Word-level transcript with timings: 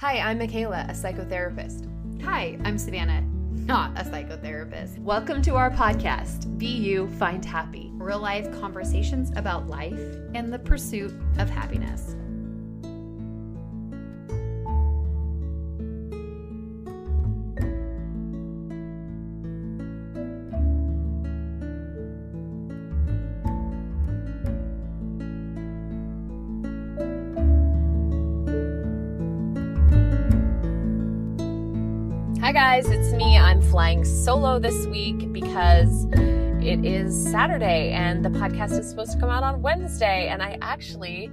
Hi, 0.00 0.20
I'm 0.20 0.38
Michaela, 0.38 0.86
a 0.88 0.92
psychotherapist. 0.92 1.90
Hi, 2.22 2.56
I'm 2.62 2.78
Savannah, 2.78 3.22
not 3.50 3.98
a 3.98 4.04
psychotherapist. 4.04 4.96
Welcome 5.00 5.42
to 5.42 5.56
our 5.56 5.72
podcast, 5.72 6.56
Be 6.56 6.68
You, 6.68 7.08
Find 7.18 7.44
Happy. 7.44 7.90
Real 7.94 8.20
life 8.20 8.48
conversations 8.60 9.32
about 9.34 9.66
life 9.66 9.98
and 10.34 10.52
the 10.52 10.58
pursuit 10.60 11.12
of 11.38 11.50
happiness. 11.50 12.14
Guys, 32.82 32.90
it's 32.90 33.12
me. 33.12 33.36
I'm 33.36 33.60
flying 33.60 34.04
solo 34.04 34.60
this 34.60 34.86
week 34.86 35.32
because 35.32 36.06
it 36.62 36.84
is 36.84 37.12
Saturday 37.28 37.90
and 37.90 38.24
the 38.24 38.28
podcast 38.28 38.78
is 38.78 38.88
supposed 38.88 39.10
to 39.12 39.18
come 39.18 39.30
out 39.30 39.42
on 39.42 39.60
Wednesday. 39.62 40.28
And 40.28 40.40
I 40.40 40.58
actually 40.62 41.28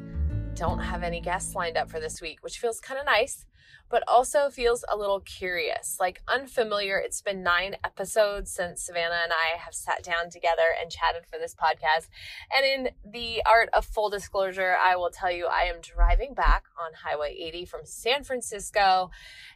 don't 0.55 0.79
have 0.79 1.03
any 1.03 1.19
guests 1.19 1.53
lined 1.53 1.77
up 1.77 1.89
for 1.89 1.99
this 1.99 2.21
week, 2.21 2.41
which 2.41 2.59
feels 2.59 2.79
kind 2.79 2.99
of 2.99 3.05
nice 3.05 3.45
but 3.89 4.03
also 4.07 4.49
feels 4.49 4.83
a 4.91 4.97
little 4.97 5.19
curious, 5.19 5.97
like 5.99 6.21
unfamiliar. 6.27 6.97
It's 6.97 7.21
been 7.21 7.43
nine 7.43 7.75
episodes 7.83 8.51
since 8.51 8.81
Savannah 8.81 9.21
and 9.23 9.31
I 9.31 9.57
have 9.57 9.73
sat 9.73 10.03
down 10.03 10.29
together 10.29 10.63
and 10.79 10.91
chatted 10.91 11.25
for 11.25 11.37
this 11.37 11.55
podcast. 11.55 12.09
And 12.55 12.65
in 12.65 13.11
the 13.11 13.43
art 13.45 13.69
of 13.73 13.85
full 13.85 14.09
disclosure, 14.09 14.75
I 14.83 14.95
will 14.95 15.11
tell 15.11 15.31
you 15.31 15.47
I 15.47 15.63
am 15.63 15.81
driving 15.81 16.33
back 16.33 16.63
on 16.79 16.91
Highway 16.93 17.35
80 17.39 17.65
from 17.65 17.81
San 17.83 18.23
Francisco 18.23 19.11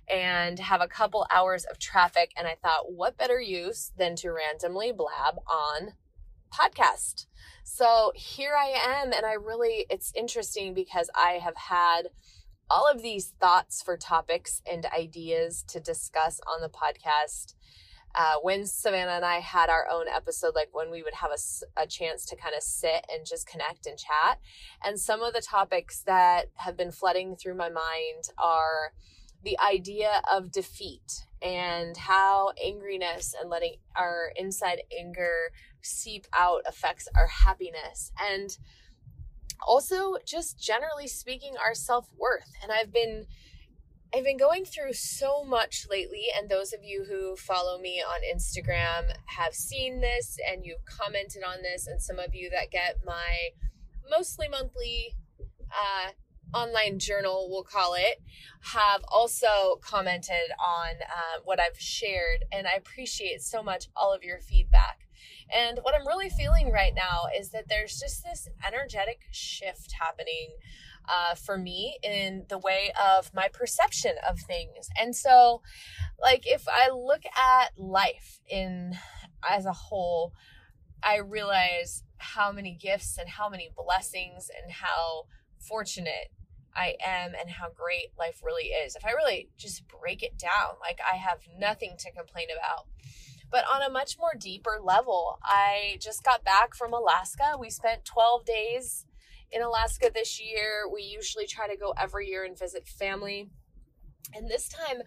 and 0.07 0.59
have 0.59 0.81
a 0.81 0.87
couple 0.87 1.25
hours 1.33 1.65
of 1.65 1.79
traffic. 1.79 2.31
And 2.37 2.47
I 2.47 2.55
thought, 2.61 2.91
what 2.91 3.17
better 3.17 3.41
use 3.41 3.91
than 3.97 4.15
to 4.17 4.31
randomly 4.31 4.91
blab 4.91 5.39
on 5.47 5.93
podcast? 6.49 7.25
So 7.63 8.11
here 8.15 8.53
I 8.57 9.01
am, 9.01 9.13
and 9.13 9.25
I 9.25 9.33
really, 9.33 9.85
it's 9.89 10.11
interesting 10.15 10.73
because 10.73 11.09
I 11.15 11.39
have 11.41 11.55
had 11.55 12.09
all 12.69 12.89
of 12.89 13.01
these 13.01 13.33
thoughts 13.39 13.81
for 13.81 13.97
topics 13.97 14.61
and 14.69 14.85
ideas 14.85 15.63
to 15.69 15.79
discuss 15.79 16.39
on 16.47 16.61
the 16.61 16.69
podcast. 16.69 17.53
Uh, 18.15 18.35
when 18.41 18.65
Savannah 18.65 19.11
and 19.11 19.25
I 19.25 19.39
had 19.39 19.69
our 19.69 19.87
own 19.89 20.07
episode, 20.07 20.55
like 20.55 20.69
when 20.71 20.89
we 20.89 21.03
would 21.03 21.13
have 21.13 21.31
a, 21.31 21.81
a 21.81 21.85
chance 21.85 22.25
to 22.25 22.35
kind 22.35 22.55
of 22.55 22.63
sit 22.63 23.05
and 23.13 23.25
just 23.25 23.47
connect 23.47 23.85
and 23.85 23.97
chat. 23.97 24.39
And 24.83 24.99
some 24.99 25.21
of 25.21 25.33
the 25.33 25.41
topics 25.41 26.01
that 26.07 26.49
have 26.55 26.75
been 26.75 26.91
flooding 26.91 27.35
through 27.35 27.55
my 27.55 27.69
mind 27.69 28.29
are 28.37 28.93
the 29.43 29.57
idea 29.59 30.21
of 30.31 30.51
defeat 30.51 31.25
and 31.41 31.95
how 31.95 32.51
angriness 32.63 33.33
and 33.39 33.49
letting 33.49 33.75
our 33.95 34.31
inside 34.35 34.81
anger 34.97 35.51
seep 35.81 36.27
out 36.37 36.61
affects 36.67 37.07
our 37.15 37.27
happiness. 37.27 38.11
And 38.19 38.57
also 39.67 40.17
just 40.25 40.59
generally 40.59 41.07
speaking 41.07 41.55
our 41.63 41.73
self-worth 41.73 42.51
and 42.63 42.71
i've 42.71 42.91
been 42.91 43.25
i've 44.13 44.23
been 44.23 44.37
going 44.37 44.65
through 44.65 44.93
so 44.93 45.43
much 45.43 45.85
lately 45.89 46.25
and 46.37 46.49
those 46.49 46.73
of 46.73 46.83
you 46.83 47.05
who 47.07 47.35
follow 47.35 47.77
me 47.79 48.01
on 48.01 48.21
instagram 48.33 49.11
have 49.25 49.53
seen 49.53 50.01
this 50.01 50.37
and 50.49 50.65
you've 50.65 50.85
commented 50.85 51.43
on 51.43 51.61
this 51.61 51.87
and 51.87 52.01
some 52.01 52.19
of 52.19 52.33
you 52.33 52.49
that 52.49 52.71
get 52.71 52.97
my 53.05 53.49
mostly 54.09 54.47
monthly 54.47 55.15
uh, 55.71 56.09
online 56.53 56.99
journal 56.99 57.47
we'll 57.49 57.63
call 57.63 57.93
it 57.93 58.21
have 58.61 59.01
also 59.07 59.79
commented 59.81 60.51
on 60.59 60.95
uh, 61.01 61.39
what 61.43 61.59
i've 61.59 61.79
shared 61.79 62.45
and 62.51 62.67
i 62.67 62.71
appreciate 62.71 63.41
so 63.41 63.61
much 63.61 63.87
all 63.95 64.13
of 64.13 64.23
your 64.23 64.39
feedback 64.39 65.09
and 65.51 65.79
what 65.81 65.95
I'm 65.95 66.07
really 66.07 66.29
feeling 66.29 66.71
right 66.71 66.93
now 66.95 67.23
is 67.37 67.49
that 67.51 67.67
there's 67.67 67.99
just 67.99 68.23
this 68.23 68.47
energetic 68.65 69.21
shift 69.31 69.93
happening 69.99 70.49
uh, 71.07 71.33
for 71.35 71.57
me 71.57 71.97
in 72.03 72.45
the 72.49 72.59
way 72.59 72.91
of 73.01 73.33
my 73.33 73.47
perception 73.51 74.13
of 74.27 74.39
things. 74.39 74.89
And 74.99 75.15
so, 75.15 75.61
like, 76.21 76.43
if 76.45 76.67
I 76.67 76.89
look 76.91 77.23
at 77.25 77.71
life 77.77 78.39
in 78.47 78.93
as 79.47 79.65
a 79.65 79.73
whole, 79.73 80.33
I 81.01 81.17
realize 81.17 82.03
how 82.17 82.51
many 82.51 82.77
gifts 82.79 83.17
and 83.17 83.29
how 83.29 83.49
many 83.49 83.71
blessings 83.75 84.51
and 84.61 84.71
how 84.71 85.23
fortunate 85.57 86.31
I 86.75 86.95
am 87.05 87.33
and 87.39 87.49
how 87.49 87.69
great 87.69 88.11
life 88.17 88.41
really 88.43 88.69
is. 88.69 88.95
If 88.95 89.05
I 89.05 89.11
really 89.11 89.49
just 89.57 89.83
break 89.87 90.23
it 90.23 90.37
down, 90.37 90.75
like 90.79 90.99
I 91.01 91.17
have 91.17 91.39
nothing 91.57 91.95
to 91.99 92.11
complain 92.11 92.47
about. 92.55 92.85
But 93.51 93.65
on 93.71 93.81
a 93.81 93.91
much 93.91 94.17
more 94.19 94.33
deeper 94.39 94.79
level, 94.81 95.39
I 95.43 95.97
just 95.99 96.23
got 96.23 96.43
back 96.43 96.75
from 96.75 96.93
Alaska. 96.93 97.57
We 97.59 97.69
spent 97.69 98.05
12 98.05 98.45
days 98.45 99.05
in 99.51 99.61
Alaska 99.61 100.11
this 100.13 100.39
year. 100.39 100.87
We 100.91 101.01
usually 101.01 101.47
try 101.47 101.67
to 101.67 101.77
go 101.77 101.93
every 101.97 102.27
year 102.27 102.43
and 102.43 102.57
visit 102.57 102.87
family. 102.87 103.49
And 104.35 104.47
this 104.47 104.69
time, 104.69 105.01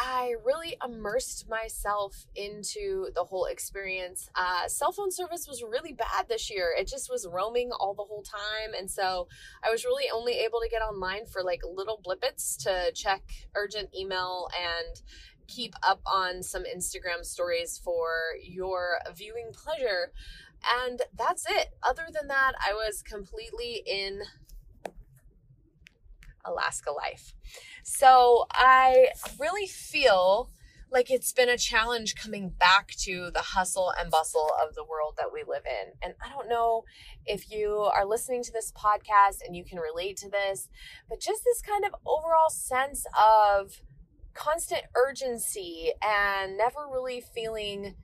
I 0.00 0.34
really 0.46 0.76
immersed 0.84 1.48
myself 1.48 2.24
into 2.36 3.08
the 3.16 3.24
whole 3.24 3.46
experience. 3.46 4.30
Uh, 4.36 4.68
cell 4.68 4.92
phone 4.92 5.10
service 5.10 5.48
was 5.48 5.64
really 5.64 5.92
bad 5.92 6.28
this 6.28 6.48
year. 6.48 6.72
It 6.78 6.86
just 6.86 7.10
was 7.10 7.26
roaming 7.26 7.72
all 7.72 7.94
the 7.94 8.04
whole 8.04 8.22
time. 8.22 8.74
And 8.78 8.88
so 8.88 9.26
I 9.66 9.70
was 9.70 9.84
really 9.84 10.04
only 10.14 10.34
able 10.34 10.60
to 10.60 10.68
get 10.68 10.82
online 10.82 11.26
for 11.26 11.42
like 11.42 11.62
little 11.68 12.00
blippets 12.00 12.56
to 12.62 12.92
check 12.94 13.22
urgent 13.56 13.88
email 13.92 14.48
and 14.56 15.02
keep 15.48 15.74
up 15.82 16.00
on 16.06 16.44
some 16.44 16.62
Instagram 16.62 17.24
stories 17.24 17.80
for 17.82 18.08
your 18.40 18.98
viewing 19.16 19.50
pleasure. 19.52 20.12
And 20.84 21.02
that's 21.16 21.44
it. 21.50 21.70
Other 21.82 22.06
than 22.12 22.28
that, 22.28 22.52
I 22.64 22.72
was 22.72 23.02
completely 23.02 23.82
in 23.84 24.20
Alaska 26.48 26.90
life. 26.90 27.34
So 27.82 28.46
I 28.52 29.08
really 29.38 29.66
feel 29.66 30.50
like 30.90 31.10
it's 31.10 31.32
been 31.32 31.48
a 31.48 31.58
challenge 31.58 32.14
coming 32.14 32.48
back 32.48 32.88
to 32.88 33.30
the 33.32 33.40
hustle 33.40 33.92
and 34.00 34.10
bustle 34.10 34.50
of 34.62 34.74
the 34.74 34.84
world 34.84 35.14
that 35.18 35.32
we 35.32 35.44
live 35.46 35.64
in. 35.66 35.92
And 36.02 36.14
I 36.24 36.30
don't 36.30 36.48
know 36.48 36.84
if 37.26 37.50
you 37.50 37.90
are 37.94 38.06
listening 38.06 38.42
to 38.44 38.52
this 38.52 38.72
podcast 38.72 39.46
and 39.46 39.54
you 39.54 39.64
can 39.64 39.78
relate 39.78 40.16
to 40.18 40.30
this, 40.30 40.68
but 41.08 41.20
just 41.20 41.44
this 41.44 41.60
kind 41.60 41.84
of 41.84 41.94
overall 42.06 42.48
sense 42.48 43.04
of 43.18 43.82
constant 44.34 44.82
urgency 44.94 45.92
and 46.02 46.56
never 46.56 46.86
really 46.90 47.20
feeling 47.20 47.94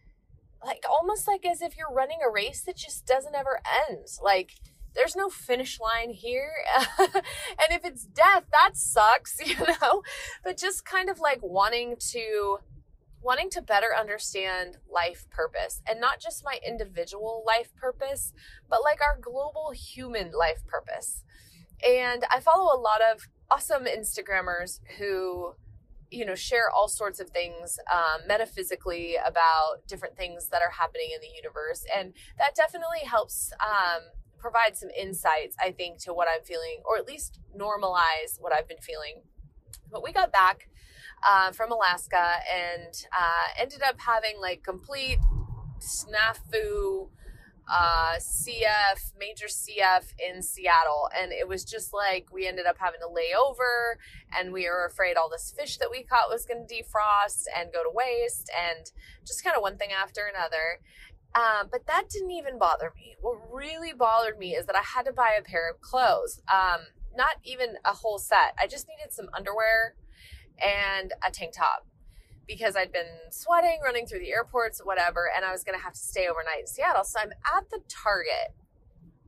like 0.64 0.84
almost 0.90 1.28
like 1.28 1.44
as 1.46 1.62
if 1.62 1.76
you're 1.76 1.92
running 1.92 2.18
a 2.26 2.30
race 2.30 2.62
that 2.62 2.76
just 2.76 3.06
doesn't 3.06 3.34
ever 3.34 3.60
end. 3.88 4.06
Like 4.22 4.52
there's 4.94 5.16
no 5.16 5.28
finish 5.28 5.78
line 5.80 6.10
here. 6.10 6.50
and 6.98 7.70
if 7.70 7.84
it's 7.84 8.04
death, 8.04 8.44
that 8.52 8.76
sucks, 8.76 9.38
you 9.44 9.56
know? 9.80 10.02
But 10.42 10.56
just 10.56 10.84
kind 10.84 11.08
of 11.08 11.18
like 11.18 11.40
wanting 11.42 11.96
to 12.10 12.58
wanting 13.22 13.48
to 13.48 13.62
better 13.62 13.88
understand 13.98 14.76
life 14.92 15.24
purpose 15.30 15.80
and 15.88 15.98
not 15.98 16.20
just 16.20 16.44
my 16.44 16.58
individual 16.66 17.42
life 17.46 17.74
purpose, 17.74 18.34
but 18.68 18.82
like 18.84 19.00
our 19.00 19.18
global 19.18 19.72
human 19.74 20.30
life 20.38 20.66
purpose. 20.66 21.24
And 21.82 22.24
I 22.30 22.40
follow 22.40 22.76
a 22.76 22.78
lot 22.78 23.00
of 23.00 23.26
awesome 23.50 23.84
Instagrammers 23.86 24.80
who 24.98 25.54
you 26.10 26.24
know 26.24 26.34
share 26.34 26.70
all 26.70 26.86
sorts 26.86 27.18
of 27.18 27.30
things 27.30 27.78
um, 27.92 28.26
metaphysically 28.28 29.16
about 29.16 29.86
different 29.88 30.16
things 30.16 30.48
that 30.48 30.62
are 30.62 30.70
happening 30.70 31.08
in 31.14 31.20
the 31.20 31.34
universe 31.34 31.84
and 31.96 32.12
that 32.38 32.54
definitely 32.54 33.00
helps 33.04 33.52
um, 33.60 34.02
provide 34.44 34.76
some 34.76 34.90
insights 34.90 35.56
i 35.58 35.70
think 35.70 35.98
to 35.98 36.12
what 36.12 36.28
i'm 36.28 36.44
feeling 36.44 36.82
or 36.84 36.98
at 36.98 37.06
least 37.06 37.40
normalize 37.58 38.38
what 38.40 38.52
i've 38.52 38.68
been 38.68 38.84
feeling 38.90 39.22
but 39.90 40.04
we 40.04 40.12
got 40.12 40.30
back 40.30 40.68
uh, 41.26 41.50
from 41.50 41.72
alaska 41.72 42.34
and 42.52 43.06
uh, 43.18 43.46
ended 43.58 43.80
up 43.82 43.96
having 43.98 44.38
like 44.38 44.62
complete 44.62 45.18
snafu 45.80 47.08
uh, 47.68 48.16
CF, 48.18 49.12
major 49.18 49.46
CF 49.46 50.04
in 50.18 50.42
Seattle. 50.42 51.08
And 51.18 51.32
it 51.32 51.48
was 51.48 51.64
just 51.64 51.94
like 51.94 52.26
we 52.32 52.46
ended 52.46 52.66
up 52.66 52.76
having 52.78 53.00
to 53.00 53.08
lay 53.08 53.32
over 53.34 53.98
and 54.38 54.52
we 54.52 54.68
were 54.68 54.84
afraid 54.84 55.16
all 55.16 55.30
this 55.30 55.54
fish 55.56 55.78
that 55.78 55.90
we 55.90 56.02
caught 56.02 56.28
was 56.30 56.44
going 56.44 56.66
to 56.66 56.74
defrost 56.74 57.44
and 57.56 57.72
go 57.72 57.82
to 57.82 57.90
waste 57.92 58.50
and 58.54 58.90
just 59.26 59.42
kind 59.42 59.56
of 59.56 59.62
one 59.62 59.76
thing 59.76 59.90
after 59.92 60.22
another. 60.34 60.80
Um, 61.34 61.68
but 61.70 61.86
that 61.86 62.08
didn't 62.08 62.30
even 62.30 62.58
bother 62.58 62.92
me. 62.96 63.16
What 63.20 63.38
really 63.52 63.92
bothered 63.92 64.38
me 64.38 64.54
is 64.54 64.66
that 64.66 64.76
I 64.76 64.82
had 64.82 65.04
to 65.06 65.12
buy 65.12 65.36
a 65.38 65.42
pair 65.42 65.68
of 65.68 65.80
clothes. 65.80 66.40
Um, 66.52 66.82
not 67.16 67.36
even 67.44 67.76
a 67.84 67.92
whole 67.92 68.18
set. 68.18 68.54
I 68.58 68.66
just 68.66 68.86
needed 68.88 69.12
some 69.12 69.28
underwear 69.34 69.94
and 70.62 71.12
a 71.26 71.30
tank 71.30 71.54
top 71.56 71.86
because 72.46 72.76
I'd 72.76 72.92
been 72.92 73.30
sweating, 73.30 73.78
running 73.82 74.06
through 74.06 74.20
the 74.20 74.30
airports, 74.30 74.80
whatever, 74.84 75.30
and 75.34 75.44
I 75.44 75.52
was 75.52 75.64
going 75.64 75.78
to 75.78 75.82
have 75.82 75.94
to 75.94 75.98
stay 75.98 76.28
overnight 76.28 76.60
in 76.60 76.66
Seattle. 76.66 77.04
So 77.04 77.18
I'm 77.20 77.32
at 77.56 77.70
the 77.70 77.80
Target 77.88 78.54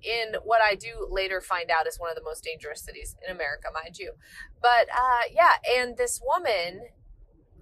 in 0.03 0.37
what 0.45 0.61
I 0.63 0.75
do 0.75 1.09
later 1.11 1.41
find 1.41 1.71
out 1.71 1.87
is 1.87 1.99
one 1.99 2.11
of 2.11 2.17
the 2.17 2.23
most 2.23 2.45
dangerous 2.45 2.83
cities 2.83 3.17
in 3.27 3.35
America, 3.35 3.69
mind 3.73 3.99
you. 3.99 4.13
But 4.61 4.89
uh, 4.97 5.23
yeah, 5.33 5.55
and 5.79 5.97
this 5.97 6.21
woman 6.25 6.83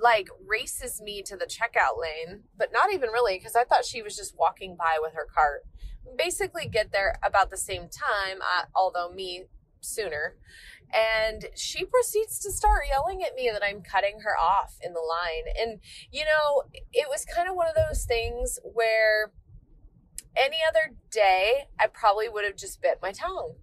like 0.00 0.28
races 0.46 1.00
me 1.00 1.22
to 1.22 1.36
the 1.36 1.46
checkout 1.46 2.00
lane, 2.00 2.44
but 2.56 2.70
not 2.72 2.92
even 2.92 3.10
really 3.10 3.38
because 3.38 3.56
I 3.56 3.64
thought 3.64 3.84
she 3.84 4.02
was 4.02 4.16
just 4.16 4.34
walking 4.38 4.76
by 4.76 4.98
with 5.00 5.14
her 5.14 5.26
cart. 5.32 5.62
Basically, 6.16 6.66
get 6.66 6.92
there 6.92 7.18
about 7.22 7.50
the 7.50 7.56
same 7.56 7.88
time, 7.88 8.38
uh, 8.40 8.64
although 8.74 9.10
me 9.10 9.44
sooner. 9.80 10.36
And 10.92 11.46
she 11.56 11.84
proceeds 11.84 12.38
to 12.40 12.52
start 12.52 12.84
yelling 12.88 13.22
at 13.22 13.34
me 13.34 13.50
that 13.52 13.64
I'm 13.64 13.82
cutting 13.82 14.20
her 14.20 14.36
off 14.38 14.76
in 14.82 14.92
the 14.92 15.00
line. 15.00 15.52
And, 15.60 15.80
you 16.12 16.24
know, 16.24 16.64
it 16.92 17.08
was 17.08 17.24
kind 17.24 17.48
of 17.48 17.56
one 17.56 17.66
of 17.66 17.74
those 17.74 18.04
things 18.04 18.58
where 18.62 19.32
any 20.36 20.58
other 20.68 20.94
day, 21.10 21.64
I 21.80 21.86
probably 21.86 22.28
would 22.28 22.44
have 22.44 22.56
just 22.56 22.82
bit 22.82 22.98
my 23.02 23.12
tongue. 23.12 23.54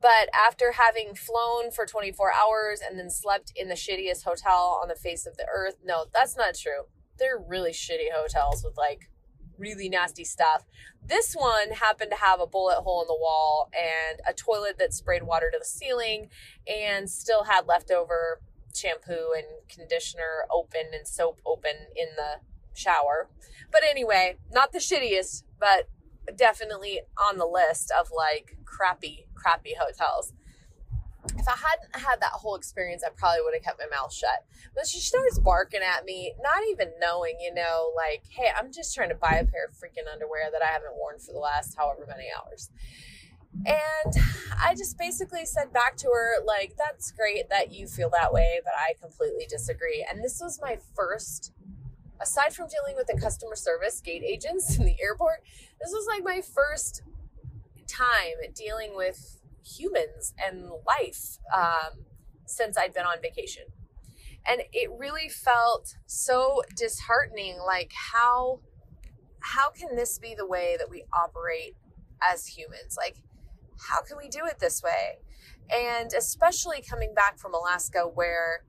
But 0.00 0.28
after 0.34 0.72
having 0.72 1.14
flown 1.14 1.70
for 1.70 1.84
24 1.84 2.32
hours 2.32 2.80
and 2.80 2.98
then 2.98 3.10
slept 3.10 3.52
in 3.54 3.68
the 3.68 3.74
shittiest 3.74 4.24
hotel 4.24 4.80
on 4.82 4.88
the 4.88 4.94
face 4.94 5.26
of 5.26 5.36
the 5.36 5.46
earth, 5.52 5.76
no, 5.84 6.06
that's 6.14 6.36
not 6.36 6.54
true. 6.54 6.84
They're 7.18 7.38
really 7.38 7.72
shitty 7.72 8.10
hotels 8.12 8.64
with 8.64 8.78
like 8.78 9.10
really 9.58 9.90
nasty 9.90 10.24
stuff. 10.24 10.64
This 11.04 11.34
one 11.34 11.72
happened 11.72 12.10
to 12.12 12.16
have 12.16 12.40
a 12.40 12.46
bullet 12.46 12.80
hole 12.82 13.02
in 13.02 13.08
the 13.08 13.14
wall 13.14 13.70
and 13.74 14.20
a 14.26 14.32
toilet 14.32 14.78
that 14.78 14.94
sprayed 14.94 15.22
water 15.22 15.50
to 15.52 15.58
the 15.58 15.64
ceiling 15.64 16.28
and 16.66 17.10
still 17.10 17.44
had 17.44 17.66
leftover 17.66 18.40
shampoo 18.74 19.34
and 19.36 19.46
conditioner 19.68 20.46
open 20.50 20.92
and 20.94 21.06
soap 21.06 21.40
open 21.44 21.72
in 21.94 22.08
the 22.16 22.40
shower. 22.74 23.28
But 23.70 23.82
anyway, 23.88 24.36
not 24.50 24.72
the 24.72 24.78
shittiest, 24.78 25.44
but 25.58 25.88
definitely 26.36 27.00
on 27.16 27.38
the 27.38 27.46
list 27.46 27.92
of 27.98 28.08
like 28.16 28.56
crappy, 28.64 29.26
crappy 29.34 29.74
hotels. 29.78 30.32
If 31.36 31.46
I 31.46 31.52
hadn't 31.56 32.06
had 32.06 32.20
that 32.20 32.32
whole 32.32 32.56
experience, 32.56 33.02
I 33.04 33.10
probably 33.14 33.42
would 33.42 33.54
have 33.54 33.62
kept 33.62 33.78
my 33.78 33.94
mouth 33.94 34.12
shut. 34.12 34.44
But 34.74 34.86
she 34.86 35.00
starts 35.00 35.38
barking 35.38 35.82
at 35.82 36.04
me, 36.04 36.34
not 36.42 36.62
even 36.70 36.92
knowing, 36.98 37.36
you 37.40 37.52
know, 37.52 37.92
like, 37.94 38.24
hey, 38.30 38.50
I'm 38.56 38.72
just 38.72 38.94
trying 38.94 39.10
to 39.10 39.14
buy 39.14 39.38
a 39.40 39.44
pair 39.44 39.66
of 39.66 39.74
freaking 39.74 40.10
underwear 40.10 40.50
that 40.50 40.62
I 40.62 40.72
haven't 40.72 40.96
worn 40.96 41.18
for 41.18 41.32
the 41.32 41.38
last 41.38 41.76
however 41.76 42.06
many 42.08 42.28
hours. 42.36 42.70
And 43.66 44.14
I 44.62 44.74
just 44.74 44.96
basically 44.96 45.44
said 45.44 45.72
back 45.72 45.96
to 45.98 46.08
her, 46.08 46.44
like, 46.44 46.74
that's 46.78 47.10
great 47.10 47.50
that 47.50 47.72
you 47.72 47.86
feel 47.86 48.08
that 48.10 48.32
way, 48.32 48.60
but 48.64 48.72
I 48.76 48.94
completely 49.00 49.46
disagree. 49.48 50.06
And 50.08 50.22
this 50.22 50.40
was 50.40 50.60
my 50.62 50.78
first 50.94 51.52
aside 52.20 52.54
from 52.54 52.68
dealing 52.68 52.96
with 52.96 53.06
the 53.06 53.20
customer 53.20 53.56
service 53.56 54.00
gate 54.00 54.22
agents 54.24 54.78
in 54.78 54.84
the 54.84 54.96
airport, 55.00 55.42
this 55.80 55.90
was 55.90 56.06
like 56.06 56.22
my 56.24 56.40
first 56.40 57.02
time 57.88 58.52
dealing 58.54 58.94
with 58.94 59.40
humans 59.64 60.34
and 60.44 60.70
life 60.86 61.38
um, 61.54 62.04
since 62.46 62.76
I'd 62.76 62.94
been 62.94 63.06
on 63.06 63.20
vacation. 63.22 63.64
And 64.46 64.62
it 64.72 64.90
really 64.98 65.28
felt 65.28 65.96
so 66.06 66.62
disheartening 66.74 67.58
like 67.64 67.92
how 68.12 68.60
how 69.42 69.70
can 69.70 69.96
this 69.96 70.18
be 70.18 70.34
the 70.36 70.46
way 70.46 70.76
that 70.78 70.90
we 70.90 71.04
operate 71.12 71.76
as 72.22 72.46
humans? 72.46 72.96
Like 72.96 73.16
how 73.88 74.02
can 74.02 74.16
we 74.16 74.28
do 74.28 74.44
it 74.46 74.58
this 74.58 74.82
way? 74.82 75.18
And 75.74 76.10
especially 76.16 76.82
coming 76.82 77.14
back 77.14 77.38
from 77.38 77.54
Alaska 77.54 78.00
where 78.00 78.64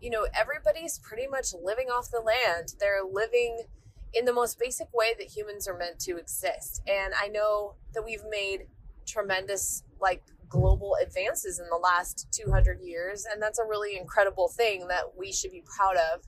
you 0.00 0.10
know, 0.10 0.26
everybody's 0.38 0.98
pretty 0.98 1.26
much 1.26 1.52
living 1.62 1.88
off 1.88 2.10
the 2.10 2.20
land. 2.20 2.74
They're 2.78 3.04
living 3.04 3.64
in 4.12 4.24
the 4.24 4.32
most 4.32 4.58
basic 4.58 4.88
way 4.92 5.14
that 5.18 5.28
humans 5.28 5.68
are 5.68 5.76
meant 5.76 6.00
to 6.00 6.16
exist. 6.16 6.82
And 6.88 7.12
I 7.20 7.28
know 7.28 7.74
that 7.94 8.04
we've 8.04 8.24
made 8.28 8.66
tremendous, 9.06 9.84
like, 10.00 10.22
global 10.48 10.96
advances 11.00 11.60
in 11.60 11.66
the 11.70 11.76
last 11.76 12.26
200 12.32 12.80
years. 12.80 13.24
And 13.30 13.40
that's 13.40 13.58
a 13.58 13.64
really 13.64 13.96
incredible 13.96 14.48
thing 14.48 14.88
that 14.88 15.16
we 15.16 15.32
should 15.32 15.52
be 15.52 15.62
proud 15.64 15.96
of. 15.96 16.22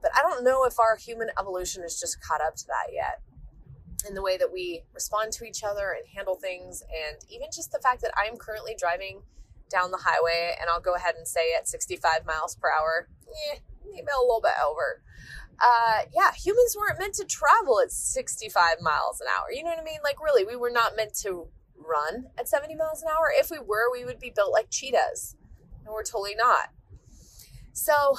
But 0.00 0.10
I 0.16 0.22
don't 0.22 0.42
know 0.42 0.64
if 0.64 0.80
our 0.80 0.96
human 0.96 1.28
evolution 1.38 1.82
has 1.82 2.00
just 2.00 2.20
caught 2.20 2.40
up 2.40 2.56
to 2.56 2.66
that 2.66 2.92
yet 2.92 3.20
in 4.08 4.14
the 4.14 4.22
way 4.22 4.36
that 4.36 4.52
we 4.52 4.82
respond 4.92 5.32
to 5.32 5.44
each 5.44 5.62
other 5.62 5.94
and 5.96 6.04
handle 6.12 6.34
things. 6.34 6.82
And 6.82 7.18
even 7.28 7.48
just 7.54 7.70
the 7.70 7.78
fact 7.78 8.00
that 8.02 8.12
I'm 8.16 8.36
currently 8.36 8.74
driving 8.76 9.22
down 9.72 9.90
the 9.90 10.04
highway, 10.04 10.54
and 10.60 10.68
I'll 10.70 10.80
go 10.80 10.94
ahead 10.94 11.14
and 11.16 11.26
say 11.26 11.54
at 11.58 11.66
65 11.66 12.26
miles 12.26 12.54
per 12.54 12.70
hour, 12.70 13.08
eh, 13.50 13.58
maybe 13.84 14.06
a 14.06 14.20
little 14.20 14.42
bit 14.42 14.52
over. 14.64 15.02
Uh, 15.58 16.02
yeah, 16.14 16.32
humans 16.32 16.76
weren't 16.78 16.98
meant 16.98 17.14
to 17.14 17.24
travel 17.24 17.80
at 17.80 17.90
65 17.90 18.80
miles 18.80 19.20
an 19.20 19.28
hour. 19.28 19.50
You 19.52 19.64
know 19.64 19.70
what 19.70 19.80
I 19.80 19.84
mean? 19.84 20.00
Like, 20.04 20.22
really, 20.22 20.44
we 20.44 20.56
were 20.56 20.70
not 20.70 20.96
meant 20.96 21.14
to 21.22 21.48
run 21.76 22.26
at 22.38 22.48
70 22.48 22.74
miles 22.74 23.02
an 23.02 23.08
hour. 23.08 23.32
If 23.34 23.50
we 23.50 23.58
were, 23.58 23.90
we 23.90 24.04
would 24.04 24.18
be 24.18 24.32
built 24.34 24.52
like 24.52 24.70
cheetahs. 24.70 25.36
And 25.84 25.92
we're 25.92 26.04
totally 26.04 26.34
not. 26.34 26.70
So, 27.72 28.16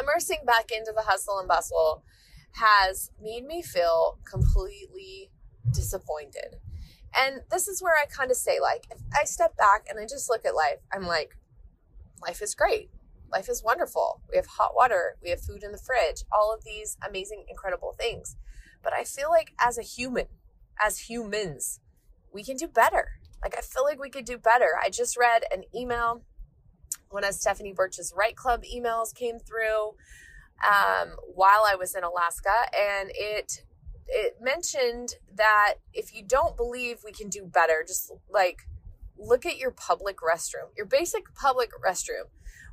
immersing 0.00 0.38
back 0.46 0.70
into 0.70 0.92
the 0.94 1.02
hustle 1.02 1.38
and 1.38 1.48
bustle 1.48 2.04
has 2.52 3.10
made 3.20 3.44
me 3.44 3.62
feel 3.62 4.18
completely 4.24 5.30
disappointed. 5.72 6.56
And 7.18 7.40
this 7.50 7.66
is 7.68 7.82
where 7.82 7.94
I 7.94 8.06
kind 8.06 8.30
of 8.30 8.36
say, 8.36 8.58
like, 8.60 8.86
if 8.90 9.00
I 9.18 9.24
step 9.24 9.56
back 9.56 9.86
and 9.88 9.98
I 9.98 10.04
just 10.04 10.28
look 10.28 10.44
at 10.44 10.54
life, 10.54 10.80
I'm 10.92 11.06
like, 11.06 11.36
life 12.22 12.42
is 12.42 12.54
great. 12.54 12.90
Life 13.32 13.48
is 13.48 13.62
wonderful. 13.64 14.22
We 14.30 14.36
have 14.36 14.46
hot 14.46 14.74
water. 14.74 15.16
We 15.22 15.30
have 15.30 15.40
food 15.40 15.62
in 15.62 15.72
the 15.72 15.78
fridge. 15.78 16.22
All 16.30 16.54
of 16.54 16.64
these 16.64 16.96
amazing, 17.06 17.46
incredible 17.48 17.94
things. 17.98 18.36
But 18.82 18.92
I 18.92 19.04
feel 19.04 19.30
like 19.30 19.52
as 19.58 19.78
a 19.78 19.82
human, 19.82 20.26
as 20.80 21.00
humans, 21.00 21.80
we 22.32 22.44
can 22.44 22.56
do 22.56 22.68
better. 22.68 23.18
Like, 23.42 23.56
I 23.56 23.62
feel 23.62 23.84
like 23.84 24.00
we 24.00 24.10
could 24.10 24.24
do 24.24 24.38
better. 24.38 24.78
I 24.82 24.90
just 24.90 25.16
read 25.16 25.42
an 25.52 25.64
email. 25.74 26.22
One 27.08 27.24
of 27.24 27.34
Stephanie 27.34 27.72
Birch's 27.72 28.12
Right 28.16 28.36
Club 28.36 28.62
emails 28.62 29.14
came 29.14 29.38
through 29.38 29.94
um, 30.64 31.16
while 31.34 31.64
I 31.66 31.76
was 31.76 31.94
in 31.94 32.04
Alaska, 32.04 32.66
and 32.78 33.10
it 33.14 33.64
it 34.08 34.36
mentioned 34.40 35.14
that 35.34 35.74
if 35.92 36.14
you 36.14 36.22
don't 36.22 36.56
believe 36.56 36.98
we 37.04 37.12
can 37.12 37.28
do 37.28 37.44
better, 37.44 37.84
just 37.86 38.12
like 38.30 38.68
look 39.18 39.46
at 39.46 39.56
your 39.56 39.70
public 39.70 40.18
restroom, 40.18 40.68
your 40.76 40.86
basic 40.86 41.34
public 41.34 41.70
restroom. 41.84 42.28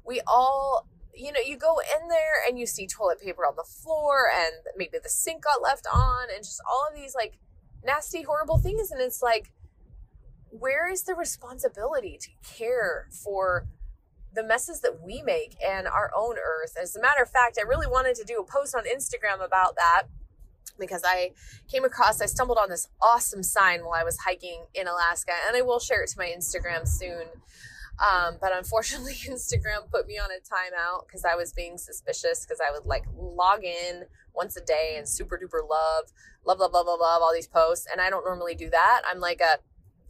We 0.06 0.21
all, 0.27 0.88
you 1.13 1.31
know, 1.31 1.39
you 1.39 1.57
go 1.57 1.80
in 1.80 2.09
there 2.09 2.47
and 2.47 2.59
you 2.59 2.65
see 2.65 2.88
toilet 2.88 3.21
paper 3.21 3.44
on 3.44 3.56
the 3.56 3.63
floor 3.63 4.30
and 4.33 4.53
maybe 4.75 4.97
the 5.01 5.09
sink 5.09 5.44
got 5.44 5.62
left 5.62 5.88
on 5.91 6.27
and 6.33 6.44
just 6.44 6.62
all 6.69 6.88
of 6.89 6.95
these 6.95 7.15
like 7.15 7.39
nasty, 7.83 8.24
horrible 8.24 8.57
things. 8.57 8.91
And 8.91 9.01
it's 9.01 9.21
like, 9.21 9.51
where 10.50 10.89
is 10.89 11.03
the 11.03 11.15
responsibility 11.15 12.19
to 12.21 12.29
care 12.57 13.07
for 13.24 13.65
the 14.36 14.44
messes 14.44 14.81
that 14.81 15.01
we 15.01 15.21
make 15.24 15.56
and 15.65 15.88
our 15.88 16.12
own 16.15 16.36
earth? 16.38 16.75
As 16.79 16.95
a 16.95 17.01
matter 17.01 17.24
of 17.24 17.29
fact, 17.29 17.57
I 17.57 17.63
really 17.68 17.88
wanted 17.88 18.15
to 18.15 18.24
do 18.24 18.39
a 18.39 18.45
post 18.45 18.75
on 18.75 18.84
Instagram 18.84 19.43
about 19.43 19.75
that 19.77 20.03
because 20.80 21.03
I 21.06 21.32
came 21.72 21.86
across, 21.86 22.22
I 22.22 22.25
stumbled 22.25 22.58
on 22.58 22.70
this 22.70 22.88
awesome 23.01 23.44
sign 23.44 23.82
while 23.82 24.00
I 24.00 24.03
was 24.03 24.18
hiking 24.18 24.65
in 24.74 24.88
Alaska, 24.88 25.34
and 25.48 25.56
I 25.56 25.62
will 25.62 25.80
share 25.80 26.03
it 26.03 26.10
to 26.10 26.18
my 26.18 26.27
Instagram 26.27 26.88
soon. 26.88 27.27
Um, 28.00 28.38
but 28.42 28.56
unfortunately, 28.56 29.13
Instagram 29.27 29.89
put 29.92 30.08
me 30.08 30.18
on 30.18 30.30
a 30.32 30.39
timeout 30.42 31.08
because 31.08 31.25
I 31.25 31.36
was 31.36 31.53
being 31.53 31.77
suspicious 31.77 32.46
because 32.46 32.60
I 32.60 32.72
would 32.72 32.86
like 32.86 33.06
log 33.15 33.63
in 33.63 34.03
once 34.34 34.58
a 34.58 34.62
day 34.62 34.96
and 34.98 35.08
super 35.08 35.38
duper 35.38 35.68
love, 35.68 36.12
love, 36.46 36.60
love, 36.60 36.74
love, 36.74 36.88
love, 36.88 37.00
love 37.00 37.22
all 37.22 37.34
these 37.34 37.48
posts. 37.48 37.88
And 37.92 38.01
I 38.01 38.10
don't 38.10 38.25
normally 38.25 38.56
do 38.56 38.70
that. 38.70 39.01
I'm 39.08 39.20
like 39.20 39.42
a 39.42 39.60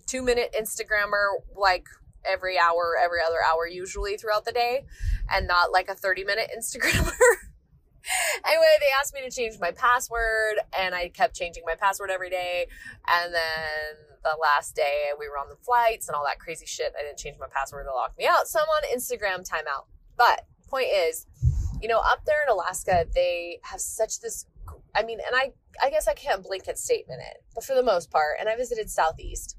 two 0.05 0.21
minute 0.21 0.55
Instagrammer, 0.59 1.41
like 1.55 1.87
every 2.25 2.57
hour, 2.57 2.95
every 3.01 3.19
other 3.25 3.39
hour, 3.45 3.67
usually 3.67 4.15
throughout 4.15 4.45
the 4.45 4.53
day, 4.53 4.85
and 5.29 5.47
not 5.47 5.71
like 5.71 5.89
a 5.89 5.95
30 5.95 6.23
minute 6.23 6.49
Instagrammer. 6.57 7.11
anyway, 8.45 8.65
they 8.79 8.87
asked 8.99 9.13
me 9.13 9.21
to 9.21 9.31
change 9.31 9.59
my 9.59 9.71
password, 9.71 10.59
and 10.77 10.93
I 10.93 11.09
kept 11.09 11.35
changing 11.35 11.63
my 11.65 11.75
password 11.75 12.09
every 12.09 12.29
day. 12.29 12.67
And 13.07 13.33
then 13.33 14.17
the 14.23 14.37
last 14.41 14.75
day, 14.75 15.11
we 15.19 15.29
were 15.29 15.37
on 15.37 15.49
the 15.49 15.55
flights 15.55 16.07
and 16.07 16.15
all 16.15 16.23
that 16.25 16.39
crazy 16.39 16.65
shit. 16.65 16.93
I 16.99 17.03
didn't 17.03 17.19
change 17.19 17.37
my 17.39 17.47
password, 17.53 17.85
they 17.85 17.91
locked 17.91 18.17
me 18.17 18.25
out. 18.25 18.47
So 18.47 18.59
I'm 18.59 18.65
on 18.67 18.97
Instagram 18.97 19.47
timeout. 19.47 19.85
But 20.17 20.45
point 20.69 20.87
is, 20.91 21.27
you 21.81 21.87
know, 21.87 21.99
up 21.99 22.25
there 22.25 22.43
in 22.45 22.51
Alaska, 22.51 23.05
they 23.13 23.59
have 23.63 23.79
such 23.79 24.19
this. 24.21 24.45
I 24.95 25.03
mean, 25.03 25.19
and 25.25 25.35
I, 25.35 25.53
I 25.81 25.89
guess 25.89 26.07
I 26.07 26.13
can't 26.13 26.43
blanket 26.43 26.77
statement 26.77 27.21
it, 27.21 27.43
but 27.55 27.63
for 27.63 27.73
the 27.73 27.83
most 27.83 28.11
part, 28.11 28.37
and 28.39 28.47
I 28.47 28.55
visited 28.55 28.89
Southeast. 28.89 29.57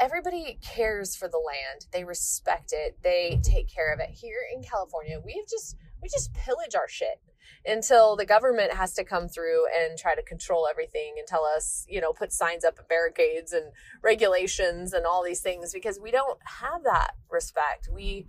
Everybody 0.00 0.58
cares 0.62 1.14
for 1.14 1.28
the 1.28 1.38
land. 1.38 1.86
They 1.92 2.02
respect 2.02 2.72
it. 2.72 2.98
They 3.04 3.40
take 3.44 3.68
care 3.68 3.92
of 3.92 4.00
it. 4.00 4.08
Here 4.10 4.40
in 4.52 4.62
California, 4.62 5.20
we've 5.24 5.46
just 5.48 5.76
we 6.02 6.08
just 6.08 6.34
pillage 6.34 6.74
our 6.74 6.88
shit 6.88 7.20
until 7.64 8.16
the 8.16 8.26
government 8.26 8.72
has 8.72 8.94
to 8.94 9.04
come 9.04 9.28
through 9.28 9.64
and 9.78 9.98
try 9.98 10.14
to 10.14 10.22
control 10.22 10.66
everything 10.68 11.14
and 11.18 11.26
tell 11.26 11.44
us, 11.44 11.86
you 11.88 12.00
know, 12.00 12.12
put 12.12 12.32
signs 12.32 12.64
up 12.64 12.78
barricades 12.88 13.52
and 13.52 13.72
regulations 14.02 14.92
and 14.92 15.06
all 15.06 15.22
these 15.22 15.40
things 15.40 15.72
because 15.72 16.00
we 16.00 16.10
don't 16.10 16.38
have 16.44 16.82
that 16.84 17.12
respect. 17.30 17.88
We 17.92 18.26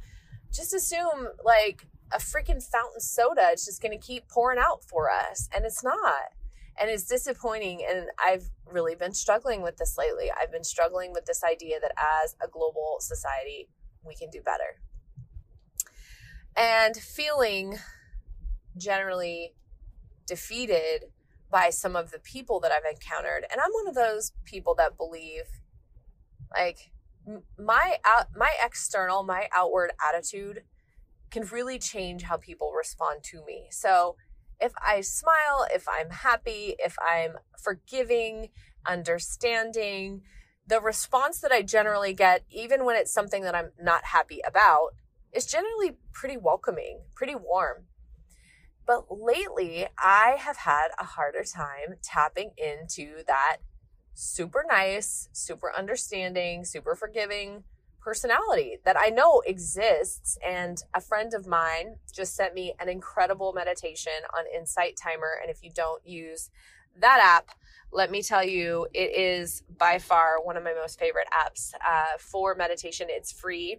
just 0.52 0.74
assume 0.74 1.30
like 1.44 1.88
a 2.12 2.18
freaking 2.18 2.64
fountain 2.64 3.00
soda 3.00 3.50
is 3.54 3.66
just 3.66 3.82
going 3.82 3.98
to 3.98 4.06
keep 4.06 4.28
pouring 4.28 4.60
out 4.60 4.84
for 4.84 5.10
us 5.10 5.50
and 5.54 5.66
it's 5.66 5.84
not. 5.84 6.32
And 6.80 6.90
it's 6.90 7.04
disappointing. 7.04 7.86
And 7.88 8.08
I've 8.24 8.50
really 8.66 8.96
been 8.96 9.14
struggling 9.14 9.62
with 9.62 9.78
this 9.78 9.96
lately. 9.96 10.32
I've 10.32 10.52
been 10.52 10.64
struggling 10.64 11.12
with 11.14 11.26
this 11.26 11.44
idea 11.44 11.80
that 11.80 11.92
as 12.24 12.36
a 12.44 12.48
global 12.48 12.98
society, 13.00 13.70
we 14.04 14.16
can 14.16 14.30
do 14.32 14.42
better. 14.42 14.82
And 16.56 16.96
feeling 16.96 17.78
generally 18.78 19.54
defeated 20.26 21.06
by 21.52 21.70
some 21.70 21.96
of 21.96 22.12
the 22.12 22.20
people 22.20 22.60
that 22.62 22.72
I've 22.72 22.92
encountered. 22.92 23.46
And 23.52 23.62
I'm 23.62 23.72
one 23.72 23.88
of 23.88 23.96
those 23.96 24.32
people 24.46 24.74
that 24.76 24.98
believe 24.98 25.44
like 26.56 26.92
my 27.58 27.98
out, 28.06 28.28
my 28.36 28.50
external, 28.64 29.24
my 29.24 29.48
outward 29.56 29.92
attitude 30.08 30.64
can 31.32 31.44
really 31.46 31.80
change 31.80 32.24
how 32.24 32.38
people 32.38 32.72
respond 32.72 33.24
to 33.24 33.44
me. 33.46 33.68
So 33.72 34.16
if 34.60 34.72
I 34.86 35.02
smile, 35.02 35.66
if 35.74 35.88
I'm 35.88 36.10
happy, 36.10 36.76
if 36.80 36.96
I'm 37.00 37.34
forgiving, 37.62 38.50
understanding, 38.86 40.22
the 40.68 40.80
response 40.80 41.40
that 41.42 41.52
I 41.52 41.62
generally 41.62 42.14
get, 42.14 42.44
even 42.50 42.86
when 42.86 42.96
it's 42.96 43.14
something 43.14 43.44
that 43.44 43.56
I'm 43.56 43.72
not 43.82 44.06
happy 44.06 44.42
about, 44.46 44.90
is 45.34 45.46
generally 45.46 45.98
pretty 46.14 46.38
welcoming, 46.38 47.02
pretty 47.16 47.36
warm. 47.36 47.86
But 48.86 49.06
lately, 49.10 49.88
I 49.98 50.36
have 50.40 50.58
had 50.58 50.90
a 51.00 51.06
harder 51.06 51.44
time 51.44 51.98
tapping 52.02 52.52
into 52.58 53.24
that 53.28 53.58
super 54.14 54.66
nice, 54.68 55.30
super 55.32 55.72
understanding, 55.76 56.66
super 56.66 56.96
forgiving 56.96 57.64
personality 58.02 58.78
that 58.84 58.98
I 59.00 59.10
know 59.10 59.42
exists. 59.46 60.38
And 60.46 60.82
a 60.94 61.00
friend 61.00 61.34
of 61.34 61.48
mine 61.48 61.96
just 62.14 62.36
sent 62.36 62.54
me 62.54 62.74
an 62.80 62.90
incredible 62.90 63.54
meditation 63.54 64.12
on 64.38 64.44
Insight 64.56 64.98
Timer. 65.02 65.40
And 65.42 65.50
if 65.50 65.64
you 65.64 65.72
don't 65.74 66.06
use 66.06 66.50
that 67.00 67.20
app, 67.24 67.56
let 67.92 68.12
me 68.12 68.22
tell 68.22 68.44
you, 68.44 68.88
it 68.94 69.16
is 69.16 69.64
by 69.78 70.00
far 70.00 70.44
one 70.44 70.58
of 70.58 70.64
my 70.64 70.74
most 70.74 71.00
favorite 71.00 71.28
apps 71.34 71.74
uh, 71.88 72.18
for 72.20 72.56
meditation. 72.56 73.08
It's 73.10 73.32
free 73.32 73.78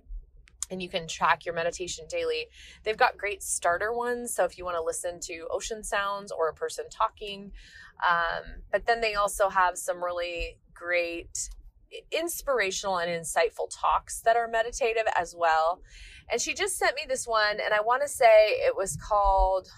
and 0.70 0.82
you 0.82 0.88
can 0.88 1.06
track 1.06 1.44
your 1.44 1.54
meditation 1.54 2.06
daily. 2.08 2.46
They've 2.82 2.96
got 2.96 3.18
great 3.18 3.42
starter 3.42 3.92
ones. 3.92 4.34
So 4.34 4.44
if 4.44 4.58
you 4.58 4.64
want 4.64 4.76
to 4.76 4.82
listen 4.82 5.20
to 5.20 5.46
ocean 5.50 5.84
sounds 5.84 6.32
or 6.32 6.48
a 6.48 6.54
person 6.54 6.86
talking, 6.90 7.52
um, 8.08 8.62
but 8.72 8.86
then 8.86 9.00
they 9.00 9.14
also 9.14 9.48
have 9.48 9.78
some 9.78 10.02
really 10.02 10.58
great 10.74 11.48
inspirational 12.10 12.98
and 12.98 13.10
insightful 13.10 13.70
talks 13.70 14.20
that 14.22 14.36
are 14.36 14.48
meditative 14.48 15.06
as 15.16 15.34
well. 15.36 15.80
And 16.30 16.40
she 16.40 16.54
just 16.54 16.76
sent 16.76 16.96
me 16.96 17.02
this 17.08 17.26
one, 17.26 17.60
and 17.64 17.72
I 17.72 17.80
want 17.80 18.02
to 18.02 18.08
say 18.08 18.26
it 18.26 18.76
was 18.76 18.96
called. 18.96 19.68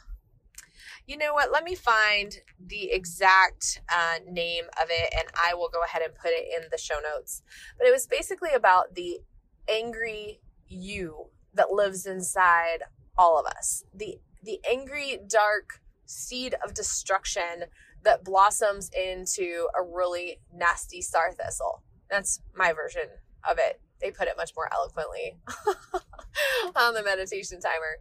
You 1.06 1.16
know 1.16 1.34
what? 1.34 1.52
Let 1.52 1.62
me 1.62 1.76
find 1.76 2.36
the 2.58 2.90
exact 2.90 3.80
uh, 3.88 4.16
name 4.28 4.64
of 4.82 4.88
it 4.90 5.14
and 5.16 5.28
I 5.40 5.54
will 5.54 5.68
go 5.68 5.84
ahead 5.84 6.02
and 6.02 6.12
put 6.12 6.32
it 6.32 6.48
in 6.56 6.68
the 6.72 6.78
show 6.78 6.96
notes. 7.00 7.42
But 7.78 7.86
it 7.86 7.92
was 7.92 8.08
basically 8.08 8.52
about 8.52 8.96
the 8.96 9.20
angry 9.68 10.40
you 10.68 11.26
that 11.54 11.72
lives 11.72 12.06
inside 12.06 12.78
all 13.16 13.38
of 13.38 13.46
us. 13.46 13.84
The 13.94 14.18
the 14.42 14.60
angry 14.68 15.18
dark 15.26 15.80
seed 16.06 16.54
of 16.64 16.72
destruction 16.72 17.64
that 18.04 18.24
blossoms 18.24 18.90
into 18.90 19.66
a 19.76 19.82
really 19.82 20.38
nasty 20.54 21.02
star 21.02 21.32
thistle. 21.32 21.82
That's 22.08 22.40
my 22.54 22.72
version 22.72 23.08
of 23.48 23.58
it. 23.58 23.80
They 24.00 24.10
put 24.10 24.28
it 24.28 24.36
much 24.36 24.52
more 24.56 24.68
eloquently 24.72 25.36
on 26.76 26.94
the 26.94 27.02
meditation 27.02 27.60
timer. 27.60 27.98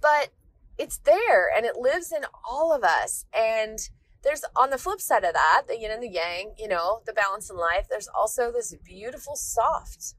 But 0.00 0.30
it's 0.78 0.98
there 0.98 1.50
and 1.54 1.66
it 1.66 1.76
lives 1.76 2.12
in 2.12 2.24
all 2.48 2.72
of 2.72 2.84
us. 2.84 3.24
And 3.36 3.78
there's 4.22 4.44
on 4.54 4.70
the 4.70 4.78
flip 4.78 5.00
side 5.00 5.24
of 5.24 5.34
that, 5.34 5.62
the 5.66 5.78
yin 5.78 5.90
and 5.90 6.02
the 6.02 6.08
yang, 6.08 6.54
you 6.56 6.68
know, 6.68 7.00
the 7.06 7.12
balance 7.12 7.50
in 7.50 7.56
life, 7.56 7.86
there's 7.90 8.08
also 8.08 8.52
this 8.52 8.74
beautiful, 8.84 9.34
soft 9.34 10.14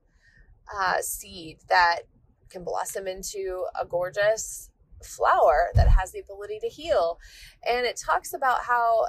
uh, 0.74 1.02
seed 1.02 1.58
that 1.70 2.02
can 2.50 2.64
blossom 2.64 3.08
into 3.08 3.66
a 3.80 3.86
gorgeous 3.86 4.70
flower 5.04 5.72
that 5.76 5.88
has 5.88 6.12
the 6.12 6.20
ability 6.20 6.60
to 6.60 6.70
heal. 6.70 7.20
And 7.68 7.86
it 7.86 7.98
talks 8.04 8.34
about 8.34 8.62
how 8.62 9.08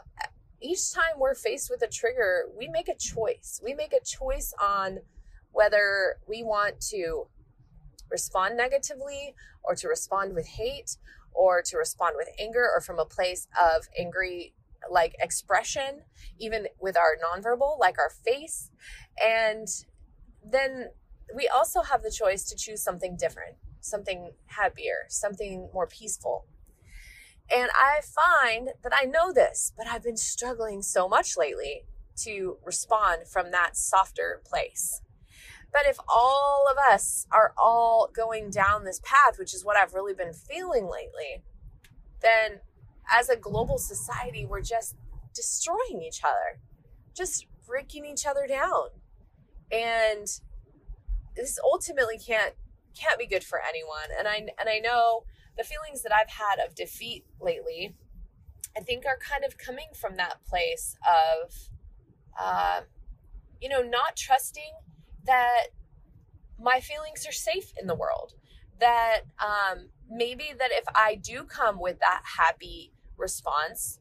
each 0.60 0.92
time 0.92 1.18
we're 1.18 1.34
faced 1.34 1.70
with 1.70 1.82
a 1.82 1.88
trigger, 1.88 2.46
we 2.58 2.68
make 2.68 2.88
a 2.88 2.96
choice. 2.96 3.60
We 3.62 3.74
make 3.74 3.92
a 3.92 4.04
choice 4.04 4.52
on 4.60 5.00
whether 5.52 6.16
we 6.28 6.42
want 6.42 6.80
to 6.80 7.28
respond 8.10 8.56
negatively 8.56 9.34
or 9.64 9.74
to 9.74 9.88
respond 9.88 10.34
with 10.34 10.46
hate 10.46 10.96
or 11.32 11.62
to 11.62 11.76
respond 11.76 12.14
with 12.16 12.28
anger 12.38 12.68
or 12.74 12.80
from 12.80 12.98
a 12.98 13.04
place 13.04 13.48
of 13.60 13.88
angry 13.98 14.54
like 14.90 15.14
expression 15.18 16.02
even 16.38 16.66
with 16.78 16.96
our 16.96 17.16
nonverbal 17.16 17.78
like 17.78 17.98
our 17.98 18.10
face 18.10 18.70
and 19.20 19.66
then 20.44 20.90
we 21.34 21.48
also 21.48 21.82
have 21.82 22.02
the 22.02 22.10
choice 22.10 22.44
to 22.44 22.56
choose 22.56 22.82
something 22.82 23.16
different, 23.16 23.56
something 23.80 24.32
happier, 24.46 25.04
something 25.08 25.68
more 25.72 25.86
peaceful. 25.86 26.46
And 27.54 27.70
I 27.74 28.00
find 28.00 28.70
that 28.82 28.92
I 28.94 29.04
know 29.04 29.32
this, 29.32 29.72
but 29.76 29.86
I've 29.86 30.02
been 30.02 30.16
struggling 30.16 30.82
so 30.82 31.08
much 31.08 31.36
lately 31.36 31.84
to 32.24 32.58
respond 32.64 33.28
from 33.28 33.50
that 33.50 33.76
softer 33.76 34.42
place. 34.44 35.00
But 35.72 35.86
if 35.86 35.98
all 36.08 36.64
of 36.70 36.76
us 36.92 37.26
are 37.30 37.52
all 37.58 38.10
going 38.14 38.50
down 38.50 38.84
this 38.84 39.00
path, 39.04 39.38
which 39.38 39.54
is 39.54 39.64
what 39.64 39.76
I've 39.76 39.94
really 39.94 40.14
been 40.14 40.32
feeling 40.32 40.84
lately, 40.84 41.42
then 42.22 42.60
as 43.12 43.28
a 43.28 43.36
global 43.36 43.78
society, 43.78 44.46
we're 44.46 44.62
just 44.62 44.96
destroying 45.34 46.02
each 46.02 46.24
other, 46.24 46.60
just 47.14 47.46
breaking 47.66 48.06
each 48.06 48.26
other 48.26 48.46
down. 48.46 48.88
And 49.70 50.26
this 51.36 51.58
ultimately 51.62 52.18
can't 52.18 52.54
can't 52.98 53.18
be 53.18 53.26
good 53.26 53.44
for 53.44 53.60
anyone. 53.66 54.08
And 54.18 54.26
I 54.26 54.36
and 54.58 54.68
I 54.68 54.78
know 54.78 55.24
the 55.56 55.64
feelings 55.64 56.02
that 56.02 56.12
I've 56.12 56.30
had 56.30 56.64
of 56.64 56.74
defeat 56.74 57.24
lately, 57.40 57.94
I 58.76 58.80
think 58.80 59.04
are 59.06 59.18
kind 59.18 59.44
of 59.44 59.56
coming 59.58 59.88
from 59.94 60.16
that 60.16 60.44
place 60.44 60.96
of, 61.08 61.52
uh, 62.38 62.80
you 63.60 63.68
know, 63.68 63.82
not 63.82 64.16
trusting 64.16 64.72
that 65.24 65.68
my 66.60 66.80
feelings 66.80 67.26
are 67.26 67.32
safe 67.32 67.72
in 67.80 67.86
the 67.86 67.94
world. 67.94 68.34
That 68.78 69.20
um, 69.38 69.88
maybe 70.10 70.52
that 70.58 70.70
if 70.72 70.84
I 70.94 71.14
do 71.14 71.44
come 71.44 71.80
with 71.80 71.98
that 72.00 72.22
happy 72.36 72.92
response, 73.16 73.98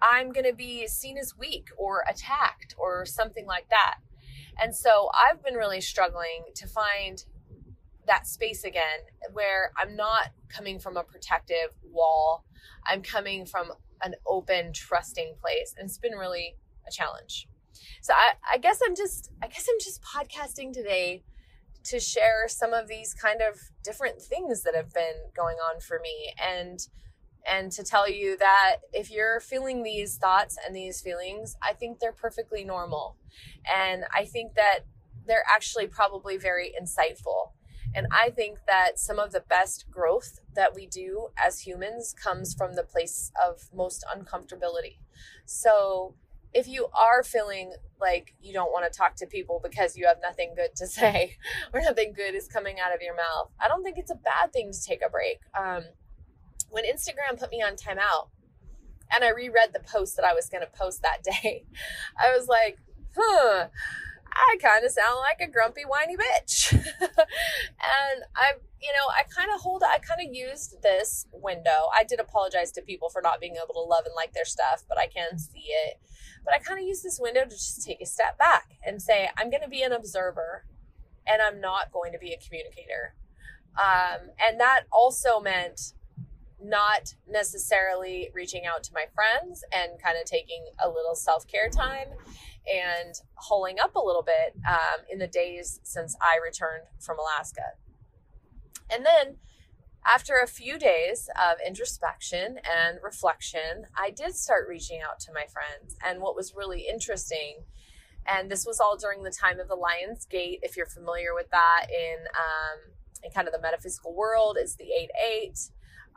I'm 0.00 0.32
going 0.32 0.46
to 0.46 0.54
be 0.54 0.86
seen 0.86 1.18
as 1.18 1.36
weak 1.36 1.68
or 1.76 2.02
attacked 2.08 2.74
or 2.78 3.04
something 3.04 3.46
like 3.46 3.68
that. 3.70 3.96
And 4.60 4.74
so 4.74 5.10
I've 5.14 5.42
been 5.42 5.54
really 5.54 5.80
struggling 5.80 6.44
to 6.54 6.66
find 6.66 7.24
that 8.06 8.26
space 8.26 8.64
again 8.64 9.00
where 9.32 9.72
I'm 9.76 9.96
not 9.96 10.30
coming 10.48 10.78
from 10.78 10.96
a 10.96 11.02
protective 11.02 11.70
wall. 11.82 12.44
I'm 12.86 13.02
coming 13.02 13.46
from 13.46 13.72
an 14.02 14.14
open, 14.26 14.72
trusting 14.72 15.34
place. 15.40 15.74
And 15.76 15.86
it's 15.86 15.98
been 15.98 16.12
really 16.12 16.56
a 16.86 16.90
challenge. 16.90 17.48
So 18.00 18.14
I, 18.14 18.54
I 18.54 18.58
guess 18.58 18.80
I'm 18.86 18.94
just 18.94 19.30
I 19.42 19.48
guess 19.48 19.66
I'm 19.68 19.78
just 19.80 20.02
podcasting 20.02 20.72
today 20.72 21.24
to 21.84 22.00
share 22.00 22.48
some 22.48 22.72
of 22.72 22.88
these 22.88 23.14
kind 23.14 23.40
of 23.40 23.58
different 23.84 24.20
things 24.20 24.62
that 24.62 24.74
have 24.74 24.92
been 24.92 25.30
going 25.36 25.56
on 25.56 25.80
for 25.80 26.00
me 26.00 26.32
and 26.42 26.80
and 27.46 27.70
to 27.72 27.84
tell 27.84 28.08
you 28.08 28.36
that 28.38 28.76
if 28.92 29.10
you're 29.10 29.40
feeling 29.40 29.82
these 29.82 30.16
thoughts 30.16 30.56
and 30.64 30.74
these 30.74 31.00
feelings, 31.00 31.56
I 31.62 31.72
think 31.72 31.98
they're 31.98 32.12
perfectly 32.12 32.64
normal. 32.64 33.16
And 33.72 34.04
I 34.14 34.24
think 34.24 34.54
that 34.54 34.80
they're 35.26 35.44
actually 35.52 35.86
probably 35.86 36.36
very 36.36 36.72
insightful. 36.80 37.52
And 37.94 38.06
I 38.10 38.30
think 38.30 38.58
that 38.66 38.98
some 38.98 39.18
of 39.18 39.32
the 39.32 39.40
best 39.40 39.86
growth 39.90 40.40
that 40.54 40.74
we 40.74 40.86
do 40.86 41.28
as 41.42 41.60
humans 41.60 42.14
comes 42.20 42.52
from 42.52 42.74
the 42.74 42.82
place 42.82 43.30
of 43.42 43.68
most 43.74 44.04
uncomfortability. 44.14 44.98
So 45.44 46.14
if 46.52 46.66
you 46.66 46.88
are 46.98 47.22
feeling 47.22 47.74
like 48.00 48.34
you 48.40 48.52
don't 48.52 48.72
want 48.72 48.90
to 48.90 48.96
talk 48.96 49.14
to 49.16 49.26
people 49.26 49.60
because 49.62 49.96
you 49.96 50.06
have 50.06 50.18
nothing 50.22 50.54
good 50.56 50.74
to 50.76 50.86
say 50.98 51.36
or 51.72 51.80
nothing 51.80 52.12
good 52.14 52.34
is 52.34 52.48
coming 52.48 52.76
out 52.80 52.94
of 52.94 53.00
your 53.00 53.14
mouth, 53.14 53.50
I 53.60 53.68
don't 53.68 53.82
think 53.82 53.98
it's 53.98 54.10
a 54.10 54.16
bad 54.16 54.52
thing 54.52 54.72
to 54.72 54.82
take 54.82 55.00
a 55.06 55.08
break. 55.08 55.38
Um, 55.58 55.84
when 56.70 56.84
Instagram 56.84 57.38
put 57.38 57.50
me 57.50 57.62
on 57.62 57.72
timeout 57.72 58.28
and 59.14 59.24
I 59.24 59.30
reread 59.30 59.72
the 59.72 59.80
post 59.80 60.16
that 60.16 60.24
I 60.24 60.34
was 60.34 60.48
going 60.48 60.62
to 60.62 60.78
post 60.78 61.02
that 61.02 61.22
day, 61.22 61.64
I 62.18 62.36
was 62.36 62.48
like, 62.48 62.78
huh, 63.16 63.68
I 64.36 64.56
kind 64.60 64.84
of 64.84 64.90
sound 64.90 65.18
like 65.20 65.46
a 65.46 65.50
grumpy, 65.50 65.82
whiny 65.82 66.16
bitch. 66.16 66.72
and 67.00 68.22
I, 68.36 68.52
you 68.80 68.92
know, 68.92 69.08
I 69.16 69.22
kind 69.22 69.50
of 69.54 69.60
hold, 69.60 69.82
I 69.82 69.98
kind 69.98 70.20
of 70.26 70.34
used 70.34 70.82
this 70.82 71.26
window. 71.32 71.88
I 71.96 72.04
did 72.04 72.20
apologize 72.20 72.70
to 72.72 72.82
people 72.82 73.08
for 73.08 73.22
not 73.22 73.40
being 73.40 73.56
able 73.56 73.74
to 73.74 73.80
love 73.80 74.04
and 74.04 74.14
like 74.14 74.34
their 74.34 74.44
stuff, 74.44 74.84
but 74.88 74.98
I 74.98 75.06
can 75.06 75.38
see 75.38 75.64
it. 75.68 76.00
But 76.44 76.54
I 76.54 76.58
kind 76.58 76.78
of 76.78 76.86
used 76.86 77.02
this 77.02 77.18
window 77.20 77.44
to 77.44 77.50
just 77.50 77.84
take 77.84 78.00
a 78.00 78.06
step 78.06 78.38
back 78.38 78.76
and 78.84 79.00
say, 79.00 79.30
I'm 79.36 79.50
going 79.50 79.62
to 79.62 79.68
be 79.68 79.82
an 79.82 79.92
observer 79.92 80.66
and 81.26 81.42
I'm 81.42 81.60
not 81.60 81.90
going 81.90 82.12
to 82.12 82.18
be 82.18 82.32
a 82.32 82.38
communicator. 82.38 83.14
Um, 83.76 84.30
and 84.38 84.60
that 84.60 84.84
also 84.92 85.40
meant 85.40 85.92
not 86.62 87.14
necessarily 87.28 88.30
reaching 88.34 88.64
out 88.66 88.82
to 88.84 88.92
my 88.94 89.04
friends 89.14 89.62
and 89.72 90.00
kind 90.02 90.16
of 90.20 90.24
taking 90.24 90.64
a 90.82 90.88
little 90.88 91.14
self 91.14 91.46
care 91.46 91.68
time 91.68 92.08
and 92.66 93.14
holing 93.34 93.76
up 93.78 93.94
a 93.94 94.04
little 94.04 94.22
bit 94.22 94.54
um, 94.68 95.04
in 95.10 95.18
the 95.18 95.26
days 95.26 95.80
since 95.84 96.16
I 96.20 96.38
returned 96.42 96.84
from 96.98 97.18
Alaska. 97.18 97.62
And 98.90 99.04
then 99.04 99.36
after 100.06 100.36
a 100.36 100.46
few 100.46 100.78
days 100.78 101.28
of 101.36 101.58
introspection 101.66 102.58
and 102.64 102.98
reflection, 103.02 103.86
I 103.96 104.10
did 104.10 104.36
start 104.36 104.68
reaching 104.68 105.00
out 105.00 105.18
to 105.20 105.32
my 105.32 105.46
friends. 105.52 105.96
And 106.04 106.20
what 106.20 106.36
was 106.36 106.54
really 106.56 106.86
interesting, 106.88 107.64
and 108.26 108.50
this 108.50 108.64
was 108.64 108.78
all 108.78 108.96
during 108.96 109.24
the 109.24 109.32
time 109.32 109.58
of 109.58 109.68
the 109.68 109.74
Lion's 109.74 110.24
Gate, 110.24 110.60
if 110.62 110.76
you're 110.76 110.86
familiar 110.86 111.34
with 111.34 111.50
that 111.50 111.86
in, 111.90 112.18
um, 112.28 112.78
in 113.24 113.32
kind 113.32 113.48
of 113.48 113.54
the 113.54 113.60
metaphysical 113.60 114.14
world, 114.14 114.56
it's 114.60 114.76
the 114.76 114.84
8 114.84 115.10
8. 115.44 115.58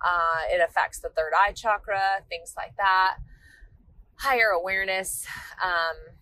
Uh, 0.04 0.42
it 0.52 0.62
affects 0.62 1.00
the 1.00 1.10
third 1.10 1.34
eye 1.38 1.52
chakra, 1.52 2.24
things 2.30 2.54
like 2.56 2.76
that. 2.78 3.18
Higher 4.16 4.50
awareness. 4.50 5.26
Um, 5.64 6.16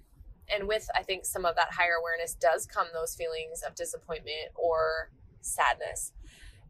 and 0.53 0.67
with, 0.67 0.89
I 0.95 1.03
think, 1.03 1.25
some 1.25 1.45
of 1.45 1.55
that 1.55 1.73
higher 1.73 1.95
awareness 1.99 2.33
does 2.33 2.65
come 2.65 2.87
those 2.93 3.15
feelings 3.15 3.63
of 3.67 3.75
disappointment 3.75 4.51
or 4.55 5.11
sadness. 5.41 6.13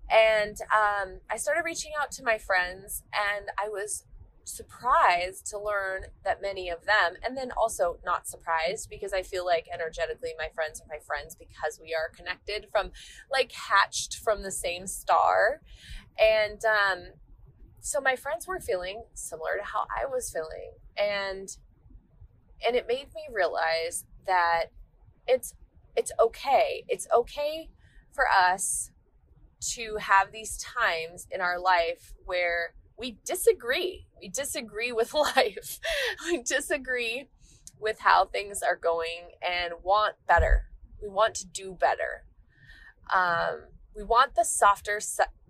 And 0.10 0.58
um, 0.74 1.20
I 1.30 1.38
started 1.38 1.64
reaching 1.66 1.92
out 2.00 2.12
to 2.12 2.24
my 2.24 2.38
friends, 2.38 3.04
and 3.14 3.48
I 3.58 3.70
was 3.70 4.06
surprised 4.48 5.46
to 5.48 5.60
learn 5.60 6.06
that 6.24 6.42
many 6.42 6.70
of 6.70 6.86
them, 6.86 7.16
and 7.24 7.36
then 7.36 7.52
also 7.52 8.00
not 8.06 8.28
surprised 8.28 8.90
because 8.90 9.14
I 9.14 9.22
feel 9.22 9.46
like 9.46 9.68
energetically 9.74 10.32
my 10.38 10.48
friends 10.56 10.82
are 10.82 10.88
my 10.88 11.00
friends 11.06 11.36
because 11.36 11.80
we 11.82 11.94
are 11.94 12.10
connected 12.16 12.68
from 12.72 12.92
like 13.32 13.52
hatched 13.52 14.16
from 14.16 14.44
the 14.44 14.52
same 14.52 14.88
star. 14.88 15.62
And 16.20 16.60
um, 16.66 17.04
so 17.80 18.02
my 18.02 18.16
friends 18.16 18.48
were 18.48 18.60
feeling 18.60 19.04
similar 19.14 19.58
to 19.58 19.64
how 19.64 19.86
I 19.96 20.06
was 20.06 20.32
feeling. 20.32 20.72
And 20.98 21.50
and 22.66 22.76
it 22.76 22.88
made 22.88 23.08
me 23.14 23.22
realize 23.32 24.06
that 24.26 24.66
it's 25.28 25.54
it's 25.96 26.12
okay. 26.20 26.84
It's 26.88 27.08
okay 27.16 27.70
for 28.12 28.26
us 28.28 28.92
to 29.60 29.98
have 30.00 30.32
these 30.32 30.58
times 30.58 31.28
in 31.32 31.42
our 31.42 31.60
life 31.60 32.14
where 32.26 32.74
we 32.98 33.18
disagree. 33.26 34.08
We 34.20 34.30
disagree 34.30 34.92
with 34.92 35.14
life. 35.14 35.80
we 36.26 36.42
disagree 36.42 37.30
with 37.80 38.00
how 38.00 38.26
things 38.26 38.62
are 38.62 38.76
going 38.76 39.32
and 39.42 39.74
want 39.84 40.16
better. 40.28 40.66
We 41.02 41.10
want 41.10 41.36
to 41.36 41.48
do 41.48 41.74
better. 41.80 42.26
Um, 43.14 43.62
we 43.98 44.04
want 44.04 44.36
the 44.36 44.46
softer, 44.46 45.02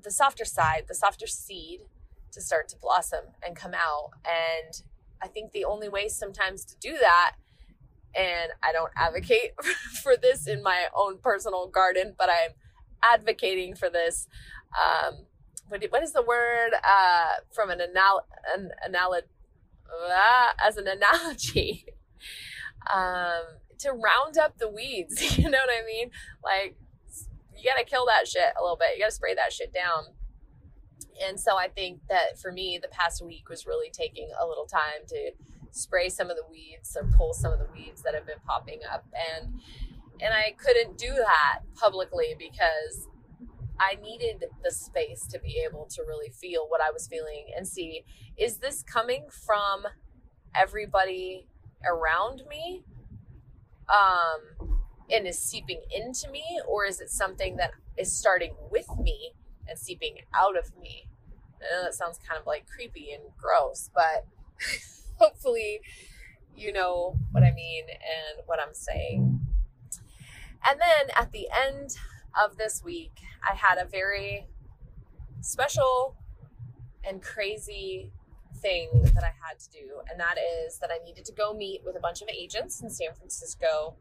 the 0.02 0.10
softer 0.10 0.46
side, 0.46 0.86
the 0.88 0.96
softer 0.96 1.28
seed 1.28 1.82
to 2.32 2.42
start 2.42 2.70
to 2.70 2.78
blossom 2.78 3.26
and 3.46 3.58
come 3.58 3.74
out. 3.74 4.12
And 4.26 4.82
I 5.22 5.28
think 5.28 5.52
the 5.52 5.66
only 5.66 5.90
way 5.90 6.08
sometimes 6.08 6.64
to 6.66 6.78
do 6.80 6.98
that, 6.98 7.36
and 8.16 8.52
I 8.64 8.72
don't 8.72 8.92
advocate 8.96 9.52
for 10.02 10.16
this 10.16 10.48
in 10.48 10.64
my 10.64 10.86
own 10.96 11.18
personal 11.18 11.68
garden, 11.68 12.16
but 12.18 12.30
I'm 12.30 12.52
advocating 13.04 13.76
for 13.76 13.90
this. 13.90 14.28
Um, 14.74 15.26
what, 15.68 15.84
what 15.90 16.02
is 16.02 16.14
the 16.14 16.24
word 16.24 16.72
uh, 16.74 17.42
from 17.54 17.70
an 17.70 17.82
anal 17.82 18.22
an 18.56 18.72
uh, 18.86 20.48
as 20.66 20.78
an 20.78 20.88
analogy 20.88 21.86
um, 22.94 23.44
to 23.80 23.92
round 23.92 24.38
up 24.38 24.58
the 24.58 24.70
weeds? 24.70 25.38
You 25.38 25.50
know 25.50 25.60
what 25.60 25.70
I 25.70 25.86
mean? 25.86 26.12
Like 26.44 26.78
you 27.58 27.70
got 27.70 27.78
to 27.78 27.86
kill 27.86 28.06
that 28.08 28.28
shit 28.28 28.54
a 28.60 28.62
little 28.62 28.78
bit. 28.78 28.96
You 28.96 29.04
got 29.04 29.10
to 29.10 29.16
spray 29.16 29.36
that 29.36 29.54
shit 29.54 29.74
down. 29.74 30.14
And 31.26 31.40
so 31.40 31.58
I 31.58 31.68
think 31.68 32.02
that 32.10 32.40
for 32.40 32.52
me, 32.52 32.80
the 32.82 32.90
past 32.90 33.26
week 33.26 33.50
was 33.50 33.66
really 33.66 33.90
taking 33.90 34.30
a 34.40 34.46
little 34.46 34.66
time 34.66 35.06
to 35.08 35.32
spray 35.72 36.10
some 36.10 36.30
of 36.30 36.38
the 36.38 36.44
weeds 36.50 36.96
or 37.00 37.10
pull 37.18 37.34
some 37.34 37.52
of 37.52 37.60
the 37.60 37.68
weeds 37.74 38.04
that 38.04 38.14
have 38.14 38.26
been 38.26 38.40
popping 38.46 38.80
up. 38.92 39.06
And 39.34 39.60
and 40.20 40.34
I 40.34 40.56
couldn't 40.58 40.98
do 40.98 41.14
that 41.14 41.60
publicly 41.76 42.36
because 42.40 43.08
I 43.80 43.98
needed 44.02 44.46
the 44.64 44.72
space 44.72 45.28
to 45.28 45.40
be 45.40 45.64
able 45.68 45.86
to 45.92 46.02
really 46.02 46.30
feel 46.30 46.66
what 46.68 46.82
I 46.82 46.92
was 46.92 47.08
feeling 47.08 47.46
and 47.56 47.68
see 47.68 48.04
is 48.36 48.58
this 48.58 48.82
coming 48.82 49.28
from 49.30 49.84
everybody 50.56 51.48
around 51.86 52.42
me 52.50 52.84
um, 53.90 54.77
and 55.12 55.28
is 55.28 55.40
seeping 55.40 55.82
into 55.96 56.30
me, 56.30 56.44
or 56.68 56.86
is 56.86 57.00
it 57.00 57.10
something 57.10 57.56
that 57.58 57.72
is 57.98 58.14
starting 58.14 58.54
with 58.70 58.88
me 59.00 59.34
and 59.68 59.78
seeping 59.78 60.18
out 60.36 60.58
of 60.58 60.72
me? 60.82 61.08
I 61.62 61.76
know 61.76 61.84
that 61.84 61.94
sounds 61.94 62.20
kind 62.28 62.40
of 62.40 62.46
like 62.46 62.68
creepy 62.68 63.12
and 63.12 63.24
gross, 63.38 63.90
but 63.94 64.26
hopefully 65.18 65.82
you 66.56 66.74
know 66.74 67.16
what 67.32 67.44
I 67.44 67.52
mean 67.52 67.84
and 67.88 68.42
what 68.48 68.60
I'm 68.60 68.74
saying. 68.74 69.40
And 70.68 70.80
then 70.82 71.16
at 71.16 71.32
the 71.32 71.48
end 71.56 71.96
of 72.44 72.58
this 72.58 72.82
week, 72.84 73.14
I 73.48 73.54
had 73.56 73.78
a 73.78 73.86
very 73.86 74.48
special 75.42 76.18
and 77.08 77.22
crazy 77.22 78.12
thing 78.62 78.90
that 79.14 79.24
I 79.24 79.32
had 79.48 79.60
to 79.60 79.70
do, 79.70 80.02
and 80.10 80.20
that 80.20 80.36
is 80.66 80.80
that 80.80 80.90
I 80.92 81.04
needed 81.06 81.26
to 81.26 81.32
go 81.32 81.54
meet 81.54 81.82
with 81.86 81.96
a 81.96 82.00
bunch 82.00 82.22
of 82.22 82.28
agents 82.30 82.82
in 82.82 82.90
San 82.90 83.14
Francisco 83.14 83.96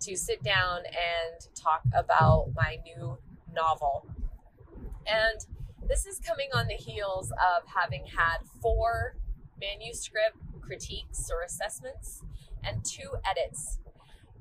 to 0.00 0.16
sit 0.16 0.42
down 0.42 0.78
and 0.78 1.54
talk 1.54 1.82
about 1.94 2.48
my 2.54 2.78
new 2.84 3.18
novel. 3.52 4.06
And 5.06 5.40
this 5.88 6.06
is 6.06 6.18
coming 6.20 6.48
on 6.54 6.66
the 6.66 6.74
heels 6.74 7.30
of 7.32 7.64
having 7.66 8.04
had 8.06 8.38
four 8.62 9.16
manuscript 9.60 10.36
critiques 10.60 11.28
or 11.30 11.42
assessments 11.42 12.22
and 12.62 12.84
two 12.84 13.10
edits 13.28 13.80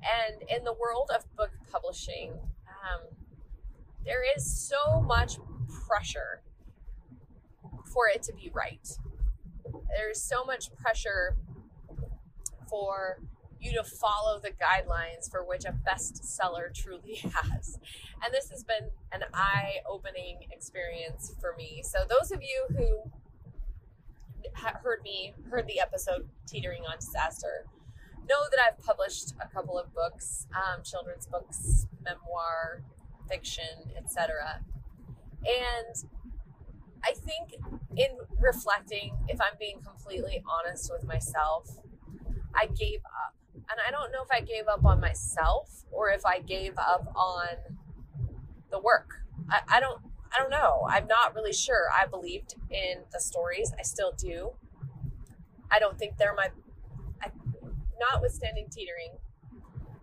and 0.01 0.41
in 0.49 0.63
the 0.63 0.73
world 0.73 1.11
of 1.13 1.23
book 1.35 1.51
publishing, 1.71 2.31
um, 2.67 3.01
there 4.05 4.23
is 4.35 4.69
so 4.69 5.01
much 5.01 5.37
pressure 5.87 6.41
for 7.93 8.07
it 8.07 8.23
to 8.23 8.33
be 8.33 8.51
right. 8.53 8.87
There's 9.89 10.21
so 10.21 10.45
much 10.45 10.73
pressure 10.75 11.35
for 12.69 13.21
you 13.59 13.73
to 13.73 13.83
follow 13.83 14.39
the 14.39 14.49
guidelines 14.51 15.29
for 15.29 15.43
which 15.43 15.65
a 15.65 15.73
bestseller 15.87 16.73
truly 16.73 17.15
has. 17.33 17.79
And 18.23 18.33
this 18.33 18.49
has 18.49 18.63
been 18.63 18.89
an 19.11 19.23
eye 19.33 19.77
opening 19.89 20.39
experience 20.51 21.33
for 21.39 21.55
me. 21.57 21.81
So, 21.83 21.99
those 22.07 22.31
of 22.31 22.41
you 22.41 22.65
who 22.69 23.11
heard 24.83 25.01
me, 25.03 25.33
heard 25.49 25.67
the 25.67 25.79
episode 25.79 26.27
Teetering 26.47 26.83
on 26.89 26.97
Disaster, 26.99 27.65
know 28.29 28.45
that 28.51 28.59
I've 28.65 28.83
published 28.83 29.33
a 29.41 29.47
couple 29.47 29.77
of 29.77 29.93
books, 29.93 30.47
um, 30.53 30.83
children's 30.83 31.25
books, 31.25 31.87
memoir, 32.03 32.83
fiction, 33.29 33.91
etc. 33.97 34.61
And 35.45 35.95
I 37.03 37.13
think 37.13 37.55
in 37.95 38.17
reflecting, 38.39 39.15
if 39.27 39.39
I'm 39.41 39.57
being 39.59 39.81
completely 39.81 40.43
honest 40.47 40.91
with 40.91 41.05
myself, 41.05 41.69
I 42.53 42.67
gave 42.67 42.99
up. 43.05 43.38
And 43.69 43.79
I 43.87 43.91
don't 43.91 44.11
know 44.11 44.23
if 44.23 44.31
I 44.31 44.41
gave 44.41 44.67
up 44.67 44.83
on 44.85 44.99
myself 44.99 45.83
or 45.91 46.09
if 46.09 46.25
I 46.25 46.39
gave 46.39 46.73
up 46.77 47.11
on 47.15 47.77
the 48.71 48.79
work. 48.79 49.21
I, 49.49 49.61
I 49.67 49.79
don't 49.79 50.01
I 50.31 50.39
don't 50.39 50.51
know. 50.51 50.85
I'm 50.87 51.07
not 51.07 51.33
really 51.33 51.53
sure. 51.53 51.87
I 51.91 52.05
believed 52.05 52.55
in 52.69 53.03
the 53.11 53.19
stories. 53.19 53.73
I 53.79 53.83
still 53.83 54.13
do. 54.17 54.51
I 55.71 55.79
don't 55.79 55.97
think 55.97 56.17
they're 56.17 56.35
my 56.35 56.49
I, 57.21 57.31
notwithstanding 57.99 58.67
teetering, 58.71 59.17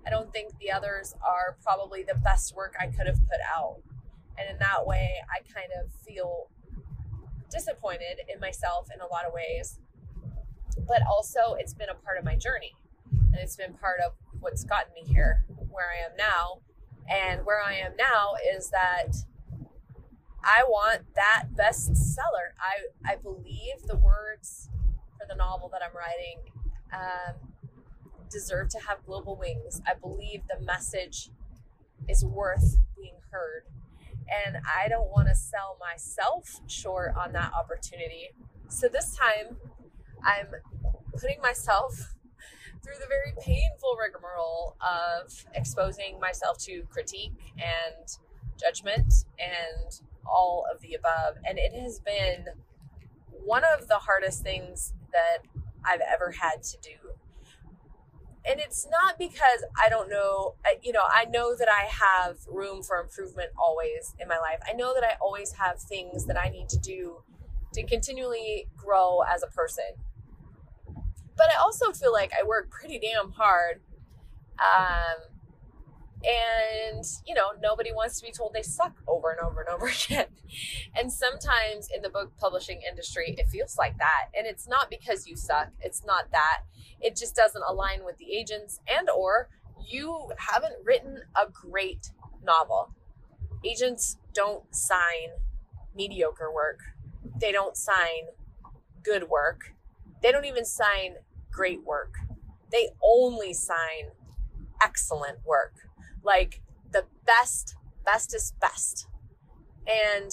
I 0.06 0.10
don't 0.10 0.32
think 0.32 0.56
the 0.58 0.70
others 0.70 1.14
are 1.20 1.56
probably 1.62 2.04
the 2.04 2.14
best 2.22 2.54
work 2.54 2.74
I 2.80 2.86
could 2.86 3.06
have 3.06 3.18
put 3.18 3.40
out. 3.52 3.82
And 4.38 4.48
in 4.48 4.58
that 4.58 4.86
way, 4.86 5.14
I 5.28 5.42
kind 5.52 5.70
of 5.82 5.90
feel 6.06 6.48
disappointed 7.50 8.20
in 8.32 8.38
myself 8.38 8.88
in 8.94 9.00
a 9.00 9.06
lot 9.06 9.24
of 9.24 9.32
ways. 9.32 9.80
But 10.86 11.02
also, 11.10 11.56
it's 11.58 11.74
been 11.74 11.88
a 11.88 11.94
part 11.94 12.18
of 12.18 12.24
my 12.24 12.36
journey. 12.36 12.74
And 13.12 13.36
it's 13.36 13.56
been 13.56 13.74
part 13.74 14.00
of 14.04 14.12
what's 14.40 14.64
gotten 14.64 14.92
me 14.94 15.02
here, 15.02 15.44
where 15.70 15.86
I 15.90 16.04
am 16.04 16.16
now. 16.16 16.60
And 17.08 17.46
where 17.46 17.62
I 17.62 17.74
am 17.74 17.92
now 17.96 18.34
is 18.54 18.70
that 18.70 19.14
I 20.42 20.64
want 20.64 21.02
that 21.14 21.46
bestseller. 21.54 22.54
I, 22.60 23.12
I 23.12 23.16
believe 23.16 23.82
the 23.86 23.96
words 23.96 24.68
for 25.18 25.26
the 25.28 25.36
novel 25.36 25.68
that 25.72 25.82
I'm 25.82 25.94
writing 25.96 26.38
um, 26.92 27.52
deserve 28.30 28.68
to 28.70 28.78
have 28.88 29.04
global 29.06 29.36
wings. 29.36 29.80
I 29.86 29.94
believe 29.94 30.42
the 30.48 30.64
message 30.64 31.30
is 32.08 32.24
worth 32.24 32.78
being 32.96 33.16
heard. 33.30 33.62
And 34.44 34.56
I 34.66 34.88
don't 34.88 35.10
want 35.10 35.28
to 35.28 35.34
sell 35.34 35.76
myself 35.80 36.60
short 36.66 37.14
on 37.16 37.32
that 37.32 37.52
opportunity. 37.52 38.30
So 38.68 38.88
this 38.88 39.16
time, 39.16 39.56
I'm 40.24 40.48
putting 41.12 41.40
myself 41.40 42.15
through 42.86 42.98
the 43.00 43.08
very 43.08 43.34
painful 43.40 43.96
rigmarole 44.00 44.76
of 44.80 45.44
exposing 45.54 46.20
myself 46.20 46.56
to 46.58 46.84
critique 46.88 47.52
and 47.58 48.06
judgment 48.60 49.12
and 49.38 50.00
all 50.24 50.64
of 50.72 50.80
the 50.80 50.94
above. 50.94 51.34
And 51.44 51.58
it 51.58 51.72
has 51.72 51.98
been 51.98 52.46
one 53.30 53.64
of 53.76 53.88
the 53.88 53.96
hardest 53.96 54.42
things 54.42 54.94
that 55.12 55.38
I've 55.84 56.00
ever 56.00 56.32
had 56.40 56.62
to 56.62 56.78
do. 56.80 57.10
And 58.48 58.60
it's 58.60 58.86
not 58.88 59.18
because 59.18 59.64
I 59.76 59.88
don't 59.88 60.08
know, 60.08 60.54
you 60.80 60.92
know, 60.92 61.02
I 61.12 61.24
know 61.24 61.56
that 61.56 61.68
I 61.68 61.88
have 61.88 62.38
room 62.46 62.84
for 62.84 63.00
improvement 63.00 63.50
always 63.58 64.14
in 64.20 64.28
my 64.28 64.38
life. 64.38 64.60
I 64.68 64.72
know 64.72 64.94
that 64.94 65.02
I 65.02 65.16
always 65.20 65.52
have 65.54 65.80
things 65.80 66.26
that 66.26 66.38
I 66.38 66.48
need 66.48 66.68
to 66.68 66.78
do 66.78 67.22
to 67.72 67.82
continually 67.82 68.68
grow 68.76 69.22
as 69.28 69.42
a 69.42 69.48
person. 69.48 70.05
But 71.36 71.46
I 71.52 71.60
also 71.60 71.92
feel 71.92 72.12
like 72.12 72.32
I 72.32 72.46
work 72.46 72.70
pretty 72.70 72.98
damn 72.98 73.32
hard. 73.32 73.80
Um, 74.58 75.36
and 76.24 77.04
you 77.26 77.34
know 77.34 77.50
nobody 77.62 77.92
wants 77.92 78.18
to 78.18 78.26
be 78.26 78.32
told 78.32 78.52
they 78.52 78.62
suck 78.62 78.96
over 79.06 79.30
and 79.30 79.40
over 79.40 79.60
and 79.60 79.68
over 79.68 79.86
again. 80.06 80.26
And 80.94 81.12
sometimes 81.12 81.88
in 81.94 82.02
the 82.02 82.08
book 82.08 82.32
publishing 82.38 82.80
industry 82.88 83.34
it 83.38 83.48
feels 83.48 83.76
like 83.78 83.98
that 83.98 84.28
and 84.36 84.46
it's 84.46 84.66
not 84.66 84.90
because 84.90 85.26
you 85.26 85.36
suck 85.36 85.68
it's 85.80 86.04
not 86.04 86.30
that. 86.32 86.62
It 87.00 87.16
just 87.16 87.36
doesn't 87.36 87.62
align 87.68 88.04
with 88.04 88.16
the 88.16 88.32
agents 88.32 88.80
and 88.88 89.08
or 89.10 89.48
you 89.86 90.30
haven't 90.38 90.74
written 90.84 91.20
a 91.36 91.50
great 91.50 92.10
novel. 92.42 92.94
Agents 93.64 94.18
don't 94.32 94.74
sign 94.74 95.38
mediocre 95.94 96.52
work. 96.52 96.80
They 97.40 97.52
don't 97.52 97.76
sign 97.76 98.28
good 99.02 99.28
work. 99.28 99.74
They 100.22 100.32
don't 100.32 100.44
even 100.44 100.64
sign 100.64 101.16
great 101.56 101.82
work 101.84 102.14
they 102.70 102.88
only 103.02 103.52
sign 103.52 104.10
excellent 104.82 105.38
work 105.44 105.74
like 106.22 106.60
the 106.92 107.04
best, 107.24 107.76
bestest 108.04 108.58
best. 108.60 109.06
And 109.86 110.30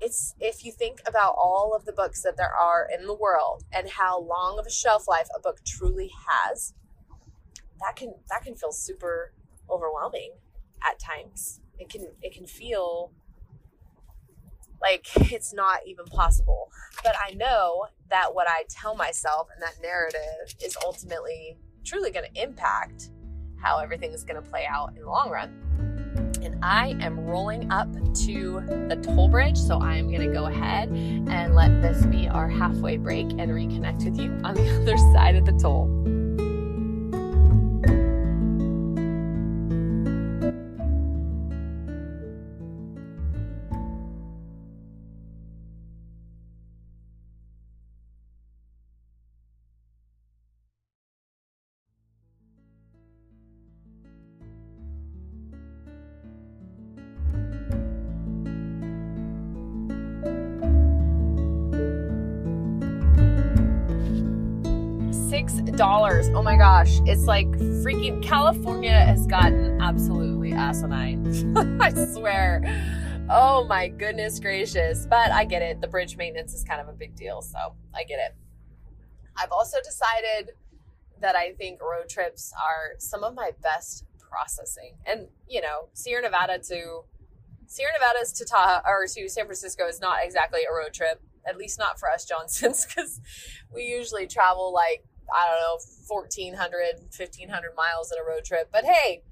it's 0.00 0.34
if 0.40 0.64
you 0.64 0.72
think 0.72 1.00
about 1.06 1.34
all 1.38 1.74
of 1.74 1.84
the 1.84 1.92
books 1.92 2.22
that 2.22 2.36
there 2.36 2.52
are 2.54 2.86
in 2.92 3.06
the 3.06 3.14
world 3.14 3.64
and 3.72 3.88
how 3.88 4.20
long 4.20 4.58
of 4.58 4.66
a 4.66 4.70
shelf 4.70 5.08
life 5.08 5.28
a 5.34 5.40
book 5.40 5.60
truly 5.64 6.10
has, 6.28 6.74
that 7.80 7.96
can 7.96 8.14
that 8.28 8.42
can 8.42 8.56
feel 8.56 8.72
super 8.72 9.32
overwhelming 9.70 10.32
at 10.84 10.98
times. 10.98 11.60
It 11.78 11.88
can 11.88 12.08
it 12.20 12.34
can 12.34 12.46
feel 12.46 13.12
like 14.80 15.06
it's 15.32 15.52
not 15.52 15.80
even 15.86 16.04
possible. 16.06 16.70
But 17.02 17.14
I 17.22 17.34
know 17.34 17.86
that 18.10 18.34
what 18.34 18.48
I 18.48 18.64
tell 18.68 18.94
myself 18.94 19.48
and 19.54 19.62
that 19.62 19.82
narrative 19.82 20.54
is 20.62 20.76
ultimately 20.84 21.58
truly 21.84 22.10
going 22.10 22.26
to 22.32 22.42
impact 22.42 23.10
how 23.62 23.78
everything 23.78 24.12
is 24.12 24.24
going 24.24 24.42
to 24.42 24.48
play 24.48 24.66
out 24.68 24.90
in 24.90 25.02
the 25.02 25.08
long 25.08 25.30
run. 25.30 25.62
And 26.42 26.58
I 26.62 26.96
am 27.00 27.26
rolling 27.26 27.70
up 27.72 27.92
to 28.26 28.60
the 28.88 28.96
toll 29.02 29.28
bridge, 29.28 29.58
so 29.58 29.78
I 29.78 29.96
am 29.96 30.08
going 30.08 30.28
to 30.28 30.32
go 30.32 30.46
ahead 30.46 30.88
and 30.88 31.54
let 31.54 31.82
this 31.82 32.04
be 32.06 32.28
our 32.28 32.48
halfway 32.48 32.96
break 32.96 33.26
and 33.30 33.50
reconnect 33.50 34.04
with 34.04 34.18
you 34.18 34.38
on 34.44 34.54
the 34.54 34.68
other 34.82 34.96
side 34.96 35.34
of 35.34 35.44
the 35.44 35.52
toll. 35.52 36.15
Dollars. 65.76 66.30
Oh 66.34 66.42
my 66.42 66.56
gosh, 66.56 67.00
it's 67.04 67.24
like 67.24 67.48
freaking 67.48 68.22
California 68.22 68.92
has 68.92 69.26
gotten 69.26 69.80
absolutely 69.80 70.52
asinine. 70.52 71.54
I 71.80 71.92
swear. 71.92 72.62
Oh 73.28 73.64
my 73.64 73.88
goodness 73.88 74.40
gracious. 74.40 75.06
But 75.06 75.32
I 75.32 75.44
get 75.44 75.60
it. 75.60 75.82
The 75.82 75.86
bridge 75.86 76.16
maintenance 76.16 76.54
is 76.54 76.64
kind 76.64 76.80
of 76.80 76.88
a 76.88 76.92
big 76.92 77.14
deal, 77.14 77.42
so 77.42 77.74
I 77.94 78.04
get 78.04 78.18
it. 78.18 78.34
I've 79.36 79.52
also 79.52 79.76
decided 79.84 80.52
that 81.20 81.36
I 81.36 81.52
think 81.52 81.82
road 81.82 82.08
trips 82.08 82.52
are 82.54 82.98
some 82.98 83.22
of 83.22 83.34
my 83.34 83.50
best 83.62 84.04
processing. 84.18 84.94
And, 85.06 85.26
you 85.46 85.60
know, 85.60 85.88
Sierra 85.92 86.22
Nevada 86.22 86.58
to 86.58 87.02
Sierra 87.66 87.92
Nevada's 87.92 88.32
to 88.32 88.46
Tahoe 88.46 88.80
or 88.86 89.06
to 89.06 89.28
San 89.28 89.44
Francisco 89.44 89.86
is 89.86 90.00
not 90.00 90.18
exactly 90.22 90.60
a 90.62 90.74
road 90.74 90.94
trip, 90.94 91.20
at 91.46 91.58
least 91.58 91.78
not 91.78 92.00
for 92.00 92.10
us 92.10 92.24
Johnsons, 92.24 92.86
because 92.88 93.20
we 93.74 93.82
usually 93.82 94.26
travel 94.26 94.72
like 94.72 95.04
I 95.34 95.46
don't 95.46 95.60
know, 95.60 95.78
1,400, 96.06 97.00
1,500 97.16 97.74
miles 97.76 98.12
in 98.12 98.18
a 98.18 98.26
road 98.26 98.44
trip. 98.44 98.68
But 98.72 98.84
hey, 98.84 99.22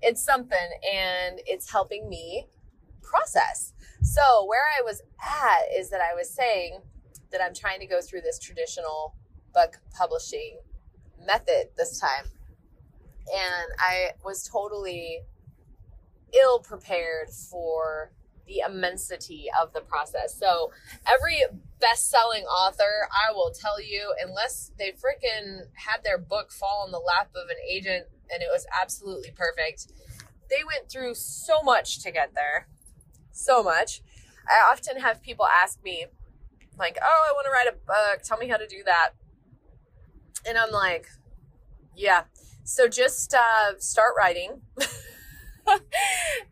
it's 0.00 0.24
something 0.24 0.58
and 0.92 1.40
it's 1.46 1.70
helping 1.70 2.08
me 2.08 2.46
process. 3.02 3.72
So, 4.02 4.44
where 4.46 4.64
I 4.78 4.82
was 4.82 5.02
at 5.22 5.78
is 5.78 5.90
that 5.90 6.00
I 6.00 6.14
was 6.14 6.28
saying 6.28 6.80
that 7.32 7.40
I'm 7.42 7.54
trying 7.54 7.80
to 7.80 7.86
go 7.86 8.00
through 8.00 8.20
this 8.20 8.38
traditional 8.38 9.14
book 9.52 9.80
publishing 9.96 10.58
method 11.24 11.68
this 11.76 11.98
time. 11.98 12.26
And 13.32 13.72
I 13.78 14.10
was 14.24 14.46
totally 14.46 15.20
ill 16.42 16.58
prepared 16.58 17.30
for 17.30 18.12
the 18.46 18.62
immensity 18.66 19.46
of 19.60 19.72
the 19.72 19.80
process. 19.80 20.38
So, 20.38 20.72
every 21.06 21.42
best-selling 21.80 22.44
author, 22.44 23.08
I 23.10 23.32
will 23.32 23.52
tell 23.52 23.80
you, 23.80 24.14
unless 24.22 24.72
they 24.78 24.92
freaking 24.92 25.62
had 25.74 26.04
their 26.04 26.18
book 26.18 26.52
fall 26.52 26.84
in 26.86 26.92
the 26.92 26.98
lap 26.98 27.30
of 27.34 27.48
an 27.50 27.56
agent 27.68 28.06
and 28.32 28.42
it 28.42 28.48
was 28.50 28.66
absolutely 28.80 29.30
perfect, 29.30 29.86
they 30.50 30.62
went 30.64 30.90
through 30.90 31.14
so 31.14 31.62
much 31.62 32.02
to 32.02 32.10
get 32.10 32.34
there. 32.34 32.68
So 33.32 33.62
much. 33.62 34.02
I 34.46 34.70
often 34.70 35.00
have 35.00 35.22
people 35.22 35.46
ask 35.46 35.82
me, 35.82 36.06
like, 36.78 36.98
"Oh, 37.02 37.26
I 37.28 37.32
want 37.32 37.46
to 37.46 37.50
write 37.50 37.68
a 37.68 37.72
book. 37.72 38.22
Tell 38.22 38.38
me 38.38 38.48
how 38.48 38.56
to 38.56 38.66
do 38.66 38.82
that." 38.84 39.10
And 40.46 40.58
I'm 40.58 40.70
like, 40.70 41.08
"Yeah. 41.96 42.24
So 42.62 42.88
just 42.88 43.34
uh, 43.34 43.78
start 43.78 44.14
writing." 44.16 44.62
I 45.66 45.80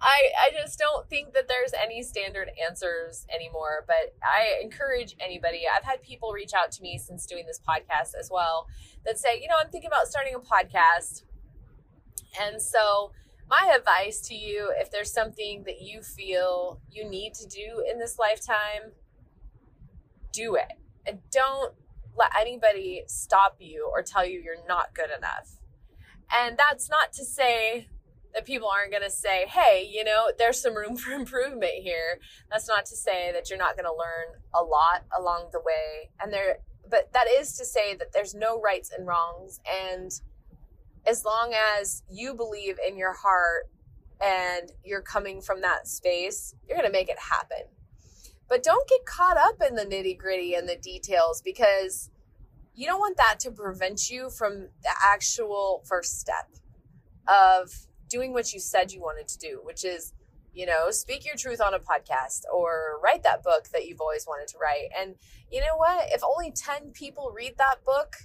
I 0.01 0.51
just 0.53 0.79
don't 0.79 1.09
think 1.09 1.33
that 1.35 1.49
there's 1.49 1.73
any 1.81 2.03
standard 2.03 2.51
answers 2.67 3.27
anymore, 3.35 3.85
but 3.87 4.15
I 4.23 4.61
encourage 4.63 5.17
anybody. 5.21 5.63
I've 5.69 5.85
had 5.85 6.03
people 6.03 6.33
reach 6.33 6.53
out 6.55 6.73
to 6.73 6.83
me 6.83 6.99
since 6.99 7.27
doing 7.27 7.47
this 7.47 7.61
podcast 7.61 8.19
as 8.19 8.31
well 8.31 8.67
that 9.05 9.19
say, 9.19 9.41
"You 9.41 9.49
know, 9.49 9.57
I'm 9.61 9.71
thinking 9.71 9.89
about 9.89 10.09
starting 10.09 10.35
a 10.35 10.41
podcast." 10.41 11.25
And 12.41 12.61
so, 12.63 13.13
my 13.49 13.75
advice 13.77 14.21
to 14.29 14.35
you, 14.35 14.73
if 14.79 14.91
there's 14.91 15.13
something 15.13 15.65
that 15.65 15.81
you 15.83 16.03
feel 16.03 16.81
you 16.91 17.09
need 17.09 17.35
to 17.35 17.47
do 17.47 17.85
in 17.91 17.99
this 17.99 18.19
lifetime, 18.19 18.93
do 20.33 20.55
it. 20.55 20.73
And 21.07 21.19
don't 21.31 21.75
let 22.17 22.31
anybody 22.39 23.03
stop 23.07 23.57
you 23.59 23.89
or 23.93 24.03
tell 24.03 24.25
you 24.25 24.41
you're 24.41 24.67
not 24.67 24.95
good 24.95 25.11
enough. 25.17 25.59
And 26.33 26.57
that's 26.57 26.89
not 26.89 27.13
to 27.15 27.25
say 27.25 27.89
that 28.35 28.47
people 28.47 28.69
aren't 28.69 28.91
going 28.91 29.03
to 29.03 29.11
say, 29.11 29.47
hey, 29.47 29.89
you 29.91 30.05
know, 30.05 30.31
there's 30.39 30.61
some 30.61 30.77
room 30.77 30.97
for 30.99 31.13
improvement 31.13 31.75
here. 31.83 32.19
That's 32.51 32.69
not 32.69 32.87
to 32.87 32.97
say 32.97 33.33
that 33.33 33.51
you're 33.51 33.59
not 33.59 33.77
going 33.77 33.85
to 33.85 33.93
learn 33.93 34.41
a 34.55 34.63
lot 34.63 35.05
along 35.19 35.51
the 35.53 35.61
way. 35.61 36.11
And 36.21 36.33
there, 36.33 36.59
but 36.89 37.13
that 37.13 37.27
is 37.29 37.57
to 37.59 37.65
say 37.65 37.95
that 37.97 38.13
there's 38.13 38.35
no 38.35 38.61
rights 38.61 38.91
and 38.97 39.07
wrongs. 39.07 39.61
And 39.71 40.11
as 41.07 41.25
long 41.25 41.55
as 41.79 42.03
you 42.11 42.35
believe 42.35 42.79
in 42.87 42.97
your 42.97 43.13
heart 43.13 43.69
and 44.21 44.71
you're 44.85 45.03
coming 45.03 45.41
from 45.41 45.61
that 45.63 45.89
space, 45.89 46.55
you're 46.67 46.77
going 46.77 46.89
to 46.89 46.93
make 46.93 47.09
it 47.09 47.19
happen. 47.19 47.67
But 48.49 48.63
don't 48.63 48.87
get 48.89 49.05
caught 49.07 49.37
up 49.37 49.63
in 49.67 49.77
the 49.77 49.85
nitty 49.85 50.19
gritty 50.19 50.55
and 50.55 50.69
the 50.69 50.77
details 50.77 51.41
because 51.43 52.11
you 52.75 52.87
don't 52.87 53.01
want 53.01 53.17
that 53.17 53.41
to 53.41 53.51
prevent 53.51 54.11
you 54.11 54.31
from 54.31 54.69
the 54.83 54.95
actual 55.03 55.83
first 55.87 56.21
step 56.21 56.49
of 57.29 57.71
doing 58.13 58.35
what 58.35 58.53
you 58.53 58.61
said 58.61 58.93
you 58.93 59.01
wanted 59.01 59.27
to 59.27 59.39
do, 59.39 59.61
which 59.65 59.85
is, 59.85 60.13
you 60.53 60.67
know, 60.67 60.91
speak 60.91 61.25
your 61.25 61.35
truth 61.35 61.63
on 61.63 61.73
a 61.73 61.79
podcast 61.79 62.43
or 62.53 63.01
write 63.03 63.23
that 63.23 63.43
book 63.43 63.69
that 63.73 63.87
you've 63.87 64.03
always 64.03 64.27
wanted 64.27 64.47
to 64.49 64.59
write. 64.59 64.91
And 64.97 65.15
you 65.51 65.61
know 65.61 65.77
what? 65.79 66.09
If 66.13 66.23
only 66.23 66.53
10 66.53 66.91
people 66.91 67.33
read 67.35 67.55
that 67.57 67.83
book, 67.87 68.17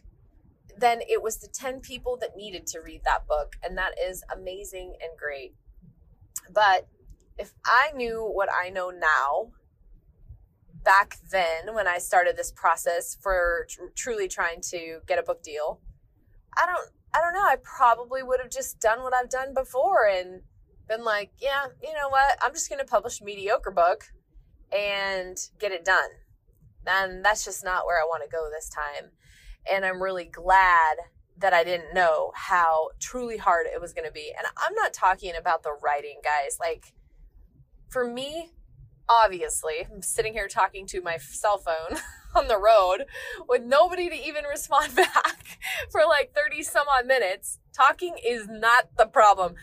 then 0.78 1.00
it 1.08 1.24
was 1.24 1.38
the 1.38 1.48
10 1.48 1.80
people 1.80 2.18
that 2.20 2.36
needed 2.36 2.68
to 2.68 2.82
read 2.82 3.02
that 3.06 3.26
book. 3.28 3.56
And 3.64 3.78
that 3.78 3.94
is 3.98 4.24
amazing 4.36 4.96
and 5.02 5.18
great. 5.18 5.56
But 6.54 6.88
if 7.38 7.54
I 7.66 7.92
knew 7.96 8.30
what 8.30 8.50
I 8.54 8.70
know 8.70 8.90
now, 8.90 9.52
back 10.84 11.18
then 11.32 11.74
when 11.74 11.88
I 11.88 11.98
started 11.98 12.36
this 12.36 12.52
process 12.52 13.18
for 13.22 13.68
tr- 13.70 13.94
truly 13.96 14.28
trying 14.28 14.60
to 14.72 15.00
get 15.08 15.18
a 15.18 15.24
book 15.24 15.42
deal, 15.42 15.80
I 16.58 16.66
don't 16.66 16.90
I 17.18 17.22
don't 17.22 17.34
know. 17.34 17.46
I 17.48 17.56
probably 17.64 18.22
would 18.22 18.40
have 18.40 18.52
just 18.52 18.80
done 18.80 19.02
what 19.02 19.14
I've 19.14 19.30
done 19.30 19.56
before 19.56 20.06
and 20.06 20.42
been 20.88 21.04
like, 21.04 21.32
yeah, 21.40 21.66
you 21.82 21.92
know 21.94 22.10
what? 22.10 22.38
I'm 22.44 22.54
just 22.54 22.70
going 22.70 22.80
to 22.80 22.86
publish 22.86 23.22
a 23.22 23.24
mediocre 23.24 23.72
book 23.72 24.06
and 24.72 25.36
get 25.60 25.72
it 25.72 25.84
done. 25.84 26.10
And 26.86 27.26
that's 27.26 27.44
just 27.44 27.64
not 27.64 27.88
where 27.88 28.00
I 28.00 28.06
want 28.06 28.24
to 28.24 28.30
go 28.30 28.50
this 28.52 28.70
time. 28.70 29.10
And 29.72 29.84
I'm 29.84 30.02
really 30.02 30.26
glad 30.26 30.98
that 31.40 31.54
I 31.54 31.64
didn't 31.64 31.94
know 31.96 32.32
how 32.36 32.90
truly 33.00 33.38
hard 33.38 33.66
it 33.66 33.82
was 33.82 33.94
going 33.94 34.08
to 34.08 34.14
be. 34.14 34.32
And 34.38 34.48
I'm 34.56 34.76
not 34.76 34.94
talking 34.94 35.34
about 35.36 35.64
the 35.64 35.74
writing, 35.84 36.20
guys. 36.24 36.58
Like, 36.60 36.94
for 37.90 38.08
me, 38.08 38.52
obviously, 39.10 39.88
I'm 39.92 40.02
sitting 40.02 40.34
here 40.34 40.48
talking 40.48 40.86
to 40.88 41.02
my 41.02 41.18
cell 41.18 41.58
phone 41.58 42.00
on 42.36 42.48
the 42.48 42.60
road 42.60 43.06
with 43.48 43.64
nobody 43.64 44.10
to 44.10 44.16
even 44.16 44.46
respond 44.46 44.96
back 44.96 45.60
for 45.92 46.02
like 46.08 46.34
30 46.34 46.64
some 46.64 46.88
odd 46.88 47.06
minutes. 47.06 47.60
Talking 47.74 48.16
is 48.24 48.48
not 48.48 48.90
the 48.98 49.06
problem. 49.06 49.56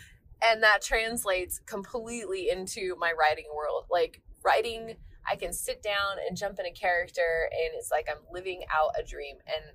And 0.42 0.62
that 0.62 0.83
translates 0.83 1.61
completely 1.61 2.50
into 2.50 2.96
my 2.98 3.12
writing 3.18 3.46
world. 3.54 3.87
Like, 3.90 4.20
writing, 4.44 4.96
I 5.26 5.37
can 5.37 5.52
sit 5.52 5.83
down 5.83 6.16
and 6.26 6.37
jump 6.37 6.59
in 6.59 6.66
a 6.66 6.72
character, 6.72 7.48
and 7.50 7.74
it's 7.78 7.90
like 7.90 8.09
I'm 8.11 8.22
living 8.30 8.62
out 8.70 8.90
a 8.98 9.02
dream. 9.02 9.37
And 9.46 9.74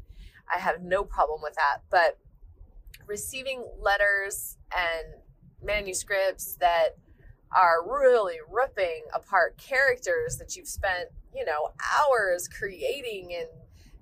I 0.53 0.59
have 0.59 0.81
no 0.81 1.03
problem 1.03 1.41
with 1.41 1.55
that. 1.55 1.79
But 1.89 2.19
receiving 3.07 3.65
letters 3.79 4.57
and 4.75 5.21
manuscripts 5.63 6.55
that 6.57 6.97
are 7.55 7.83
really 7.85 8.37
ripping 8.49 9.03
apart 9.13 9.57
characters 9.57 10.37
that 10.37 10.55
you've 10.55 10.67
spent, 10.67 11.09
you 11.33 11.45
know, 11.45 11.71
hours 11.97 12.47
creating 12.47 13.33
and 13.37 13.49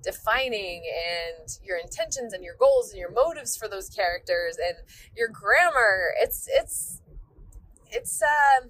defining 0.04 0.84
and 0.86 1.58
your 1.64 1.78
intentions 1.78 2.34
and 2.34 2.44
your 2.44 2.56
goals 2.60 2.92
and 2.92 3.00
your 3.00 3.12
motives 3.12 3.58
for 3.58 3.68
those 3.68 3.90
characters 3.90 4.58
and 4.58 4.78
your 5.16 5.28
grammar. 5.30 6.14
It's 6.22 6.48
it's 6.52 7.02
it's 7.90 8.22
uh 8.22 8.68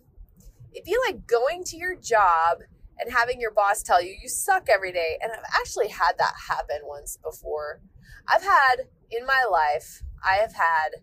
it'd 0.73 0.85
be 0.85 0.95
like 1.05 1.27
going 1.27 1.63
to 1.65 1.77
your 1.77 1.95
job 1.95 2.59
and 2.99 3.11
having 3.11 3.39
your 3.39 3.51
boss 3.51 3.83
tell 3.83 4.01
you 4.01 4.15
you 4.21 4.29
suck 4.29 4.67
every 4.73 4.91
day. 4.91 5.17
And 5.21 5.31
I've 5.31 5.59
actually 5.59 5.89
had 5.89 6.13
that 6.17 6.33
happen 6.49 6.79
once 6.83 7.17
before. 7.23 7.81
I've 8.27 8.43
had 8.43 8.87
in 9.09 9.25
my 9.25 9.45
life, 9.49 10.03
I 10.23 10.35
have 10.35 10.53
had 10.53 11.01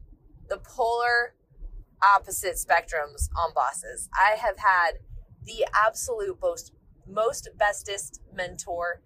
the 0.48 0.58
polar 0.58 1.34
opposite 2.16 2.54
spectrums 2.54 3.28
on 3.36 3.52
bosses. 3.54 4.08
I 4.14 4.36
have 4.36 4.58
had 4.58 4.98
the 5.44 5.66
absolute 5.74 6.38
most 6.40 6.72
most 7.06 7.50
bestest 7.58 8.22
mentor 8.32 9.02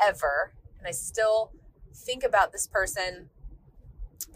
ever, 0.00 0.52
and 0.78 0.86
I 0.86 0.90
still 0.90 1.52
think 1.94 2.22
about 2.22 2.52
this 2.52 2.66
person 2.66 3.30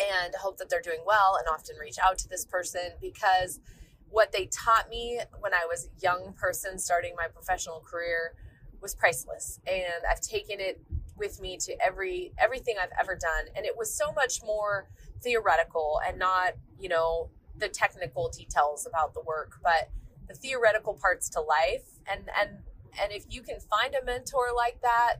and 0.01 0.35
hope 0.41 0.57
that 0.59 0.69
they're 0.71 0.81
doing 0.81 1.03
well 1.07 1.37
and 1.39 1.47
often 1.53 1.77
reach 1.81 1.97
out 2.03 2.19
to 2.19 2.29
this 2.29 2.45
person 2.45 2.93
because 3.01 3.61
what 4.09 4.33
they 4.33 4.47
taught 4.47 4.89
me 4.89 5.21
when 5.41 5.53
I 5.53 5.67
was 5.67 5.87
a 5.87 6.01
young 6.01 6.33
person 6.33 6.79
starting 6.79 7.15
my 7.17 7.29
professional 7.29 7.81
career 7.81 8.35
was 8.81 8.95
priceless 8.95 9.61
and 9.67 10.05
I've 10.11 10.21
taken 10.21 10.61
it 10.61 10.81
with 11.17 11.41
me 11.41 11.57
to 11.59 11.77
every 11.85 12.33
everything 12.39 12.77
I've 12.81 12.93
ever 13.01 13.17
done 13.17 13.53
and 13.57 13.65
it 13.65 13.77
was 13.77 13.95
so 13.97 14.13
much 14.13 14.41
more 14.45 14.89
theoretical 15.23 16.01
and 16.07 16.19
not, 16.19 16.55
you 16.79 16.89
know, 16.89 17.31
the 17.59 17.69
technical 17.69 18.29
details 18.29 18.87
about 18.87 19.15
the 19.15 19.21
work, 19.21 19.53
but 19.63 19.91
the 20.29 20.35
theoretical 20.35 20.95
parts 20.95 21.29
to 21.31 21.41
life. 21.41 21.87
And 22.11 22.29
and 22.39 22.59
and 23.01 23.13
if 23.13 23.25
you 23.29 23.43
can 23.43 23.59
find 23.61 23.95
a 23.95 24.05
mentor 24.05 24.49
like 24.55 24.81
that, 24.83 25.17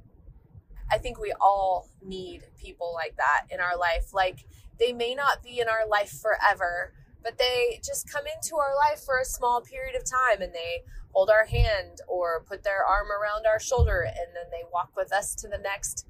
I 0.91 0.99
think 0.99 1.19
we 1.19 1.33
all 1.41 1.89
need 2.05 2.43
people 2.59 2.93
like 2.95 3.17
that 3.17 3.47
in 3.51 3.61
our 3.61 3.77
life. 3.77 4.13
Like 4.13 4.47
they 4.79 4.93
may 4.93 5.15
not 5.15 5.43
be 5.43 5.61
in 5.61 5.69
our 5.69 5.87
life 5.89 6.11
forever, 6.11 6.93
but 7.23 7.39
they 7.39 7.81
just 7.85 8.11
come 8.11 8.25
into 8.27 8.57
our 8.57 8.75
life 8.89 9.01
for 9.05 9.19
a 9.19 9.25
small 9.25 9.61
period 9.61 9.97
of 9.97 10.05
time 10.05 10.43
and 10.43 10.53
they 10.53 10.83
hold 11.13 11.31
our 11.31 11.47
hand 11.47 12.01
or 12.09 12.45
put 12.47 12.65
their 12.65 12.85
arm 12.85 13.07
around 13.11 13.47
our 13.47 13.61
shoulder 13.61 14.03
and 14.03 14.35
then 14.35 14.45
they 14.51 14.65
walk 14.73 14.91
with 14.97 15.13
us 15.13 15.35
to 15.37 15.49
the 15.49 15.59
next 15.59 16.07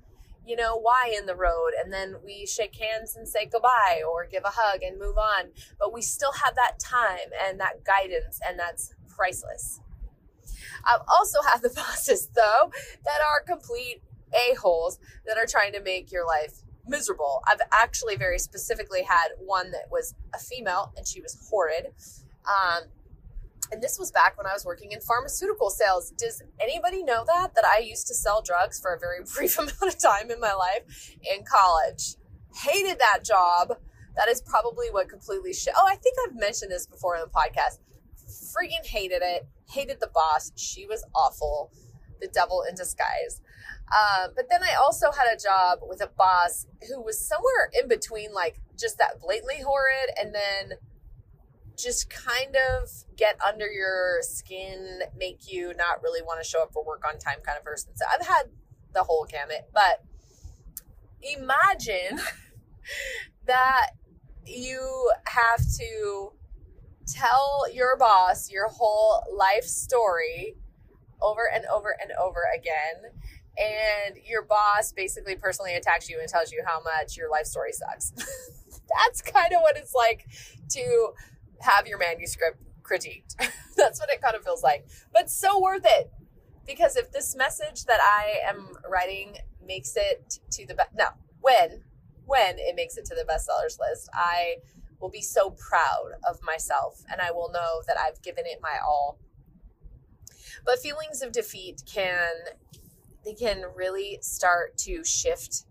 you 0.47 0.57
know, 0.57 0.77
why 0.77 1.15
in 1.17 1.27
the 1.27 1.35
road. 1.35 1.71
And 1.83 1.93
then 1.93 2.17
we 2.25 2.47
shake 2.47 2.77
hands 2.77 3.17
and 3.17 3.27
say 3.29 3.47
goodbye 3.47 4.03
or 4.09 4.27
give 4.27 4.45
a 4.45 4.53
hug 4.53 4.83
and 4.83 4.99
move 4.99 5.19
on. 5.19 5.51
But 5.79 5.93
we 5.93 6.03
still 6.03 6.33
have 6.45 6.55
that 6.57 6.79
time 6.79 7.31
and 7.47 7.59
that 7.61 7.85
guidance, 7.85 8.41
and 8.47 8.59
that's 8.59 8.95
priceless. 9.09 9.81
I've 10.85 11.03
also 11.09 11.39
had 11.43 11.63
the 11.63 11.71
bosses, 11.75 12.29
though, 12.35 12.71
that 13.05 13.21
are 13.31 13.43
complete 13.47 14.03
a-holes 14.35 14.99
that 15.27 15.39
are 15.39 15.47
trying 15.47 15.73
to 15.73 15.81
make 15.81 16.11
your 16.11 16.27
life 16.27 16.63
miserable. 16.87 17.43
I've 17.47 17.61
actually 17.73 18.17
very 18.17 18.39
specifically 18.39 19.03
had 19.03 19.29
one 19.39 19.71
that 19.71 19.87
was 19.91 20.15
a 20.35 20.39
female 20.39 20.93
and 20.97 21.07
she 21.07 21.21
was 21.21 21.49
horrid. 21.51 21.93
Um, 22.47 22.83
and 23.75 23.83
this 23.83 23.99
was 23.99 24.13
back 24.13 24.39
when 24.39 24.47
I 24.47 24.53
was 24.53 24.65
working 24.65 24.93
in 24.93 25.01
pharmaceutical 25.01 25.69
sales. 25.69 26.13
Does 26.17 26.43
anybody 26.61 27.03
know 27.03 27.25
that? 27.27 27.57
That 27.57 27.65
I 27.65 27.81
used 27.81 28.07
to 28.07 28.15
sell 28.15 28.41
drugs 28.41 28.79
for 28.79 28.95
a 28.95 28.99
very 28.99 29.19
brief 29.35 29.59
amount 29.59 29.83
of 29.83 30.01
time 30.01 30.31
in 30.31 30.39
my 30.39 30.55
life 30.55 31.17
in 31.23 31.45
college. 31.45 32.15
Hated 32.55 33.01
that 33.01 33.25
job. 33.25 33.77
That 34.17 34.29
is 34.29 34.41
probably 34.41 34.87
what 34.93 35.09
completely. 35.09 35.53
Oh, 35.77 35.87
I 35.89 35.97
think 35.97 36.17
I've 36.25 36.37
mentioned 36.37 36.71
this 36.71 36.87
before 36.87 37.17
in 37.17 37.23
the 37.23 37.29
podcast. 37.29 37.81
Freaking 38.55 38.87
hated 38.87 39.23
it. 39.23 39.49
Hated 39.69 39.99
the 39.99 40.11
boss. 40.15 40.53
She 40.55 40.87
was 40.87 41.05
awful. 41.13 41.73
The 42.21 42.29
devil 42.29 42.65
in 42.69 42.77
disguise. 42.77 43.41
Um, 43.91 44.31
but 44.37 44.47
then 44.49 44.63
I 44.63 44.77
also 44.81 45.11
had 45.11 45.27
a 45.35 45.37
job 45.37 45.81
with 45.83 46.01
a 46.01 46.07
boss 46.17 46.67
who 46.89 47.03
was 47.03 47.21
somewhere 47.21 47.71
in 47.79 47.89
between, 47.89 48.33
like 48.33 48.61
just 48.79 48.99
that 48.99 49.21
blatantly 49.21 49.63
horrid 49.63 50.11
and 50.17 50.33
then 50.33 50.79
just 51.77 52.11
kind 52.11 52.57
of 52.57 52.89
get 53.17 53.39
under 53.47 53.67
your 53.67 54.19
skin, 54.23 55.01
make 55.17 55.51
you 55.51 55.75
not 55.77 56.03
really 56.03 56.23
want 56.23 56.43
to 56.43 56.49
show 56.49 56.63
up 56.63 56.73
for 56.73 56.85
work 56.85 57.03
on 57.07 57.19
time 57.19 57.39
kind 57.45 57.59
of 57.59 57.65
person. 57.65 57.91
So 57.95 58.05
I've 58.13 58.27
had 58.27 58.45
the 58.93 59.03
whole 59.03 59.27
gamut, 59.29 59.69
but 59.73 60.03
imagine 61.23 62.21
that 63.47 63.91
you 64.47 65.11
have 65.27 65.61
to 65.79 66.33
tell 67.07 67.65
your 67.73 67.97
boss 67.97 68.51
your 68.51 68.69
whole 68.69 69.23
life 69.37 69.65
story 69.65 70.55
over 71.21 71.43
and 71.53 71.65
over 71.67 71.97
and 72.01 72.13
over 72.13 72.41
again 72.57 73.13
and 73.57 74.17
your 74.25 74.43
boss 74.43 74.93
basically 74.93 75.37
personally 75.37 75.75
attacks 75.75 76.09
you 76.09 76.19
and 76.19 76.29
tells 76.29 76.51
you 76.51 76.63
how 76.67 76.81
much 76.83 77.17
your 77.17 77.31
life 77.31 77.47
story 77.47 77.73
sucks. 77.73 78.11
That's 79.07 79.23
kind 79.23 79.53
of 79.55 79.61
what 79.61 79.77
it's 79.77 79.95
like 79.95 80.27
to 80.71 81.13
have 81.65 81.87
your 81.87 81.99
manuscript 81.99 82.59
critiqued. 82.83 83.35
That's 83.77 83.99
what 83.99 84.11
it 84.11 84.21
kind 84.21 84.37
of 84.37 84.45
feels 84.45 84.63
like. 84.63 84.87
But 85.13 85.31
so 85.31 85.61
worth 85.61 85.85
it. 85.85 86.13
Because 86.67 86.97
if 86.97 87.13
this 87.13 87.37
message 87.37 87.85
that 87.85 88.01
I 88.01 88.39
am 88.49 88.69
writing 88.91 89.37
makes 89.67 89.97
it 89.97 90.39
to 90.53 90.67
the 90.67 90.75
best, 90.75 90.91
no, 90.97 91.09
when, 91.41 91.83
when 92.25 92.59
it 92.59 92.75
makes 92.75 92.97
it 92.97 93.05
to 93.07 93.15
the 93.15 93.25
bestsellers 93.29 93.79
list, 93.79 94.09
I 94.15 94.57
will 95.01 95.11
be 95.11 95.21
so 95.21 95.51
proud 95.51 96.13
of 96.29 96.39
myself 96.43 97.03
and 97.11 97.21
I 97.21 97.33
will 97.33 97.51
know 97.53 97.83
that 97.87 97.97
I've 97.99 98.23
given 98.23 98.45
it 98.47 98.61
my 98.63 98.79
all. 98.83 99.19
But 100.65 100.79
feelings 100.79 101.21
of 101.21 101.33
defeat 101.33 101.83
can, 101.87 102.33
they 103.25 103.35
can 103.35 103.65
really 103.77 104.19
start 104.23 104.79
to 104.79 105.05
shift 105.05 105.67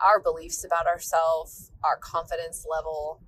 our 0.00 0.18
beliefs 0.18 0.64
about 0.64 0.86
ourselves, 0.86 1.70
our 1.84 1.98
confidence 1.98 2.66
level, 2.68 3.20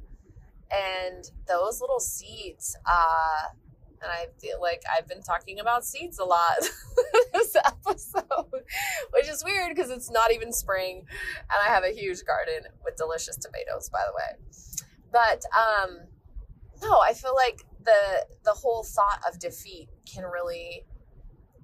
and 0.74 1.30
those 1.46 1.80
little 1.80 2.00
seeds 2.00 2.76
uh 2.86 3.48
and 4.04 4.12
I 4.12 4.26
feel 4.38 4.60
like 4.60 4.82
I've 4.94 5.08
been 5.08 5.22
talking 5.22 5.60
about 5.60 5.84
seeds 5.84 6.18
a 6.18 6.24
lot 6.24 6.58
this 7.32 7.56
episode, 7.56 8.62
which 9.12 9.28
is 9.28 9.42
weird 9.42 9.74
because 9.74 9.90
it's 9.90 10.10
not 10.10 10.30
even 10.30 10.52
spring, 10.52 10.98
and 10.98 11.58
I 11.66 11.72
have 11.72 11.84
a 11.84 11.90
huge 11.90 12.24
garden 12.26 12.70
with 12.84 12.96
delicious 12.96 13.36
tomatoes, 13.36 13.88
by 13.88 14.00
the 14.06 14.12
way. 14.14 14.44
But 15.10 15.42
um, 15.56 16.00
no, 16.82 17.00
I 17.00 17.14
feel 17.14 17.34
like 17.34 17.64
the 17.82 18.26
the 18.44 18.52
whole 18.52 18.84
thought 18.84 19.22
of 19.26 19.38
defeat 19.38 19.88
can 20.12 20.24
really 20.24 20.84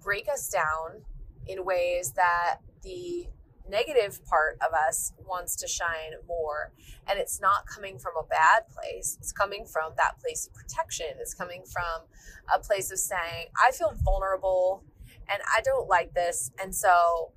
break 0.02 0.28
us 0.28 0.48
down 0.48 1.02
in 1.46 1.64
ways 1.64 2.12
that 2.12 2.58
the 2.82 3.26
negative 3.70 4.24
part 4.26 4.58
of 4.60 4.74
us 4.74 5.12
wants 5.26 5.56
to 5.56 5.68
shine 5.68 6.12
more. 6.26 6.72
And 7.08 7.18
it's 7.18 7.40
not 7.40 7.66
coming 7.66 7.98
from 7.98 8.12
a 8.18 8.26
bad 8.26 8.68
place, 8.68 9.16
it's 9.20 9.32
coming 9.32 9.64
from 9.64 9.92
that 9.96 10.20
place 10.20 10.46
of 10.46 10.54
protection. 10.54 11.06
It's 11.18 11.34
coming 11.34 11.62
from 11.64 12.06
a 12.54 12.58
place 12.58 12.90
of 12.90 12.98
saying, 12.98 13.46
I 13.56 13.70
feel 13.70 13.94
vulnerable 14.04 14.84
and 15.32 15.40
I 15.56 15.60
don't 15.62 15.88
like 15.88 16.12
this. 16.14 16.50
And 16.60 16.74
so 16.74 17.32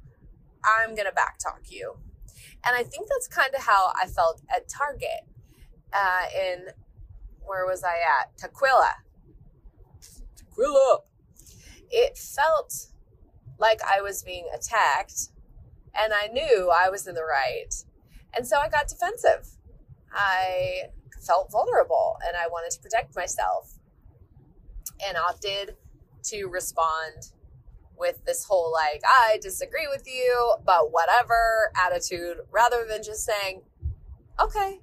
I'm 0.64 0.96
going 0.96 1.08
to 1.08 1.14
backtalk 1.14 1.72
you. 1.72 1.98
And 2.66 2.76
I 2.76 2.84
think 2.84 3.08
that's 3.10 3.28
kind 3.28 3.54
of 3.56 3.64
how 3.64 3.92
I 4.02 4.08
felt 4.08 4.42
at 4.54 4.68
Target 4.70 5.28
uh, 5.94 6.26
in, 6.36 6.68
where 7.46 7.66
was 7.66 7.84
I 7.84 7.96
at? 8.20 8.38
Tukwila. 8.38 8.92
Tukwila. 10.38 11.02
It 11.90 12.18
felt 12.18 12.88
like 13.60 13.82
I 13.84 14.02
was 14.02 14.24
being 14.24 14.48
attacked 14.54 15.30
and 15.96 16.14
I 16.14 16.28
knew 16.28 16.72
I 16.74 16.90
was 16.90 17.08
in 17.08 17.16
the 17.16 17.24
right. 17.24 17.74
And 18.36 18.48
so 18.48 18.58
I 18.58 18.70
got 18.70 18.88
defensive. 18.88 19.48
I 20.12 20.90
felt 21.26 21.52
vulnerable 21.52 22.18
and 22.28 22.36
I 22.36 22.48
wanted 22.48 22.72
to 22.72 22.80
protect 22.80 23.16
myself 23.16 23.78
and 25.06 25.18
opted 25.18 25.76
to 26.24 26.46
respond 26.46 27.32
with 27.98 28.24
this 28.26 28.46
whole 28.46 28.72
like, 28.72 29.02
I 29.06 29.38
disagree 29.42 29.88
with 29.90 30.08
you, 30.08 30.56
but 30.66 30.92
whatever 30.92 31.72
attitude, 31.76 32.38
rather 32.52 32.86
than 32.88 33.04
just 33.04 33.26
saying, 33.26 33.62
okay, 34.40 34.80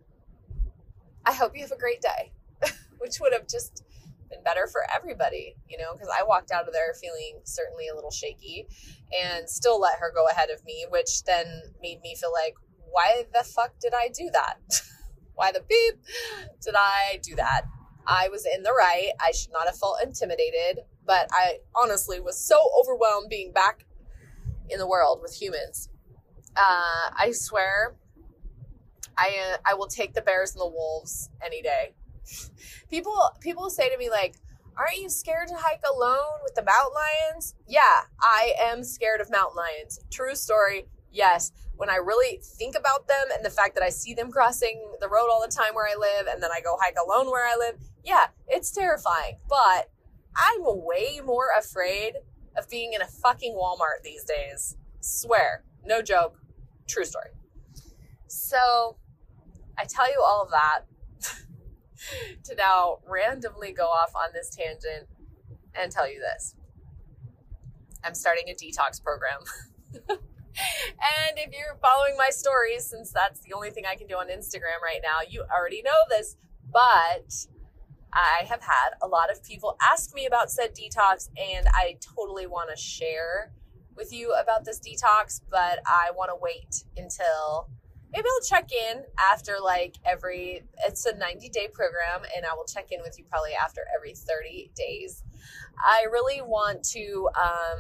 I 1.25 1.33
hope 1.33 1.55
you 1.55 1.63
have 1.63 1.73
a 1.73 1.79
great 1.79 2.01
day, 2.01 2.33
which 2.99 3.21
would 3.21 3.33
have 3.33 3.47
just 3.49 3.85
been 4.31 4.43
better 4.43 4.67
for 4.67 4.83
everybody, 4.95 5.57
you 5.69 5.77
know, 5.77 5.93
because 5.93 6.09
I 6.09 6.23
walked 6.23 6.51
out 6.51 6.67
of 6.67 6.73
there 6.73 6.95
feeling 6.95 7.41
certainly 7.45 7.89
a 7.89 7.95
little 7.95 8.11
shaky 8.11 8.67
and 9.23 9.49
still 9.49 9.81
let 9.81 9.99
her 9.99 10.13
go 10.15 10.27
ahead 10.29 10.51
of 10.51 10.65
me, 10.65 10.87
which 10.89 11.25
then 11.25 11.47
made 11.83 12.01
me 12.01 12.15
feel 12.15 12.33
like, 12.33 12.55
why 12.91 13.25
the 13.33 13.45
fuck 13.45 13.79
did 13.81 13.93
I 13.95 14.09
do 14.09 14.31
that? 14.33 14.83
why 15.35 15.53
the 15.53 15.63
beep 15.69 15.95
did 16.63 16.75
I 16.77 17.19
do 17.23 17.35
that? 17.37 17.63
I 18.07 18.29
was 18.29 18.47
in 18.47 18.63
the 18.63 18.73
right. 18.73 19.13
I 19.21 19.33
should 19.33 19.53
not 19.53 19.67
have 19.67 19.79
felt 19.79 19.99
intimidated, 20.03 20.81
but 21.07 21.29
I 21.33 21.59
honestly 21.75 22.21
was 22.21 22.39
so 22.39 22.57
overwhelmed 22.81 23.29
being 23.29 23.53
back 23.53 23.85
in 24.69 24.79
the 24.79 24.87
world 24.87 25.21
with 25.23 25.35
humans. 25.35 25.89
Uh, 26.57 27.11
I 27.17 27.31
swear, 27.33 27.97
I 29.17 29.53
uh, 29.53 29.57
I 29.65 29.75
will 29.75 29.87
take 29.87 30.15
the 30.15 30.23
bears 30.23 30.53
and 30.53 30.61
the 30.61 30.67
wolves 30.67 31.31
any 31.45 31.63
day. 31.63 31.95
People 32.89 33.31
people 33.41 33.71
say 33.71 33.89
to 33.89 33.99
me 33.99 34.11
like, 34.11 34.37
"Aren't 34.77 34.99
you 34.99 35.09
scared 35.09 35.49
to 35.49 35.57
hike 35.57 35.83
alone 35.89 36.41
with 36.43 36.55
the 36.55 36.63
mountain 36.63 36.95
lions?" 36.95 37.55
Yeah, 37.67 38.03
I 38.21 38.55
am 38.59 38.83
scared 38.85 39.21
of 39.21 39.31
mountain 39.31 39.57
lions. 39.57 40.01
True 40.11 40.35
story. 40.35 40.89
Yes, 41.13 41.53
when 41.77 41.89
I 41.89 41.97
really 41.97 42.41
think 42.43 42.77
about 42.77 43.09
them 43.09 43.29
and 43.35 43.45
the 43.45 43.51
fact 43.51 43.75
that 43.75 43.83
I 43.83 43.89
see 43.89 44.13
them 44.13 44.31
crossing 44.31 44.97
the 45.01 45.09
road 45.09 45.29
all 45.31 45.41
the 45.41 45.53
time 45.53 45.75
where 45.75 45.89
I 45.89 45.95
live 45.99 46.27
and 46.27 46.43
then 46.43 46.51
I 46.53 46.61
go 46.61 46.77
hike 46.79 46.97
alone 47.03 47.31
where 47.31 47.47
I 47.47 47.57
live, 47.57 47.77
yeah, 48.05 48.29
it's 48.47 48.71
terrifying. 48.71 49.39
But 49.49 49.91
I'm 50.37 50.61
way 50.63 51.21
more 51.25 51.49
afraid 51.59 52.17
of 52.57 52.69
being 52.69 52.93
in 52.93 53.01
a 53.01 53.07
fucking 53.07 53.55
Walmart 53.55 54.03
these 54.05 54.25
days. 54.25 54.77
Swear. 55.01 55.65
No 55.85 56.03
joke. 56.03 56.39
True 56.87 57.05
story. 57.05 57.31
So 58.27 58.99
I 59.79 59.85
tell 59.85 60.11
you 60.11 60.23
all 60.23 60.43
of 60.43 60.51
that 60.51 60.83
to 62.45 62.55
now 62.55 62.99
randomly 63.09 63.73
go 63.73 63.85
off 63.85 64.13
on 64.15 64.31
this 64.33 64.51
tangent 64.51 65.09
and 65.75 65.91
tell 65.93 66.11
you 66.11 66.21
this. 66.21 66.55
I'm 68.05 68.15
starting 68.15 68.45
a 68.49 68.55
detox 68.55 69.03
program. 69.03 69.41
and 70.09 70.19
if 71.37 71.53
you're 71.53 71.79
following 71.83 72.17
my 72.17 72.31
stories, 72.31 72.87
since 72.87 73.13
that's 73.13 73.41
the 73.41 73.53
only 73.53 73.71
thing 73.71 73.85
I 73.91 73.95
can 73.95 74.07
do 74.07 74.15
on 74.15 74.29
Instagram 74.29 74.81
right 74.83 75.01
now, 75.03 75.19
you 75.29 75.45
already 75.55 75.83
know 75.83 75.91
this. 76.09 76.37
But 76.73 77.47
I 78.13 78.45
have 78.49 78.63
had 78.63 78.91
a 79.03 79.07
lot 79.07 79.31
of 79.31 79.43
people 79.43 79.77
ask 79.91 80.15
me 80.15 80.27
about 80.27 80.51
said 80.51 80.71
detox, 80.75 81.29
and 81.37 81.67
I 81.73 81.99
totally 82.17 82.47
want 82.47 82.71
to 82.71 82.77
share 82.77 83.53
with 83.97 84.13
you 84.13 84.33
about 84.33 84.65
this 84.65 84.81
detox, 84.81 85.41
but 85.51 85.81
I 85.87 86.11
want 86.17 86.31
to 86.31 86.37
wait 86.41 86.85
until 86.97 87.69
maybe 88.13 88.27
I'll 88.27 88.47
check 88.47 88.71
in 88.73 89.03
after 89.33 89.57
like 89.63 89.97
every, 90.05 90.63
it's 90.87 91.07
a 91.07 91.17
90 91.17 91.49
day 91.51 91.69
program, 91.73 92.23
and 92.37 92.45
I 92.45 92.55
will 92.55 92.65
check 92.65 92.91
in 92.91 93.01
with 93.03 93.19
you 93.19 93.25
probably 93.25 93.53
after 93.55 93.83
every 93.97 94.15
30 94.15 94.73
days. 94.75 95.23
I 95.85 96.07
really 96.11 96.43
want 96.43 96.83
to, 96.91 97.29
um, 97.41 97.79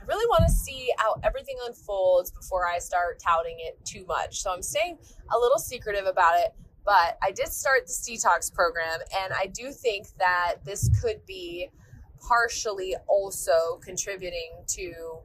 I 0.00 0.04
really 0.06 0.26
want 0.26 0.44
to 0.46 0.52
see 0.52 0.92
how 0.98 1.16
everything 1.22 1.56
unfolds 1.66 2.30
before 2.30 2.66
I 2.66 2.78
start 2.78 3.20
touting 3.20 3.56
it 3.58 3.78
too 3.84 4.04
much. 4.06 4.40
So 4.40 4.52
I'm 4.52 4.62
staying 4.62 4.98
a 5.34 5.38
little 5.38 5.58
secretive 5.58 6.06
about 6.06 6.38
it, 6.38 6.54
but 6.84 7.18
I 7.22 7.30
did 7.30 7.48
start 7.48 7.86
this 7.86 8.08
detox 8.08 8.52
program, 8.52 9.00
and 9.22 9.32
I 9.38 9.46
do 9.46 9.72
think 9.72 10.06
that 10.18 10.56
this 10.64 10.90
could 11.00 11.24
be 11.26 11.70
partially 12.20 12.94
also 13.08 13.80
contributing 13.82 14.64
to 14.68 15.20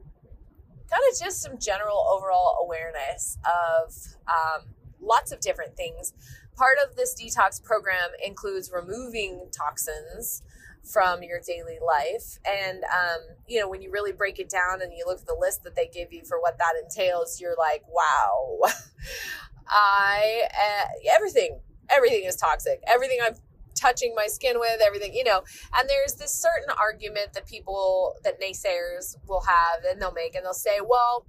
kind 0.96 1.12
of 1.12 1.18
just 1.18 1.42
some 1.42 1.58
general 1.58 2.06
overall 2.10 2.58
awareness 2.64 3.38
of 3.44 3.94
um, 4.28 4.66
lots 5.00 5.32
of 5.32 5.40
different 5.40 5.76
things. 5.76 6.12
Part 6.56 6.78
of 6.84 6.96
this 6.96 7.14
detox 7.14 7.62
program 7.62 8.10
includes 8.24 8.70
removing 8.72 9.48
toxins 9.56 10.42
from 10.82 11.22
your 11.22 11.40
daily 11.46 11.78
life. 11.84 12.38
And, 12.48 12.82
um, 12.84 13.20
you 13.46 13.60
know, 13.60 13.68
when 13.68 13.82
you 13.82 13.90
really 13.90 14.12
break 14.12 14.38
it 14.38 14.48
down 14.48 14.80
and 14.80 14.92
you 14.92 15.04
look 15.06 15.20
at 15.20 15.26
the 15.26 15.36
list 15.38 15.64
that 15.64 15.74
they 15.74 15.90
give 15.92 16.12
you 16.12 16.22
for 16.24 16.40
what 16.40 16.56
that 16.58 16.74
entails, 16.82 17.40
you're 17.40 17.56
like, 17.58 17.82
wow, 17.88 18.60
I, 19.68 20.44
uh, 20.44 20.86
everything, 21.14 21.60
everything 21.90 22.24
is 22.24 22.36
toxic. 22.36 22.80
Everything 22.86 23.18
I'm 23.22 23.34
touching 23.76 24.14
my 24.14 24.26
skin 24.26 24.58
with, 24.58 24.80
everything, 24.84 25.14
you 25.14 25.24
know. 25.24 25.42
And 25.78 25.88
there's 25.88 26.14
this 26.14 26.32
certain 26.32 26.74
argument 26.78 27.34
that 27.34 27.46
people, 27.46 28.14
that 28.24 28.40
naysayers 28.40 29.16
will 29.28 29.42
have 29.42 29.84
and 29.88 30.00
they'll 30.00 30.12
make, 30.12 30.34
and 30.34 30.44
they'll 30.44 30.54
say, 30.54 30.78
well, 30.82 31.26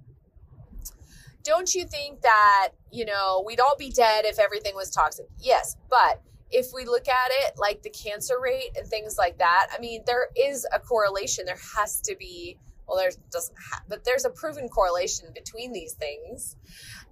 don't 1.44 1.74
you 1.74 1.84
think 1.84 2.22
that, 2.22 2.70
you 2.90 3.04
know, 3.04 3.42
we'd 3.46 3.60
all 3.60 3.76
be 3.78 3.90
dead 3.90 4.24
if 4.24 4.38
everything 4.38 4.74
was 4.74 4.90
toxic? 4.90 5.26
Yes, 5.38 5.76
but 5.88 6.22
if 6.50 6.66
we 6.74 6.84
look 6.84 7.08
at 7.08 7.30
it 7.30 7.52
like 7.56 7.82
the 7.82 7.90
cancer 7.90 8.40
rate 8.40 8.70
and 8.76 8.86
things 8.86 9.16
like 9.18 9.38
that, 9.38 9.68
I 9.74 9.78
mean, 9.78 10.02
there 10.06 10.28
is 10.36 10.66
a 10.72 10.78
correlation. 10.78 11.44
There 11.46 11.58
has 11.76 12.00
to 12.02 12.16
be, 12.18 12.58
well, 12.86 12.96
there 12.96 13.10
doesn't, 13.30 13.56
ha- 13.70 13.82
but 13.88 14.04
there's 14.04 14.24
a 14.24 14.30
proven 14.30 14.68
correlation 14.68 15.26
between 15.34 15.72
these 15.72 15.92
things. 15.94 16.56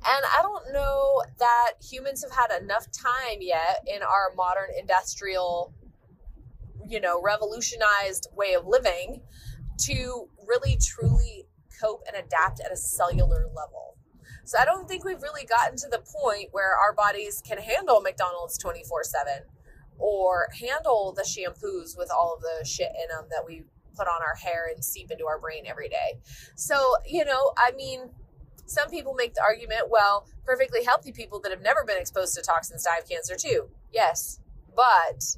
And 0.04 0.24
I 0.38 0.42
don't 0.42 0.72
know 0.72 1.22
that 1.38 1.72
humans 1.82 2.24
have 2.24 2.32
had 2.32 2.62
enough 2.62 2.86
time 2.92 3.38
yet 3.40 3.84
in 3.86 4.02
our 4.02 4.32
modern 4.36 4.68
industrial, 4.78 5.74
you 6.86 7.00
know, 7.00 7.20
revolutionized 7.20 8.28
way 8.36 8.54
of 8.54 8.66
living 8.66 9.22
to 9.78 10.28
really 10.46 10.78
truly 10.80 11.46
cope 11.80 12.02
and 12.06 12.16
adapt 12.16 12.60
at 12.60 12.72
a 12.72 12.76
cellular 12.76 13.46
level. 13.54 13.96
So 14.44 14.58
I 14.58 14.64
don't 14.64 14.86
think 14.86 15.04
we've 15.04 15.22
really 15.22 15.44
gotten 15.44 15.76
to 15.78 15.88
the 15.88 15.98
point 15.98 16.50
where 16.52 16.76
our 16.76 16.94
bodies 16.94 17.42
can 17.46 17.58
handle 17.58 18.00
McDonald's 18.00 18.56
24 18.58 19.02
7 19.02 19.32
or 19.98 20.48
handle 20.60 21.12
the 21.16 21.22
shampoos 21.22 21.96
with 21.98 22.10
all 22.16 22.34
of 22.36 22.42
the 22.42 22.64
shit 22.64 22.90
in 22.90 23.08
them 23.08 23.26
that 23.30 23.44
we 23.44 23.64
put 23.96 24.06
on 24.06 24.22
our 24.22 24.36
hair 24.36 24.68
and 24.72 24.84
seep 24.84 25.10
into 25.10 25.26
our 25.26 25.40
brain 25.40 25.64
every 25.66 25.88
day. 25.88 26.20
So, 26.54 26.94
you 27.04 27.24
know, 27.24 27.52
I 27.56 27.72
mean, 27.72 28.10
some 28.66 28.90
people 28.90 29.14
make 29.14 29.34
the 29.34 29.42
argument, 29.42 29.88
well, 29.90 30.26
perfectly 30.44 30.84
healthy 30.84 31.12
people 31.12 31.40
that 31.40 31.50
have 31.50 31.62
never 31.62 31.84
been 31.84 31.98
exposed 31.98 32.34
to 32.34 32.42
toxins 32.42 32.84
die 32.84 32.98
of 32.98 33.08
cancer 33.08 33.36
too. 33.36 33.68
Yes, 33.92 34.40
but 34.74 35.36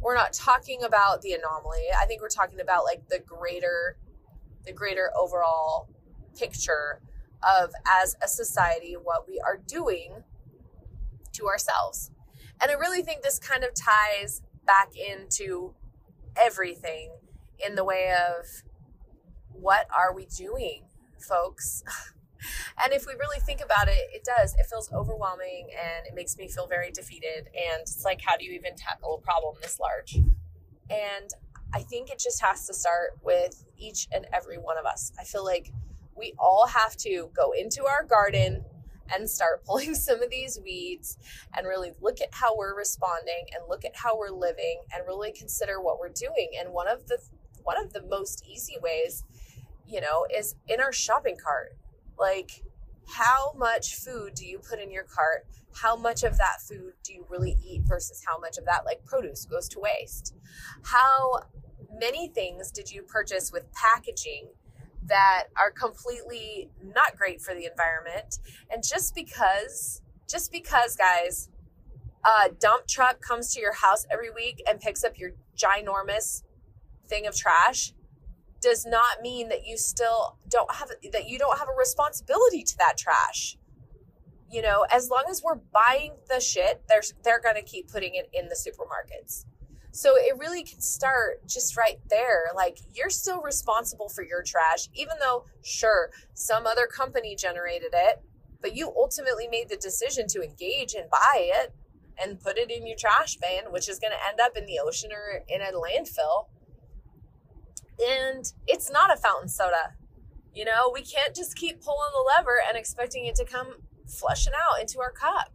we're 0.00 0.14
not 0.14 0.32
talking 0.32 0.82
about 0.82 1.22
the 1.22 1.32
anomaly. 1.32 1.86
I 1.98 2.06
think 2.06 2.20
we're 2.20 2.28
talking 2.28 2.60
about 2.60 2.84
like 2.84 3.08
the 3.08 3.20
greater 3.20 3.96
the 4.64 4.72
greater 4.72 5.10
overall 5.18 5.88
picture 6.38 7.00
of 7.42 7.72
as 8.02 8.16
a 8.22 8.28
society 8.28 8.94
what 9.00 9.26
we 9.28 9.40
are 9.40 9.56
doing 9.56 10.22
to 11.32 11.46
ourselves. 11.46 12.10
And 12.60 12.70
I 12.70 12.74
really 12.74 13.02
think 13.02 13.22
this 13.22 13.38
kind 13.38 13.64
of 13.64 13.70
ties 13.74 14.42
back 14.64 14.90
into 14.96 15.74
everything 16.36 17.10
in 17.64 17.74
the 17.74 17.84
way 17.84 18.12
of 18.12 18.46
what 19.48 19.86
are 19.92 20.14
we 20.14 20.26
doing, 20.26 20.84
folks? 21.18 21.82
And 22.82 22.92
if 22.92 23.06
we 23.06 23.14
really 23.14 23.40
think 23.40 23.60
about 23.60 23.88
it, 23.88 24.08
it 24.12 24.24
does. 24.24 24.54
It 24.58 24.66
feels 24.66 24.92
overwhelming 24.92 25.68
and 25.72 26.06
it 26.06 26.14
makes 26.14 26.36
me 26.36 26.48
feel 26.48 26.66
very 26.66 26.90
defeated. 26.90 27.48
And 27.54 27.82
it's 27.82 28.04
like, 28.04 28.20
how 28.24 28.36
do 28.36 28.44
you 28.44 28.52
even 28.52 28.76
tackle 28.76 29.20
a 29.22 29.24
problem 29.24 29.54
this 29.62 29.78
large? 29.80 30.16
And 30.90 31.30
I 31.74 31.80
think 31.80 32.10
it 32.10 32.18
just 32.18 32.42
has 32.42 32.66
to 32.66 32.74
start 32.74 33.18
with 33.22 33.64
each 33.78 34.08
and 34.12 34.26
every 34.32 34.58
one 34.58 34.76
of 34.78 34.84
us. 34.84 35.12
I 35.18 35.24
feel 35.24 35.44
like 35.44 35.72
we 36.14 36.34
all 36.38 36.66
have 36.66 36.96
to 36.98 37.30
go 37.34 37.52
into 37.52 37.86
our 37.86 38.04
garden 38.04 38.64
and 39.14 39.28
start 39.28 39.64
pulling 39.66 39.94
some 39.94 40.22
of 40.22 40.30
these 40.30 40.58
weeds 40.62 41.18
and 41.56 41.66
really 41.66 41.92
look 42.00 42.20
at 42.20 42.28
how 42.32 42.56
we're 42.56 42.76
responding 42.76 43.46
and 43.54 43.64
look 43.68 43.84
at 43.84 43.96
how 43.96 44.18
we're 44.18 44.30
living 44.30 44.82
and 44.94 45.06
really 45.06 45.32
consider 45.32 45.80
what 45.80 45.98
we're 45.98 46.08
doing. 46.08 46.50
And 46.58 46.72
one 46.72 46.88
of 46.88 47.06
the 47.06 47.18
one 47.64 47.78
of 47.78 47.92
the 47.92 48.02
most 48.02 48.44
easy 48.44 48.76
ways, 48.82 49.22
you 49.86 50.00
know, 50.00 50.26
is 50.36 50.56
in 50.66 50.80
our 50.80 50.92
shopping 50.92 51.36
cart 51.42 51.76
like, 52.22 52.62
how 53.08 53.52
much 53.56 53.96
food 53.96 54.34
do 54.34 54.46
you 54.46 54.58
put 54.58 54.78
in 54.78 54.90
your 54.90 55.02
cart? 55.02 55.46
How 55.74 55.96
much 55.96 56.22
of 56.22 56.38
that 56.38 56.62
food 56.66 56.92
do 57.02 57.12
you 57.12 57.26
really 57.28 57.56
eat 57.62 57.82
versus 57.84 58.22
how 58.26 58.38
much 58.38 58.58
of 58.58 58.64
that, 58.66 58.84
like 58.84 59.04
produce, 59.04 59.44
goes 59.44 59.68
to 59.70 59.80
waste? 59.80 60.34
How 60.84 61.40
many 61.92 62.28
things 62.28 62.70
did 62.70 62.90
you 62.90 63.02
purchase 63.02 63.50
with 63.52 63.64
packaging 63.72 64.48
that 65.06 65.44
are 65.60 65.70
completely 65.70 66.70
not 66.82 67.16
great 67.16 67.42
for 67.42 67.54
the 67.54 67.66
environment? 67.66 68.38
And 68.70 68.82
just 68.82 69.14
because, 69.14 70.00
just 70.28 70.52
because, 70.52 70.96
guys, 70.96 71.48
a 72.24 72.50
dump 72.50 72.86
truck 72.86 73.20
comes 73.20 73.52
to 73.54 73.60
your 73.60 73.74
house 73.74 74.06
every 74.10 74.30
week 74.30 74.62
and 74.68 74.80
picks 74.80 75.02
up 75.02 75.18
your 75.18 75.32
ginormous 75.56 76.44
thing 77.08 77.26
of 77.26 77.36
trash 77.36 77.92
does 78.62 78.86
not 78.86 79.20
mean 79.20 79.48
that 79.48 79.66
you 79.66 79.76
still 79.76 80.38
don't 80.48 80.72
have 80.74 80.90
that 81.12 81.28
you 81.28 81.38
don't 81.38 81.58
have 81.58 81.68
a 81.68 81.78
responsibility 81.78 82.62
to 82.62 82.78
that 82.78 82.96
trash. 82.96 83.58
You 84.50 84.62
know, 84.62 84.86
as 84.90 85.10
long 85.10 85.24
as 85.30 85.42
we're 85.42 85.56
buying 85.56 86.12
the 86.28 86.40
shit, 86.40 86.82
they're 86.88 87.02
they're 87.24 87.40
going 87.40 87.56
to 87.56 87.62
keep 87.62 87.90
putting 87.90 88.14
it 88.14 88.30
in 88.32 88.48
the 88.48 88.54
supermarkets. 88.54 89.44
So 89.94 90.14
it 90.16 90.38
really 90.38 90.62
can 90.62 90.80
start 90.80 91.46
just 91.46 91.76
right 91.76 91.98
there. 92.08 92.46
Like 92.54 92.78
you're 92.94 93.10
still 93.10 93.42
responsible 93.42 94.08
for 94.08 94.24
your 94.24 94.42
trash, 94.42 94.88
even 94.94 95.16
though, 95.20 95.44
sure, 95.62 96.10
some 96.32 96.66
other 96.66 96.86
company 96.86 97.36
generated 97.36 97.90
it, 97.92 98.22
but 98.62 98.74
you 98.74 98.88
ultimately 98.96 99.48
made 99.48 99.68
the 99.68 99.76
decision 99.76 100.26
to 100.28 100.42
engage 100.42 100.94
and 100.94 101.10
buy 101.10 101.36
it 101.36 101.74
and 102.22 102.40
put 102.40 102.56
it 102.56 102.70
in 102.70 102.86
your 102.86 102.96
trash 102.96 103.36
bin, 103.36 103.70
which 103.70 103.88
is 103.88 103.98
going 103.98 104.12
to 104.12 104.28
end 104.28 104.40
up 104.40 104.56
in 104.56 104.64
the 104.64 104.78
ocean 104.78 105.10
or 105.12 105.42
in 105.46 105.60
a 105.60 105.72
landfill. 105.72 106.46
And 108.00 108.44
it's 108.66 108.90
not 108.90 109.12
a 109.12 109.16
fountain 109.16 109.48
soda. 109.48 109.94
You 110.54 110.64
know, 110.64 110.90
we 110.92 111.02
can't 111.02 111.34
just 111.34 111.56
keep 111.56 111.82
pulling 111.82 112.10
the 112.12 112.32
lever 112.36 112.58
and 112.66 112.76
expecting 112.76 113.26
it 113.26 113.34
to 113.36 113.44
come 113.44 113.76
flushing 114.06 114.52
out 114.54 114.80
into 114.80 115.00
our 115.00 115.12
cup. 115.12 115.52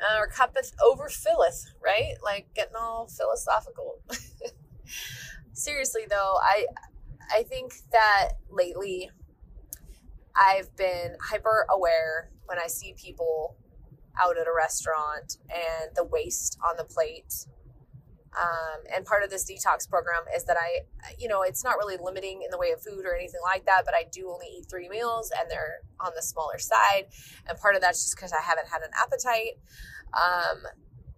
Uh, 0.00 0.16
our 0.18 0.26
cuppeth 0.26 0.72
overfilleth, 0.78 1.66
right? 1.82 2.14
Like 2.22 2.48
getting 2.54 2.76
all 2.78 3.06
philosophical. 3.08 4.00
Seriously 5.52 6.02
though, 6.08 6.38
I 6.42 6.66
I 7.34 7.42
think 7.44 7.74
that 7.92 8.32
lately 8.50 9.10
I've 10.36 10.74
been 10.76 11.16
hyper 11.22 11.66
aware 11.70 12.30
when 12.44 12.58
I 12.58 12.66
see 12.66 12.94
people 12.96 13.56
out 14.20 14.38
at 14.38 14.46
a 14.46 14.52
restaurant 14.54 15.38
and 15.50 15.90
the 15.94 16.04
waste 16.04 16.58
on 16.68 16.76
the 16.76 16.84
plate 16.84 17.46
um, 18.34 18.82
and 18.94 19.04
part 19.04 19.22
of 19.22 19.30
this 19.30 19.50
detox 19.50 19.88
program 19.88 20.22
is 20.34 20.44
that 20.44 20.56
I, 20.58 20.80
you 21.18 21.28
know, 21.28 21.42
it's 21.42 21.64
not 21.64 21.76
really 21.76 21.96
limiting 22.00 22.42
in 22.42 22.50
the 22.50 22.58
way 22.58 22.70
of 22.70 22.82
food 22.82 23.06
or 23.06 23.14
anything 23.14 23.40
like 23.42 23.64
that, 23.66 23.82
but 23.84 23.94
I 23.94 24.04
do 24.12 24.30
only 24.30 24.46
eat 24.58 24.66
three 24.68 24.88
meals 24.88 25.32
and 25.38 25.50
they're 25.50 25.80
on 26.00 26.12
the 26.14 26.22
smaller 26.22 26.58
side. 26.58 27.06
And 27.48 27.58
part 27.58 27.76
of 27.76 27.80
that's 27.80 28.02
just 28.02 28.16
because 28.16 28.32
I 28.32 28.42
haven't 28.42 28.68
had 28.68 28.82
an 28.82 28.90
appetite. 29.00 29.58
Um, 30.12 30.62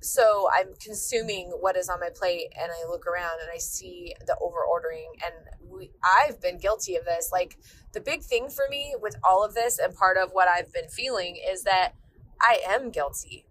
so 0.00 0.48
I'm 0.52 0.74
consuming 0.80 1.50
what 1.58 1.76
is 1.76 1.88
on 1.88 1.98
my 1.98 2.10
plate 2.14 2.52
and 2.60 2.70
I 2.70 2.88
look 2.88 3.06
around 3.06 3.40
and 3.42 3.50
I 3.52 3.58
see 3.58 4.14
the 4.26 4.36
over 4.40 4.64
ordering 4.64 5.10
and 5.24 5.34
we, 5.68 5.90
I've 6.04 6.40
been 6.40 6.58
guilty 6.58 6.94
of 6.94 7.04
this. 7.04 7.30
Like 7.32 7.58
the 7.92 8.00
big 8.00 8.22
thing 8.22 8.48
for 8.48 8.64
me 8.70 8.94
with 9.00 9.16
all 9.28 9.44
of 9.44 9.54
this 9.54 9.78
and 9.78 9.92
part 9.92 10.16
of 10.16 10.30
what 10.30 10.48
I've 10.48 10.72
been 10.72 10.88
feeling 10.88 11.36
is 11.36 11.64
that 11.64 11.94
I 12.40 12.60
am 12.68 12.90
guilty. 12.90 13.46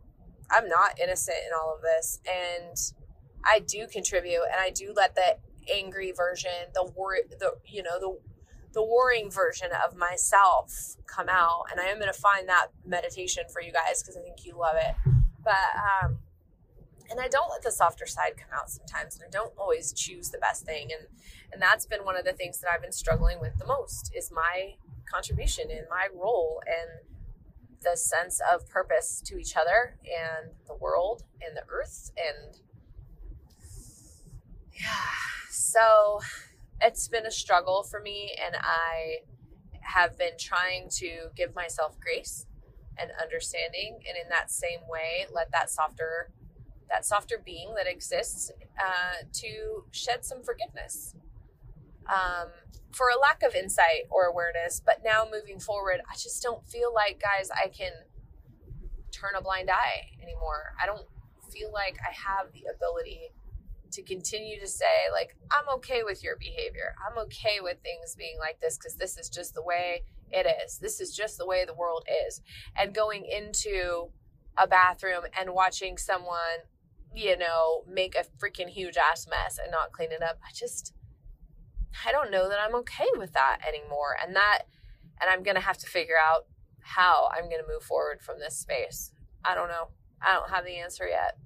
I'm 0.49 0.69
not 0.69 0.97
innocent 1.01 1.37
in 1.45 1.51
all 1.53 1.75
of 1.75 1.81
this. 1.81 2.19
And 2.25 2.77
I 3.43 3.59
do 3.59 3.87
contribute 3.87 4.43
and 4.51 4.59
I 4.59 4.69
do 4.69 4.93
let 4.95 5.15
the 5.15 5.37
angry 5.73 6.11
version, 6.11 6.51
the 6.73 6.85
war, 6.95 7.17
the 7.39 7.55
you 7.65 7.83
know 7.83 7.99
the 7.99 8.17
the 8.73 8.83
warring 8.83 9.31
version 9.31 9.69
of 9.85 9.95
myself 9.95 10.97
come 11.07 11.29
out, 11.29 11.65
and 11.71 11.79
I 11.79 11.85
am 11.85 11.97
going 11.99 12.11
to 12.11 12.19
find 12.19 12.47
that 12.47 12.67
meditation 12.85 13.43
for 13.51 13.61
you 13.61 13.71
guys 13.71 14.01
because 14.01 14.17
I 14.17 14.21
think 14.21 14.45
you 14.45 14.57
love 14.57 14.75
it. 14.75 14.95
But 15.43 16.03
um, 16.03 16.19
and 17.09 17.19
I 17.19 17.27
don't 17.27 17.49
let 17.49 17.63
the 17.63 17.71
softer 17.71 18.05
side 18.05 18.33
come 18.37 18.49
out 18.53 18.69
sometimes, 18.69 19.15
and 19.15 19.23
I 19.25 19.29
don't 19.29 19.53
always 19.57 19.93
choose 19.93 20.29
the 20.29 20.37
best 20.37 20.65
thing, 20.65 20.89
and 20.97 21.07
and 21.51 21.61
that's 21.61 21.85
been 21.85 22.03
one 22.03 22.17
of 22.17 22.25
the 22.25 22.33
things 22.33 22.59
that 22.59 22.69
I've 22.69 22.81
been 22.81 22.91
struggling 22.91 23.39
with 23.39 23.57
the 23.57 23.65
most 23.65 24.11
is 24.15 24.31
my 24.31 24.75
contribution 25.11 25.65
and 25.71 25.87
my 25.89 26.07
role 26.13 26.61
and 26.67 27.07
the 27.81 27.95
sense 27.95 28.41
of 28.53 28.67
purpose 28.67 29.21
to 29.25 29.37
each 29.37 29.55
other 29.55 29.95
and 30.03 30.51
the 30.67 30.75
world 30.75 31.23
and 31.41 31.55
the 31.55 31.63
earth 31.69 32.11
and 32.17 32.59
yeah. 34.79 34.87
So 35.49 36.19
it's 36.81 37.07
been 37.07 37.25
a 37.25 37.31
struggle 37.31 37.83
for 37.83 37.99
me, 37.99 38.35
and 38.45 38.55
I 38.55 39.19
have 39.81 40.17
been 40.17 40.37
trying 40.39 40.89
to 40.89 41.29
give 41.35 41.55
myself 41.55 41.97
grace 41.99 42.45
and 42.97 43.11
understanding, 43.21 43.99
and 44.07 44.17
in 44.17 44.29
that 44.29 44.51
same 44.51 44.79
way, 44.89 45.25
let 45.33 45.51
that 45.51 45.69
softer 45.69 46.31
that 46.89 47.05
softer 47.05 47.35
being 47.43 47.73
that 47.75 47.85
exists 47.85 48.49
uh, 48.79 49.25
to 49.33 49.83
shed 49.91 50.23
some 50.23 50.41
forgiveness 50.41 51.15
um, 52.07 52.47
for 52.93 53.07
a 53.09 53.19
lack 53.19 53.43
of 53.43 53.55
insight 53.55 54.07
or 54.09 54.23
awareness. 54.23 54.81
But 54.85 55.01
now 55.03 55.27
moving 55.29 55.59
forward, 55.59 56.01
I 56.09 56.13
just 56.13 56.41
don't 56.41 56.65
feel 56.65 56.93
like, 56.93 57.21
guys, 57.21 57.49
I 57.51 57.67
can 57.67 57.91
turn 59.11 59.31
a 59.37 59.41
blind 59.41 59.69
eye 59.69 60.11
anymore. 60.21 60.75
I 60.81 60.85
don't 60.85 61.05
feel 61.51 61.71
like 61.73 61.97
I 62.07 62.13
have 62.13 62.53
the 62.53 62.63
ability 62.73 63.31
to 63.97 64.03
continue 64.03 64.59
to 64.59 64.67
say 64.67 65.09
like 65.11 65.35
i'm 65.49 65.75
okay 65.75 66.03
with 66.03 66.23
your 66.23 66.35
behavior. 66.37 66.93
I'm 67.03 67.17
okay 67.25 67.57
with 67.61 67.77
things 67.81 68.15
being 68.15 68.37
like 68.39 68.59
this 68.61 68.77
because 68.77 68.95
this 68.95 69.17
is 69.17 69.27
just 69.27 69.55
the 69.55 69.63
way 69.63 70.03
it 70.31 70.45
is. 70.63 70.77
This 70.77 70.99
is 71.01 71.15
just 71.15 71.37
the 71.37 71.47
way 71.47 71.65
the 71.65 71.73
world 71.73 72.05
is. 72.27 72.41
And 72.75 72.93
going 72.93 73.25
into 73.25 74.09
a 74.55 74.67
bathroom 74.67 75.23
and 75.39 75.53
watching 75.53 75.97
someone 75.97 76.59
you 77.15 77.37
know 77.37 77.83
make 77.87 78.15
a 78.15 78.25
freaking 78.37 78.67
huge 78.69 78.97
ass 78.97 79.27
mess 79.27 79.57
and 79.61 79.71
not 79.71 79.91
clean 79.93 80.11
it 80.11 80.21
up 80.21 80.37
i 80.43 80.51
just 80.53 80.93
i 82.05 82.11
don't 82.11 82.29
know 82.29 82.49
that 82.49 82.59
i'm 82.59 82.75
okay 82.75 83.07
with 83.17 83.33
that 83.33 83.59
anymore. 83.67 84.15
And 84.23 84.35
that 84.35 84.63
and 85.19 85.29
i'm 85.29 85.41
gonna 85.41 85.59
have 85.59 85.79
to 85.79 85.87
figure 85.87 86.21
out 86.21 86.45
how 86.81 87.29
i'm 87.35 87.49
gonna 87.49 87.67
move 87.67 87.83
forward 87.83 88.21
from 88.21 88.37
this 88.37 88.55
space. 88.57 89.11
I 89.43 89.55
don't 89.55 89.69
know. 89.69 89.87
I 90.21 90.33
don't 90.33 90.51
have 90.51 90.65
the 90.65 90.77
answer 90.77 91.07
yet 91.07 91.37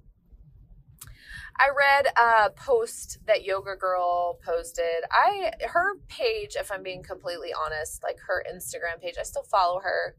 I 1.60 1.68
read 1.76 2.06
a 2.20 2.50
post 2.50 3.18
that 3.26 3.44
Yoga 3.44 3.76
Girl 3.76 4.38
posted. 4.44 5.04
I 5.10 5.52
her 5.68 5.96
page, 6.08 6.56
if 6.58 6.72
I'm 6.72 6.82
being 6.82 7.02
completely 7.02 7.50
honest, 7.52 8.02
like 8.02 8.18
her 8.26 8.44
Instagram 8.52 9.00
page, 9.00 9.14
I 9.18 9.22
still 9.22 9.44
follow 9.44 9.80
her, 9.80 10.16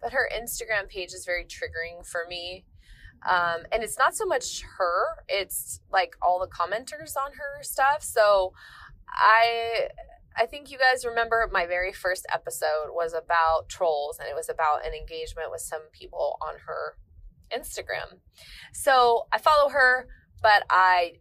but 0.00 0.12
her 0.12 0.30
Instagram 0.34 0.88
page 0.88 1.12
is 1.12 1.24
very 1.26 1.44
triggering 1.44 2.06
for 2.06 2.22
me. 2.28 2.64
Um, 3.28 3.62
and 3.70 3.82
it's 3.82 3.98
not 3.98 4.16
so 4.16 4.24
much 4.24 4.62
her; 4.78 5.24
it's 5.28 5.80
like 5.90 6.16
all 6.22 6.40
the 6.40 6.48
commenters 6.48 7.16
on 7.16 7.32
her 7.32 7.62
stuff. 7.62 8.02
So 8.02 8.52
I 9.08 9.88
I 10.36 10.46
think 10.46 10.70
you 10.70 10.78
guys 10.78 11.04
remember 11.04 11.48
my 11.52 11.66
very 11.66 11.92
first 11.92 12.26
episode 12.32 12.90
was 12.90 13.12
about 13.12 13.68
trolls 13.68 14.18
and 14.18 14.28
it 14.28 14.34
was 14.34 14.48
about 14.48 14.86
an 14.86 14.94
engagement 14.94 15.50
with 15.50 15.60
some 15.60 15.82
people 15.92 16.38
on 16.40 16.54
her 16.66 16.96
Instagram. 17.52 18.20
So 18.72 19.26
I 19.32 19.38
follow 19.38 19.68
her 19.68 20.08
but 20.42 20.64
I 20.70 21.14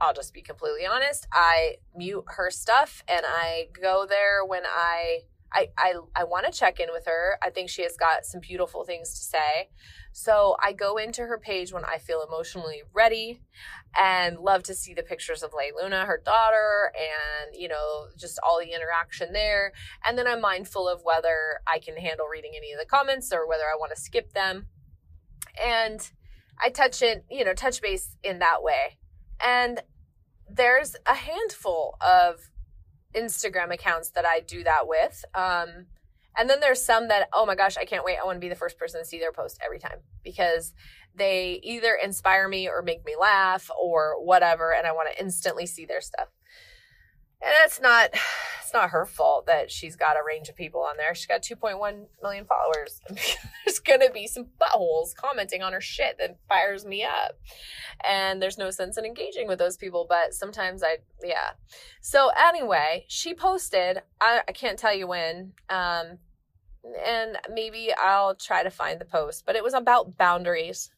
I'll 0.00 0.14
just 0.14 0.32
be 0.32 0.42
completely 0.42 0.86
honest. 0.86 1.26
I 1.32 1.76
mute 1.96 2.24
her 2.28 2.50
stuff 2.50 3.02
and 3.08 3.22
I 3.26 3.68
go 3.80 4.06
there 4.08 4.44
when 4.44 4.62
I 4.64 5.20
I 5.52 5.68
I, 5.76 5.94
I 6.14 6.24
want 6.24 6.46
to 6.46 6.52
check 6.52 6.78
in 6.78 6.88
with 6.92 7.06
her. 7.06 7.38
I 7.42 7.50
think 7.50 7.68
she 7.68 7.82
has 7.82 7.96
got 7.96 8.24
some 8.24 8.40
beautiful 8.40 8.84
things 8.84 9.10
to 9.18 9.24
say. 9.24 9.70
So 10.12 10.56
I 10.62 10.72
go 10.72 10.96
into 10.96 11.22
her 11.22 11.38
page 11.38 11.72
when 11.72 11.84
I 11.84 11.98
feel 11.98 12.24
emotionally 12.26 12.82
ready 12.92 13.40
and 13.98 14.38
love 14.38 14.62
to 14.64 14.74
see 14.74 14.94
the 14.94 15.02
pictures 15.02 15.42
of 15.42 15.52
Lea 15.52 15.72
Luna, 15.80 16.04
her 16.06 16.20
daughter, 16.24 16.92
and 16.96 17.54
you 17.54 17.68
know, 17.68 18.06
just 18.16 18.38
all 18.42 18.58
the 18.60 18.72
interaction 18.72 19.32
there. 19.32 19.72
And 20.04 20.18
then 20.18 20.26
I'm 20.26 20.40
mindful 20.40 20.88
of 20.88 21.02
whether 21.02 21.60
I 21.66 21.78
can 21.78 21.96
handle 21.96 22.26
reading 22.26 22.52
any 22.56 22.72
of 22.72 22.78
the 22.78 22.86
comments 22.86 23.32
or 23.32 23.48
whether 23.48 23.64
I 23.64 23.76
want 23.78 23.92
to 23.94 24.00
skip 24.00 24.32
them. 24.32 24.66
And 25.64 26.08
I 26.60 26.70
touch 26.70 27.02
it, 27.02 27.24
you 27.30 27.44
know, 27.44 27.54
touch 27.54 27.80
base 27.80 28.16
in 28.22 28.38
that 28.40 28.62
way. 28.62 28.98
And 29.44 29.82
there's 30.50 30.96
a 31.06 31.14
handful 31.14 31.96
of 32.00 32.50
Instagram 33.14 33.72
accounts 33.72 34.10
that 34.10 34.24
I 34.24 34.40
do 34.40 34.64
that 34.64 34.86
with. 34.86 35.24
Um, 35.34 35.86
and 36.36 36.48
then 36.48 36.60
there's 36.60 36.82
some 36.82 37.08
that, 37.08 37.28
oh 37.32 37.46
my 37.46 37.54
gosh, 37.54 37.76
I 37.76 37.84
can't 37.84 38.04
wait. 38.04 38.16
I 38.20 38.24
want 38.24 38.36
to 38.36 38.40
be 38.40 38.48
the 38.48 38.54
first 38.54 38.78
person 38.78 39.00
to 39.00 39.06
see 39.06 39.18
their 39.18 39.32
post 39.32 39.58
every 39.64 39.78
time 39.78 39.98
because 40.22 40.72
they 41.14 41.60
either 41.62 41.98
inspire 42.02 42.48
me 42.48 42.68
or 42.68 42.82
make 42.82 43.04
me 43.04 43.14
laugh 43.18 43.70
or 43.80 44.24
whatever. 44.24 44.72
And 44.72 44.86
I 44.86 44.92
want 44.92 45.08
to 45.12 45.20
instantly 45.20 45.66
see 45.66 45.84
their 45.84 46.00
stuff 46.00 46.28
and 47.40 47.52
it's 47.64 47.80
not 47.80 48.10
it's 48.68 48.74
not 48.74 48.90
her 48.90 49.06
fault 49.06 49.46
that 49.46 49.70
she's 49.70 49.96
got 49.96 50.16
a 50.16 50.24
range 50.26 50.50
of 50.50 50.56
people 50.56 50.82
on 50.82 50.98
there. 50.98 51.14
She's 51.14 51.26
got 51.26 51.42
2.1 51.42 52.04
million 52.22 52.44
followers. 52.44 53.00
there's 53.64 53.78
gonna 53.78 54.10
be 54.10 54.26
some 54.26 54.48
buttholes 54.60 55.14
commenting 55.14 55.62
on 55.62 55.72
her 55.72 55.80
shit 55.80 56.18
that 56.18 56.36
fires 56.48 56.84
me 56.84 57.02
up, 57.02 57.38
and 58.04 58.42
there's 58.42 58.58
no 58.58 58.70
sense 58.70 58.98
in 58.98 59.06
engaging 59.06 59.48
with 59.48 59.58
those 59.58 59.78
people. 59.78 60.06
But 60.06 60.34
sometimes 60.34 60.82
I, 60.82 60.98
yeah. 61.24 61.52
So 62.02 62.30
anyway, 62.36 63.06
she 63.08 63.32
posted. 63.32 64.02
I, 64.20 64.42
I 64.46 64.52
can't 64.52 64.78
tell 64.78 64.94
you 64.94 65.06
when. 65.06 65.52
Um, 65.70 66.18
and 67.04 67.38
maybe 67.52 67.92
I'll 67.98 68.34
try 68.34 68.62
to 68.62 68.70
find 68.70 69.00
the 69.00 69.04
post, 69.04 69.44
but 69.46 69.56
it 69.56 69.64
was 69.64 69.74
about 69.74 70.16
boundaries. 70.18 70.90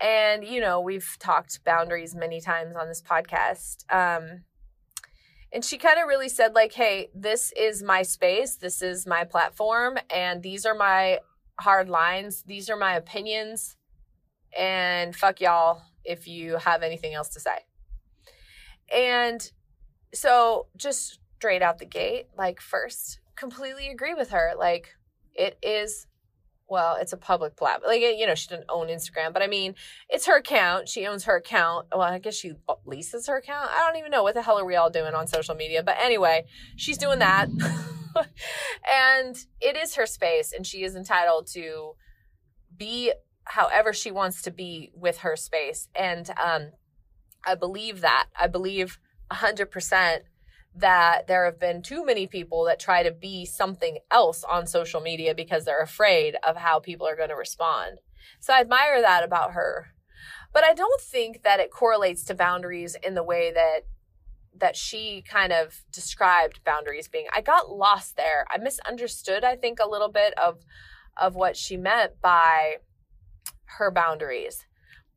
And 0.00 0.44
you 0.44 0.60
know, 0.60 0.80
we've 0.80 1.16
talked 1.18 1.64
boundaries 1.64 2.14
many 2.14 2.40
times 2.40 2.76
on 2.76 2.88
this 2.88 3.02
podcast. 3.02 3.84
Um, 3.92 4.44
and 5.52 5.64
she 5.64 5.78
kind 5.78 5.98
of 5.98 6.06
really 6.06 6.28
said 6.28 6.54
like 6.54 6.72
hey 6.72 7.08
this 7.14 7.52
is 7.56 7.82
my 7.82 8.02
space 8.02 8.56
this 8.56 8.82
is 8.82 9.06
my 9.06 9.24
platform 9.24 9.96
and 10.14 10.42
these 10.42 10.66
are 10.66 10.74
my 10.74 11.18
hard 11.60 11.88
lines 11.88 12.42
these 12.46 12.68
are 12.70 12.76
my 12.76 12.94
opinions 12.94 13.76
and 14.56 15.14
fuck 15.14 15.40
y'all 15.40 15.82
if 16.04 16.26
you 16.26 16.56
have 16.56 16.82
anything 16.82 17.14
else 17.14 17.28
to 17.30 17.40
say. 17.40 17.58
And 18.92 19.50
so 20.14 20.66
just 20.76 21.18
straight 21.36 21.62
out 21.62 21.78
the 21.78 21.84
gate 21.84 22.26
like 22.36 22.60
first 22.60 23.20
completely 23.36 23.88
agree 23.90 24.14
with 24.14 24.30
her 24.30 24.54
like 24.58 24.88
it 25.34 25.56
is 25.62 26.06
well, 26.68 26.96
it's 27.00 27.12
a 27.12 27.16
public 27.16 27.56
platform. 27.56 27.88
Like, 27.88 28.00
you 28.00 28.26
know, 28.26 28.34
she 28.34 28.48
doesn't 28.48 28.66
own 28.68 28.88
Instagram, 28.88 29.32
but 29.32 29.42
I 29.42 29.46
mean, 29.46 29.74
it's 30.08 30.26
her 30.26 30.36
account. 30.36 30.88
She 30.88 31.06
owns 31.06 31.24
her 31.24 31.36
account. 31.36 31.86
Well, 31.90 32.02
I 32.02 32.18
guess 32.18 32.34
she 32.34 32.52
leases 32.84 33.26
her 33.26 33.38
account. 33.38 33.70
I 33.72 33.86
don't 33.86 33.98
even 33.98 34.10
know 34.10 34.22
what 34.22 34.34
the 34.34 34.42
hell 34.42 34.58
are 34.58 34.64
we 34.64 34.76
all 34.76 34.90
doing 34.90 35.14
on 35.14 35.26
social 35.26 35.54
media. 35.54 35.82
But 35.82 35.96
anyway, 35.98 36.44
she's 36.76 36.98
doing 36.98 37.20
that. 37.20 37.48
and 38.92 39.36
it 39.60 39.76
is 39.76 39.94
her 39.94 40.06
space, 40.06 40.52
and 40.52 40.66
she 40.66 40.84
is 40.84 40.94
entitled 40.94 41.46
to 41.54 41.92
be 42.76 43.12
however 43.44 43.92
she 43.92 44.10
wants 44.10 44.42
to 44.42 44.50
be 44.50 44.92
with 44.94 45.18
her 45.18 45.36
space. 45.36 45.88
And 45.94 46.30
um, 46.42 46.72
I 47.46 47.54
believe 47.54 48.02
that. 48.02 48.26
I 48.38 48.46
believe 48.46 48.98
100% 49.32 50.18
that 50.80 51.26
there 51.26 51.44
have 51.44 51.58
been 51.58 51.82
too 51.82 52.04
many 52.04 52.26
people 52.26 52.64
that 52.64 52.78
try 52.78 53.02
to 53.02 53.10
be 53.10 53.44
something 53.44 53.98
else 54.10 54.44
on 54.44 54.66
social 54.66 55.00
media 55.00 55.34
because 55.34 55.64
they're 55.64 55.82
afraid 55.82 56.36
of 56.46 56.56
how 56.56 56.78
people 56.78 57.06
are 57.06 57.16
going 57.16 57.28
to 57.28 57.34
respond. 57.34 57.98
So 58.40 58.52
I 58.52 58.60
admire 58.60 59.00
that 59.00 59.24
about 59.24 59.52
her. 59.52 59.88
But 60.52 60.64
I 60.64 60.74
don't 60.74 61.00
think 61.00 61.42
that 61.42 61.60
it 61.60 61.70
correlates 61.70 62.24
to 62.24 62.34
boundaries 62.34 62.96
in 63.02 63.14
the 63.14 63.22
way 63.22 63.52
that 63.52 63.80
that 64.56 64.74
she 64.74 65.22
kind 65.22 65.52
of 65.52 65.84
described 65.92 66.64
boundaries 66.64 67.06
being. 67.06 67.26
I 67.32 67.42
got 67.42 67.70
lost 67.70 68.16
there. 68.16 68.44
I 68.50 68.58
misunderstood 68.58 69.44
I 69.44 69.56
think 69.56 69.78
a 69.78 69.88
little 69.88 70.10
bit 70.10 70.34
of 70.38 70.64
of 71.16 71.34
what 71.34 71.56
she 71.56 71.76
meant 71.76 72.20
by 72.20 72.76
her 73.78 73.90
boundaries. 73.90 74.64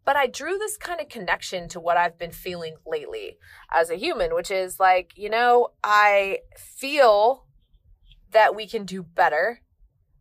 But 0.04 0.16
I 0.16 0.28
drew 0.28 0.58
this 0.58 0.78
kind 0.78 1.00
of 1.00 1.10
connection 1.10 1.68
to 1.70 1.80
what 1.80 1.98
I've 1.98 2.18
been 2.18 2.32
feeling 2.32 2.76
lately 2.86 3.38
as 3.72 3.90
a 3.90 3.96
human, 3.96 4.34
which 4.34 4.50
is 4.50 4.80
like, 4.80 5.14
you 5.16 5.30
know, 5.30 5.70
I 5.84 6.40
feel 6.58 7.46
that 8.32 8.56
we 8.56 8.68
can 8.68 8.86
do 8.86 9.04
better, 9.04 9.62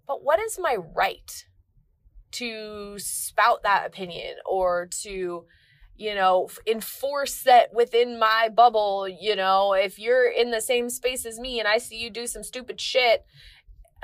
but 0.07 0.23
what 0.23 0.39
is 0.41 0.59
my 0.59 0.77
right 0.77 1.47
to 2.33 2.99
spout 2.99 3.63
that 3.63 3.87
opinion 3.87 4.37
or 4.45 4.89
to, 5.03 5.47
you 5.97 6.15
know, 6.15 6.49
enforce 6.67 7.43
that 7.45 7.73
within 7.73 8.19
my 8.19 8.49
bubble? 8.55 9.09
You 9.09 9.35
know, 9.35 9.73
if 9.73 9.99
you're 9.99 10.31
in 10.31 10.51
the 10.51 10.61
same 10.61 10.91
space 10.91 11.25
as 11.25 11.39
me 11.39 11.59
and 11.59 11.67
I 11.67 11.79
see 11.79 11.97
you 11.97 12.11
do 12.11 12.27
some 12.27 12.43
stupid 12.43 12.81
shit, 12.81 13.25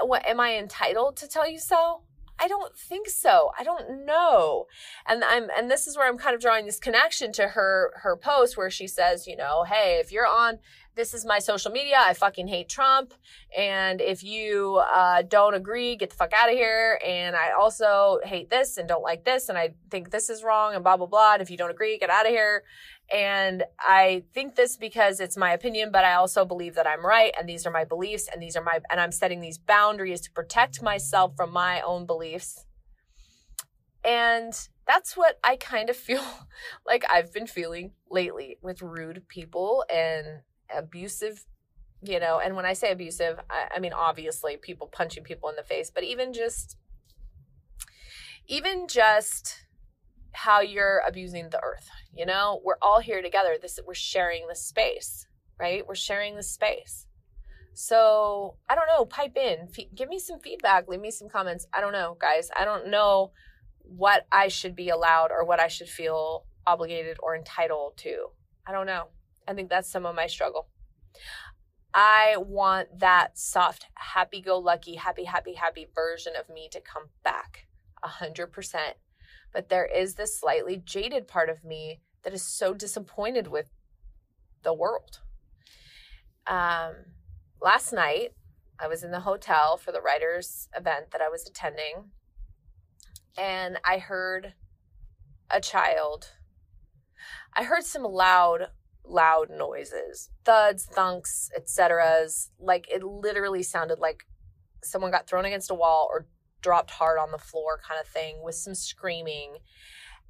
what 0.00 0.26
am 0.26 0.40
I 0.40 0.56
entitled 0.56 1.16
to 1.18 1.28
tell 1.28 1.48
you 1.48 1.58
so? 1.58 2.02
I 2.38 2.48
don't 2.48 2.76
think 2.76 3.08
so. 3.08 3.50
I 3.58 3.64
don't 3.64 4.04
know. 4.04 4.66
And 5.06 5.24
I'm 5.24 5.48
and 5.56 5.70
this 5.70 5.86
is 5.86 5.96
where 5.96 6.08
I'm 6.08 6.18
kind 6.18 6.34
of 6.34 6.40
drawing 6.40 6.66
this 6.66 6.78
connection 6.78 7.32
to 7.32 7.48
her 7.48 7.92
her 8.02 8.16
post 8.16 8.56
where 8.56 8.70
she 8.70 8.86
says, 8.86 9.26
you 9.26 9.36
know, 9.36 9.64
hey, 9.64 10.00
if 10.02 10.12
you're 10.12 10.26
on 10.26 10.58
this 10.96 11.12
is 11.12 11.26
my 11.26 11.38
social 11.38 11.70
media. 11.70 11.98
I 11.98 12.14
fucking 12.14 12.48
hate 12.48 12.68
Trump. 12.70 13.12
And 13.56 14.00
if 14.00 14.24
you 14.24 14.76
uh, 14.76 15.22
don't 15.22 15.54
agree, 15.54 15.94
get 15.94 16.10
the 16.10 16.16
fuck 16.16 16.32
out 16.32 16.48
of 16.48 16.54
here. 16.54 16.98
And 17.06 17.36
I 17.36 17.52
also 17.52 18.18
hate 18.24 18.48
this 18.48 18.78
and 18.78 18.88
don't 18.88 19.02
like 19.02 19.24
this. 19.24 19.50
And 19.50 19.58
I 19.58 19.74
think 19.90 20.10
this 20.10 20.30
is 20.30 20.42
wrong 20.42 20.74
and 20.74 20.82
blah, 20.82 20.96
blah, 20.96 21.06
blah. 21.06 21.34
And 21.34 21.42
if 21.42 21.50
you 21.50 21.58
don't 21.58 21.70
agree, 21.70 21.98
get 21.98 22.08
out 22.08 22.24
of 22.24 22.32
here. 22.32 22.64
And 23.12 23.64
I 23.78 24.24
think 24.34 24.56
this 24.56 24.76
because 24.76 25.20
it's 25.20 25.36
my 25.36 25.52
opinion, 25.52 25.90
but 25.92 26.04
I 26.04 26.14
also 26.14 26.44
believe 26.44 26.74
that 26.74 26.86
I'm 26.86 27.04
right. 27.04 27.32
And 27.38 27.48
these 27.48 27.66
are 27.66 27.70
my 27.70 27.84
beliefs. 27.84 28.28
And 28.32 28.42
these 28.42 28.56
are 28.56 28.62
my, 28.62 28.80
and 28.90 29.00
I'm 29.00 29.12
setting 29.12 29.40
these 29.40 29.58
boundaries 29.58 30.20
to 30.22 30.32
protect 30.32 30.82
myself 30.82 31.32
from 31.36 31.52
my 31.52 31.80
own 31.82 32.06
beliefs. 32.06 32.64
And 34.04 34.52
that's 34.86 35.16
what 35.16 35.38
I 35.44 35.56
kind 35.56 35.88
of 35.88 35.96
feel 36.08 36.24
like 36.86 37.04
I've 37.10 37.32
been 37.32 37.46
feeling 37.46 37.92
lately 38.10 38.58
with 38.62 38.82
rude 38.82 39.28
people 39.28 39.84
and 39.92 40.40
abusive 40.76 41.44
you 42.02 42.20
know 42.20 42.40
and 42.42 42.56
when 42.56 42.66
i 42.66 42.72
say 42.72 42.90
abusive 42.90 43.38
I, 43.48 43.68
I, 43.76 43.78
mean 43.78 43.92
obviously 43.92 44.56
people 44.56 44.86
punching 44.86 45.24
people 45.24 45.48
in 45.48 45.56
the 45.56 45.62
face 45.62 45.90
but 45.90 46.04
even 46.04 46.32
just 46.32 46.76
even 48.48 48.86
just 48.88 49.65
how 50.36 50.60
you're 50.60 51.02
abusing 51.06 51.48
the 51.50 51.62
earth 51.62 51.88
you 52.14 52.24
know? 52.24 52.60
We're 52.64 52.78
all 52.80 53.00
here 53.00 53.20
together. 53.20 53.56
This 53.60 53.78
we're 53.86 53.94
sharing 53.94 54.48
the 54.48 54.54
space 54.54 55.26
right? 55.58 55.86
We're 55.86 55.94
sharing 55.94 56.36
the 56.36 56.42
space. 56.42 57.06
So 57.74 58.56
i 58.68 58.74
don't 58.74 58.86
know 58.86 59.04
pipe 59.04 59.36
in. 59.36 59.68
F- 59.68 59.86
give 59.94 60.08
me 60.08 60.18
some 60.18 60.40
feedback. 60.40 60.88
Leave 60.88 61.00
me 61.00 61.10
some 61.10 61.28
comments. 61.28 61.66
I 61.72 61.80
don't 61.80 61.92
know 61.92 62.16
guys. 62.20 62.50
I 62.56 62.64
don't 62.64 62.88
know 62.88 63.32
what 63.88 64.26
i 64.32 64.48
should 64.48 64.74
be 64.74 64.88
allowed 64.88 65.30
or 65.30 65.44
what 65.44 65.60
i 65.60 65.68
should 65.68 65.88
feel 65.88 66.44
obligated 66.66 67.16
or 67.22 67.36
entitled 67.36 67.96
to. 67.96 68.26
I 68.66 68.72
don't 68.72 68.86
know. 68.86 69.04
I 69.46 69.54
think 69.54 69.70
that's 69.70 69.88
some 69.88 70.04
of 70.04 70.16
my 70.16 70.26
struggle. 70.26 70.66
I 71.94 72.34
want 72.36 72.98
that 72.98 73.38
soft, 73.38 73.86
happy 73.94 74.40
go 74.42 74.58
lucky, 74.58 74.96
happy, 74.96 75.24
happy, 75.24 75.54
happy 75.54 75.86
version 75.94 76.32
of 76.38 76.52
me 76.52 76.68
to 76.72 76.80
come 76.80 77.04
back 77.22 77.68
a 78.02 78.08
hundred 78.08 78.48
percent. 78.48 78.96
But 79.56 79.70
there 79.70 79.86
is 79.86 80.16
this 80.16 80.38
slightly 80.38 80.76
jaded 80.76 81.26
part 81.26 81.48
of 81.48 81.64
me 81.64 82.02
that 82.24 82.34
is 82.34 82.42
so 82.42 82.74
disappointed 82.74 83.46
with 83.46 83.70
the 84.64 84.74
world. 84.74 85.20
Um, 86.46 86.92
last 87.62 87.90
night, 87.90 88.34
I 88.78 88.86
was 88.86 89.02
in 89.02 89.12
the 89.12 89.20
hotel 89.20 89.78
for 89.78 89.92
the 89.92 90.02
writers' 90.02 90.68
event 90.76 91.10
that 91.12 91.22
I 91.22 91.30
was 91.30 91.48
attending, 91.48 92.10
and 93.38 93.78
I 93.82 93.96
heard 93.96 94.52
a 95.50 95.62
child. 95.62 96.32
I 97.56 97.62
heard 97.62 97.84
some 97.84 98.02
loud 98.02 98.66
loud 99.08 99.48
noises 99.48 100.30
thuds 100.44 100.84
thunks 100.84 101.48
etc 101.56 102.26
like 102.58 102.88
it 102.90 103.04
literally 103.04 103.62
sounded 103.62 104.00
like 104.00 104.24
someone 104.82 105.12
got 105.12 105.28
thrown 105.28 105.44
against 105.44 105.70
a 105.70 105.74
wall 105.74 106.08
or 106.10 106.26
dropped 106.66 106.90
hard 106.90 107.16
on 107.16 107.30
the 107.30 107.38
floor 107.38 107.78
kind 107.86 108.00
of 108.00 108.08
thing 108.08 108.42
with 108.42 108.56
some 108.56 108.74
screaming. 108.74 109.58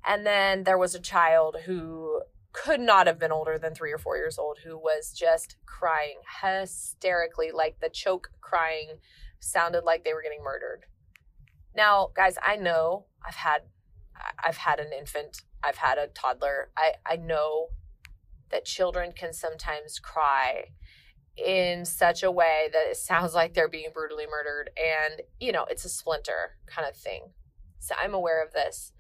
And 0.07 0.27
then 0.27 0.65
there 0.65 0.77
was 0.77 0.95
a 0.95 1.01
child 1.01 1.57
who 1.65 2.21
could 2.53 2.79
not 2.79 3.07
have 3.07 3.19
been 3.19 3.33
older 3.33 3.59
than 3.59 3.75
three 3.75 3.91
or 3.91 3.97
four 3.97 4.19
years 4.19 4.39
old 4.39 4.59
who 4.63 4.77
was 4.77 5.15
just 5.19 5.57
crying 5.65 6.19
hysterically 6.43 7.53
like 7.55 7.81
the 7.81 7.89
choke 7.89 8.29
crying 8.43 8.99
sounded 9.41 9.83
like 9.83 10.05
they 10.05 10.13
were 10.13 10.23
getting 10.23 10.45
murdered. 10.45 10.85
Now 11.75 12.11
guys 12.15 12.37
i 12.47 12.57
know 12.57 13.07
i've 13.27 13.35
had 13.35 13.63
i've 14.43 14.57
had 14.57 14.79
an 14.79 14.91
infant 14.93 15.43
i've 15.65 15.77
had 15.77 15.97
a 15.97 16.07
toddler. 16.07 16.71
I 16.77 16.95
i 17.07 17.17
know 17.17 17.69
that 18.51 18.67
children 18.67 19.13
can 19.13 19.33
sometimes 19.33 19.99
cry 19.99 20.67
in 21.37 21.85
such 21.85 22.23
a 22.23 22.31
way 22.31 22.69
that 22.73 22.87
it 22.91 22.97
sounds 22.97 23.35
like 23.35 23.53
they're 23.53 23.69
being 23.69 23.91
brutally 23.93 24.27
murdered 24.31 24.71
and 24.77 25.21
you 25.39 25.53
know 25.53 25.67
it's 25.69 25.85
a 25.85 25.89
splinter 25.89 26.57
kind 26.67 26.89
of 26.89 26.97
thing. 26.97 27.31
So 27.79 27.95
i'm 28.03 28.15
aware 28.15 28.43
of 28.43 28.53
this. 28.53 28.93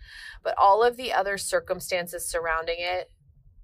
But 0.43 0.55
all 0.59 0.83
of 0.83 0.97
the 0.97 1.13
other 1.13 1.39
circumstances 1.39 2.29
surrounding 2.29 2.77
it 2.79 3.11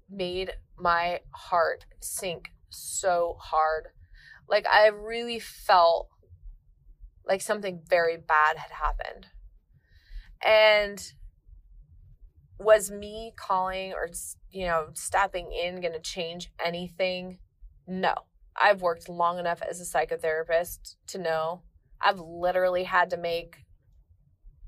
made 0.09 0.53
my 0.77 1.19
heart 1.31 1.85
sink 2.01 2.51
so 2.69 3.37
hard. 3.39 3.89
Like 4.49 4.65
i 4.67 4.87
really 4.87 5.39
felt 5.39 6.09
like 7.25 7.41
something 7.41 7.81
very 7.87 8.17
bad 8.17 8.57
had 8.57 8.71
happened. 8.71 9.27
And 10.43 11.13
was 12.59 12.89
me 12.89 13.33
calling 13.35 13.93
or 13.93 14.09
you 14.49 14.65
know 14.65 14.87
stepping 14.93 15.51
in 15.51 15.79
going 15.79 15.93
to 15.93 15.99
change 15.99 16.51
anything? 16.63 17.37
No 17.85 18.15
i've 18.55 18.81
worked 18.81 19.09
long 19.09 19.39
enough 19.39 19.61
as 19.61 19.79
a 19.81 19.83
psychotherapist 19.97 20.95
to 21.07 21.17
know. 21.17 21.61
I've 22.01 22.19
literally 22.19 22.83
had 22.83 23.09
to 23.11 23.17
make 23.17 23.57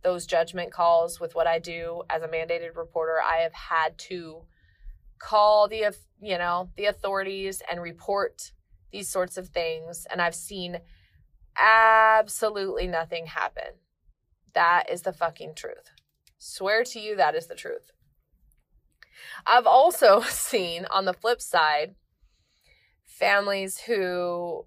those 0.03 0.25
judgment 0.25 0.71
calls 0.71 1.19
with 1.19 1.35
what 1.35 1.47
i 1.47 1.59
do 1.59 2.03
as 2.09 2.21
a 2.21 2.27
mandated 2.27 2.75
reporter. 2.75 3.17
I 3.21 3.37
have 3.37 3.53
had 3.53 3.97
to 4.09 4.43
call 5.19 5.67
the 5.67 5.95
you 6.21 6.37
know 6.37 6.69
the 6.77 6.85
authorities 6.85 7.61
and 7.69 7.81
report 7.81 8.51
these 8.91 9.09
sorts 9.09 9.37
of 9.37 9.49
things 9.49 10.05
and 10.11 10.21
i've 10.21 10.35
seen 10.35 10.79
absolutely 11.57 12.87
nothing 12.87 13.27
happen. 13.27 13.79
That 14.53 14.89
is 14.89 15.01
the 15.01 15.13
fucking 15.13 15.55
truth. 15.55 15.91
Swear 16.37 16.83
to 16.85 16.99
you 16.99 17.15
that 17.15 17.35
is 17.35 17.47
the 17.47 17.55
truth. 17.55 17.91
I've 19.45 19.67
also 19.67 20.21
seen 20.27 20.85
on 20.85 21.05
the 21.05 21.13
flip 21.13 21.41
side 21.41 21.95
families 23.19 23.79
who 23.79 24.65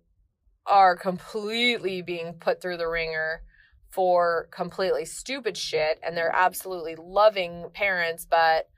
are 0.67 0.97
completely 0.97 2.03
being 2.03 2.35
put 2.35 2.61
through 2.61 2.77
the 2.77 2.89
ringer 2.89 3.43
for 3.91 4.49
completely 4.51 5.05
stupid 5.05 5.57
shit 5.57 5.99
and 6.03 6.17
they're 6.17 6.35
absolutely 6.35 6.95
loving 6.99 7.67
parents 7.73 8.27
but 8.29 8.69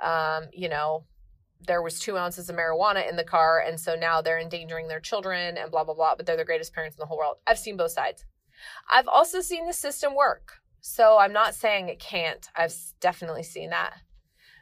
um, 0.00 0.44
you 0.52 0.68
know 0.68 1.04
there 1.66 1.82
was 1.82 1.98
two 1.98 2.16
ounces 2.16 2.48
of 2.48 2.56
marijuana 2.56 3.08
in 3.08 3.16
the 3.16 3.24
car 3.24 3.62
and 3.66 3.80
so 3.80 3.94
now 3.94 4.20
they're 4.20 4.38
endangering 4.38 4.86
their 4.86 5.00
children 5.00 5.56
and 5.56 5.70
blah 5.70 5.82
blah 5.82 5.94
blah 5.94 6.14
but 6.14 6.24
they're 6.24 6.36
the 6.36 6.44
greatest 6.44 6.72
parents 6.72 6.96
in 6.96 7.00
the 7.00 7.06
whole 7.06 7.18
world 7.18 7.36
i've 7.46 7.58
seen 7.58 7.76
both 7.76 7.90
sides 7.90 8.24
i've 8.92 9.08
also 9.08 9.40
seen 9.40 9.66
the 9.66 9.72
system 9.72 10.14
work 10.14 10.60
so 10.86 11.16
I'm 11.16 11.32
not 11.32 11.54
saying 11.54 11.88
it 11.88 11.98
can't. 11.98 12.46
I've 12.54 12.74
definitely 13.00 13.42
seen 13.42 13.70
that. 13.70 13.94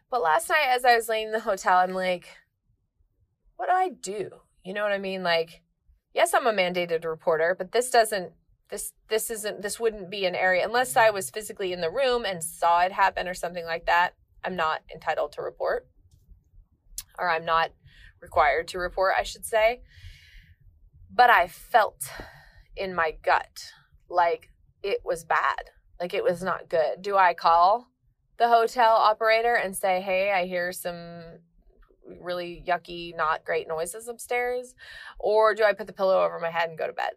But 0.08 0.22
last 0.22 0.48
night, 0.48 0.68
as 0.68 0.84
I 0.84 0.94
was 0.94 1.08
laying 1.08 1.26
in 1.26 1.32
the 1.32 1.40
hotel, 1.40 1.78
I'm 1.78 1.94
like, 1.94 2.28
what 3.62 3.68
do 3.68 3.76
I 3.76 3.90
do? 3.90 4.30
You 4.64 4.74
know 4.74 4.82
what 4.82 4.90
I 4.90 4.98
mean? 4.98 5.22
Like, 5.22 5.62
yes, 6.12 6.34
I'm 6.34 6.48
a 6.48 6.52
mandated 6.52 7.04
reporter, 7.04 7.54
but 7.56 7.70
this 7.70 7.90
doesn't 7.90 8.32
this 8.70 8.92
this 9.08 9.30
isn't 9.30 9.62
this 9.62 9.78
wouldn't 9.78 10.10
be 10.10 10.26
an 10.26 10.34
area 10.34 10.64
unless 10.64 10.96
I 10.96 11.10
was 11.10 11.30
physically 11.30 11.72
in 11.72 11.80
the 11.80 11.88
room 11.88 12.24
and 12.24 12.42
saw 12.42 12.80
it 12.80 12.90
happen 12.90 13.28
or 13.28 13.34
something 13.34 13.64
like 13.64 13.86
that. 13.86 14.14
I'm 14.44 14.56
not 14.56 14.80
entitled 14.92 15.30
to 15.32 15.42
report, 15.42 15.86
or 17.20 17.30
I'm 17.30 17.44
not 17.44 17.70
required 18.20 18.66
to 18.68 18.78
report, 18.78 19.14
I 19.16 19.22
should 19.22 19.46
say. 19.46 19.82
But 21.08 21.30
I 21.30 21.46
felt 21.46 22.02
in 22.76 22.96
my 22.96 23.14
gut 23.22 23.70
like 24.10 24.50
it 24.82 25.02
was 25.04 25.22
bad, 25.22 25.70
like 26.00 26.14
it 26.14 26.24
was 26.24 26.42
not 26.42 26.68
good. 26.68 27.00
Do 27.00 27.16
I 27.16 27.32
call 27.32 27.86
the 28.38 28.48
hotel 28.48 28.90
operator 28.96 29.54
and 29.54 29.76
say, 29.76 30.00
hey, 30.00 30.32
I 30.32 30.46
hear 30.46 30.72
some 30.72 31.38
really 32.20 32.62
yucky, 32.66 33.16
not 33.16 33.44
great 33.44 33.68
noises 33.68 34.08
upstairs? 34.08 34.74
Or 35.18 35.54
do 35.54 35.64
I 35.64 35.72
put 35.72 35.86
the 35.86 35.92
pillow 35.92 36.22
over 36.22 36.38
my 36.38 36.50
head 36.50 36.68
and 36.68 36.78
go 36.78 36.86
to 36.86 36.92
bed? 36.92 37.12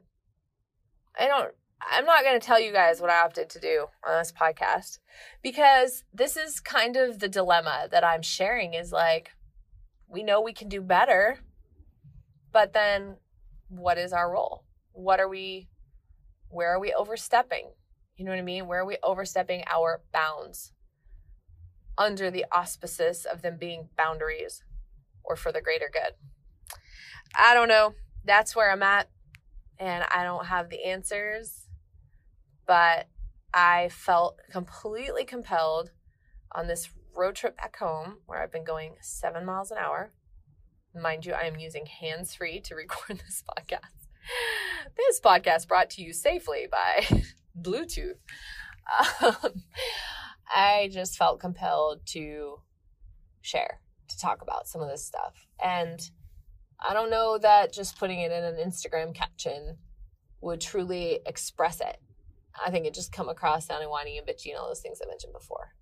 I 1.17 1.27
don't 1.27 1.53
I'm 1.81 2.05
not 2.05 2.23
going 2.23 2.39
to 2.39 2.45
tell 2.45 2.59
you 2.59 2.71
guys 2.71 2.99
what 3.01 3.09
I 3.09 3.21
opted 3.23 3.49
to 3.51 3.59
do 3.59 3.87
on 4.07 4.17
this 4.17 4.31
podcast 4.31 4.99
because 5.43 6.03
this 6.13 6.35
is 6.35 6.59
kind 6.59 6.95
of 6.95 7.19
the 7.19 7.27
dilemma 7.27 7.87
that 7.91 8.03
I'm 8.03 8.21
sharing 8.21 8.73
is 8.73 8.91
like 8.91 9.31
we 10.07 10.23
know 10.23 10.41
we 10.41 10.53
can 10.53 10.69
do 10.69 10.81
better, 10.81 11.39
but 12.51 12.73
then 12.73 13.17
what 13.69 13.97
is 13.97 14.13
our 14.13 14.31
role? 14.31 14.63
What 14.93 15.19
are 15.19 15.29
we 15.29 15.67
where 16.49 16.73
are 16.73 16.79
we 16.79 16.93
overstepping? 16.93 17.69
You 18.15 18.25
know 18.25 18.31
what 18.31 18.39
I 18.39 18.43
mean? 18.43 18.67
Where 18.67 18.79
are 18.79 18.85
we 18.85 18.97
overstepping 19.03 19.63
our 19.69 20.01
bounds 20.13 20.71
under 21.97 22.31
the 22.31 22.45
auspices 22.51 23.25
of 23.25 23.41
them 23.41 23.57
being 23.59 23.89
boundaries 23.97 24.63
or 25.28 25.36
for 25.36 25.51
the 25.51 25.61
greater 25.61 25.89
good? 25.91 26.13
I 27.36 27.53
don't 27.53 27.67
know. 27.67 27.93
That's 28.23 28.55
where 28.55 28.71
I'm 28.71 28.84
at 28.84 29.09
and 29.80 30.05
I 30.09 30.23
don't 30.23 30.45
have 30.45 30.69
the 30.69 30.86
answers, 30.86 31.67
but 32.65 33.07
I 33.53 33.89
felt 33.89 34.39
completely 34.51 35.26
compelled 35.26 35.91
on 36.53 36.67
this 36.67 36.89
road 37.15 37.36
trip 37.36 37.57
back 37.57 37.78
home 37.78 38.17
where 38.26 38.41
I've 38.41 38.51
been 38.51 38.63
going 38.63 38.95
seven 39.01 39.45
miles 39.45 39.71
an 39.71 39.78
hour. 39.78 40.11
Mind 40.93 41.26
you, 41.26 41.34
I 41.34 41.43
am 41.43 41.57
using 41.57 41.86
hands 41.86 42.34
free 42.34 42.59
to 42.61 42.76
record 42.76 43.19
this 43.19 43.43
podcast. 43.49 44.07
This 44.97 45.19
podcast 45.19 45.67
brought 45.67 45.89
to 45.91 46.01
you 46.01 46.13
safely 46.13 46.67
by 46.71 47.23
Bluetooth. 47.61 48.15
Um, 49.21 49.63
I 50.47 50.89
just 50.91 51.17
felt 51.17 51.39
compelled 51.39 52.05
to 52.07 52.59
share, 53.41 53.80
to 54.07 54.17
talk 54.17 54.41
about 54.41 54.67
some 54.67 54.81
of 54.81 54.89
this 54.89 55.05
stuff. 55.05 55.47
And 55.63 55.99
I 56.79 56.93
don't 56.93 57.09
know 57.09 57.37
that 57.37 57.73
just 57.73 57.97
putting 57.97 58.19
it 58.19 58.31
in 58.31 58.43
an 58.43 58.55
Instagram 58.55 59.13
caption 59.13 59.77
would 60.41 60.61
truly 60.61 61.19
express 61.25 61.81
it. 61.81 61.97
I 62.63 62.71
think 62.71 62.85
it 62.85 62.93
just 62.93 63.11
come 63.11 63.29
across 63.29 63.67
sounding 63.67 63.89
whiny 63.89 64.17
and 64.17 64.27
bitchy 64.27 64.49
and 64.49 64.57
all 64.57 64.67
those 64.67 64.81
things 64.81 64.99
I 65.03 65.07
mentioned 65.07 65.33
before. 65.33 65.73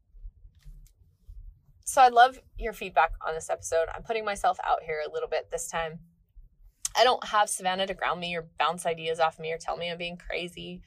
So 1.86 2.02
I'd 2.02 2.14
love 2.14 2.40
your 2.58 2.74
feedback 2.74 3.12
on 3.28 3.36
this 3.36 3.50
episode. 3.50 3.88
I'm 3.94 4.04
putting 4.04 4.26
myself 4.26 4.58
out 4.66 4.84
here 4.84 5.02
a 5.06 5.12
little 5.12 5.30
bit 5.30 5.50
this 5.52 5.70
time. 5.70 6.00
I 6.96 7.04
don't 7.04 7.26
have 7.28 7.50
Savannah 7.50 7.88
to 7.88 7.94
ground 7.94 8.20
me 8.20 8.36
or 8.36 8.48
bounce 8.58 8.86
ideas 8.86 9.20
off 9.20 9.40
me 9.40 9.52
or 9.52 9.58
tell 9.58 9.78
me 9.78 9.92
I'm 9.92 9.98
being 9.98 10.18
crazy. 10.18 10.82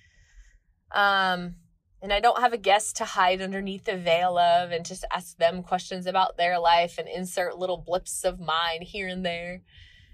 Um, 0.92 1.56
and 2.02 2.12
I 2.12 2.20
don't 2.20 2.40
have 2.40 2.52
a 2.52 2.58
guest 2.58 2.96
to 2.96 3.04
hide 3.04 3.40
underneath 3.40 3.84
the 3.84 3.96
veil 3.96 4.38
of 4.38 4.70
and 4.70 4.84
just 4.84 5.04
ask 5.12 5.36
them 5.38 5.62
questions 5.62 6.06
about 6.06 6.36
their 6.36 6.58
life 6.58 6.98
and 6.98 7.08
insert 7.08 7.58
little 7.58 7.78
blips 7.78 8.24
of 8.24 8.38
mine 8.38 8.82
here 8.82 9.08
and 9.08 9.24
there. 9.24 9.62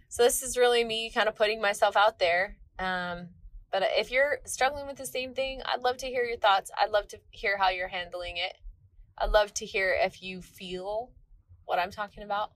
So 0.08 0.22
this 0.22 0.42
is 0.42 0.56
really 0.56 0.84
me 0.84 1.10
kind 1.10 1.28
of 1.28 1.34
putting 1.34 1.60
myself 1.60 1.96
out 1.96 2.18
there. 2.18 2.56
Um, 2.78 3.28
but 3.70 3.82
if 3.96 4.10
you're 4.10 4.38
struggling 4.44 4.86
with 4.86 4.96
the 4.96 5.06
same 5.06 5.34
thing, 5.34 5.62
I'd 5.64 5.82
love 5.82 5.96
to 5.98 6.06
hear 6.06 6.22
your 6.22 6.36
thoughts. 6.36 6.70
I'd 6.78 6.90
love 6.90 7.08
to 7.08 7.18
hear 7.30 7.56
how 7.56 7.70
you're 7.70 7.88
handling 7.88 8.36
it. 8.36 8.56
I'd 9.18 9.30
love 9.30 9.54
to 9.54 9.66
hear 9.66 9.96
if 9.98 10.22
you 10.22 10.42
feel 10.42 11.10
what 11.64 11.78
I'm 11.78 11.90
talking 11.90 12.22
about. 12.22 12.52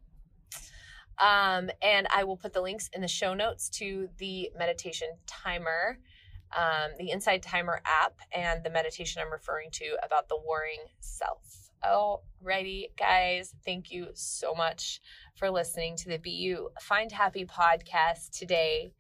Um, 1.19 1.71
and 1.81 2.07
I 2.15 2.25
will 2.25 2.37
put 2.37 2.53
the 2.53 2.61
links 2.61 2.91
in 2.93 3.01
the 3.01 3.09
show 3.09 3.33
notes 3.33 3.71
to 3.71 4.11
the 4.19 4.51
meditation 4.59 5.09
timer, 5.27 5.99
um, 6.55 6.93
the 6.99 7.11
Insight 7.11 7.43
Timer 7.43 7.81
app, 7.85 8.15
and 8.33 8.63
the 8.65 8.71
meditation 8.71 9.23
I'm 9.25 9.33
referring 9.33 9.71
to 9.73 9.97
about 10.03 10.29
the 10.29 10.39
warring 10.45 10.85
self. 11.01 11.71
Alrighty, 11.85 12.87
guys, 12.99 13.55
thank 13.65 13.91
you 13.91 14.09
so 14.15 14.55
much 14.55 15.01
for 15.37 15.51
listening 15.51 15.97
to 15.99 16.09
the 16.09 16.19
BU 16.19 16.69
Find 16.81 17.13
Happy 17.13 17.45
podcast 17.45 18.31
today. 18.31 18.93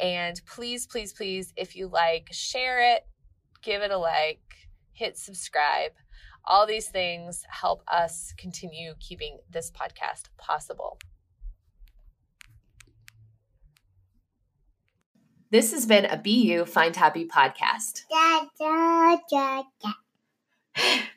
And 0.00 0.40
please, 0.46 0.86
please, 0.86 1.12
please, 1.12 1.52
if 1.56 1.76
you 1.76 1.88
like, 1.88 2.28
share 2.30 2.94
it, 2.94 3.06
give 3.62 3.82
it 3.82 3.90
a 3.90 3.98
like, 3.98 4.40
hit 4.92 5.18
subscribe. 5.18 5.92
All 6.44 6.66
these 6.66 6.88
things 6.88 7.44
help 7.48 7.82
us 7.88 8.32
continue 8.36 8.94
keeping 8.98 9.38
this 9.50 9.70
podcast 9.70 10.28
possible. 10.38 10.98
This 15.52 15.72
has 15.72 15.84
been 15.84 16.06
a 16.06 16.16
BU 16.16 16.64
Find 16.64 16.96
Happy 16.96 17.26
podcast. 17.26 18.04
Da, 18.58 19.16
da, 19.30 19.62
da, 19.84 19.92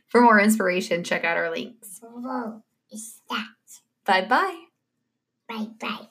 For 0.07 0.19
more 0.19 0.41
inspiration, 0.41 1.05
check 1.05 1.23
out 1.23 1.38
our 1.38 1.49
links. 1.49 2.01
Whoa, 2.03 2.61
is 2.91 3.21
that? 3.29 3.45
Bye 4.03 4.25
bye. 4.25 4.65
Bye 5.47 5.69
bye. 5.79 6.07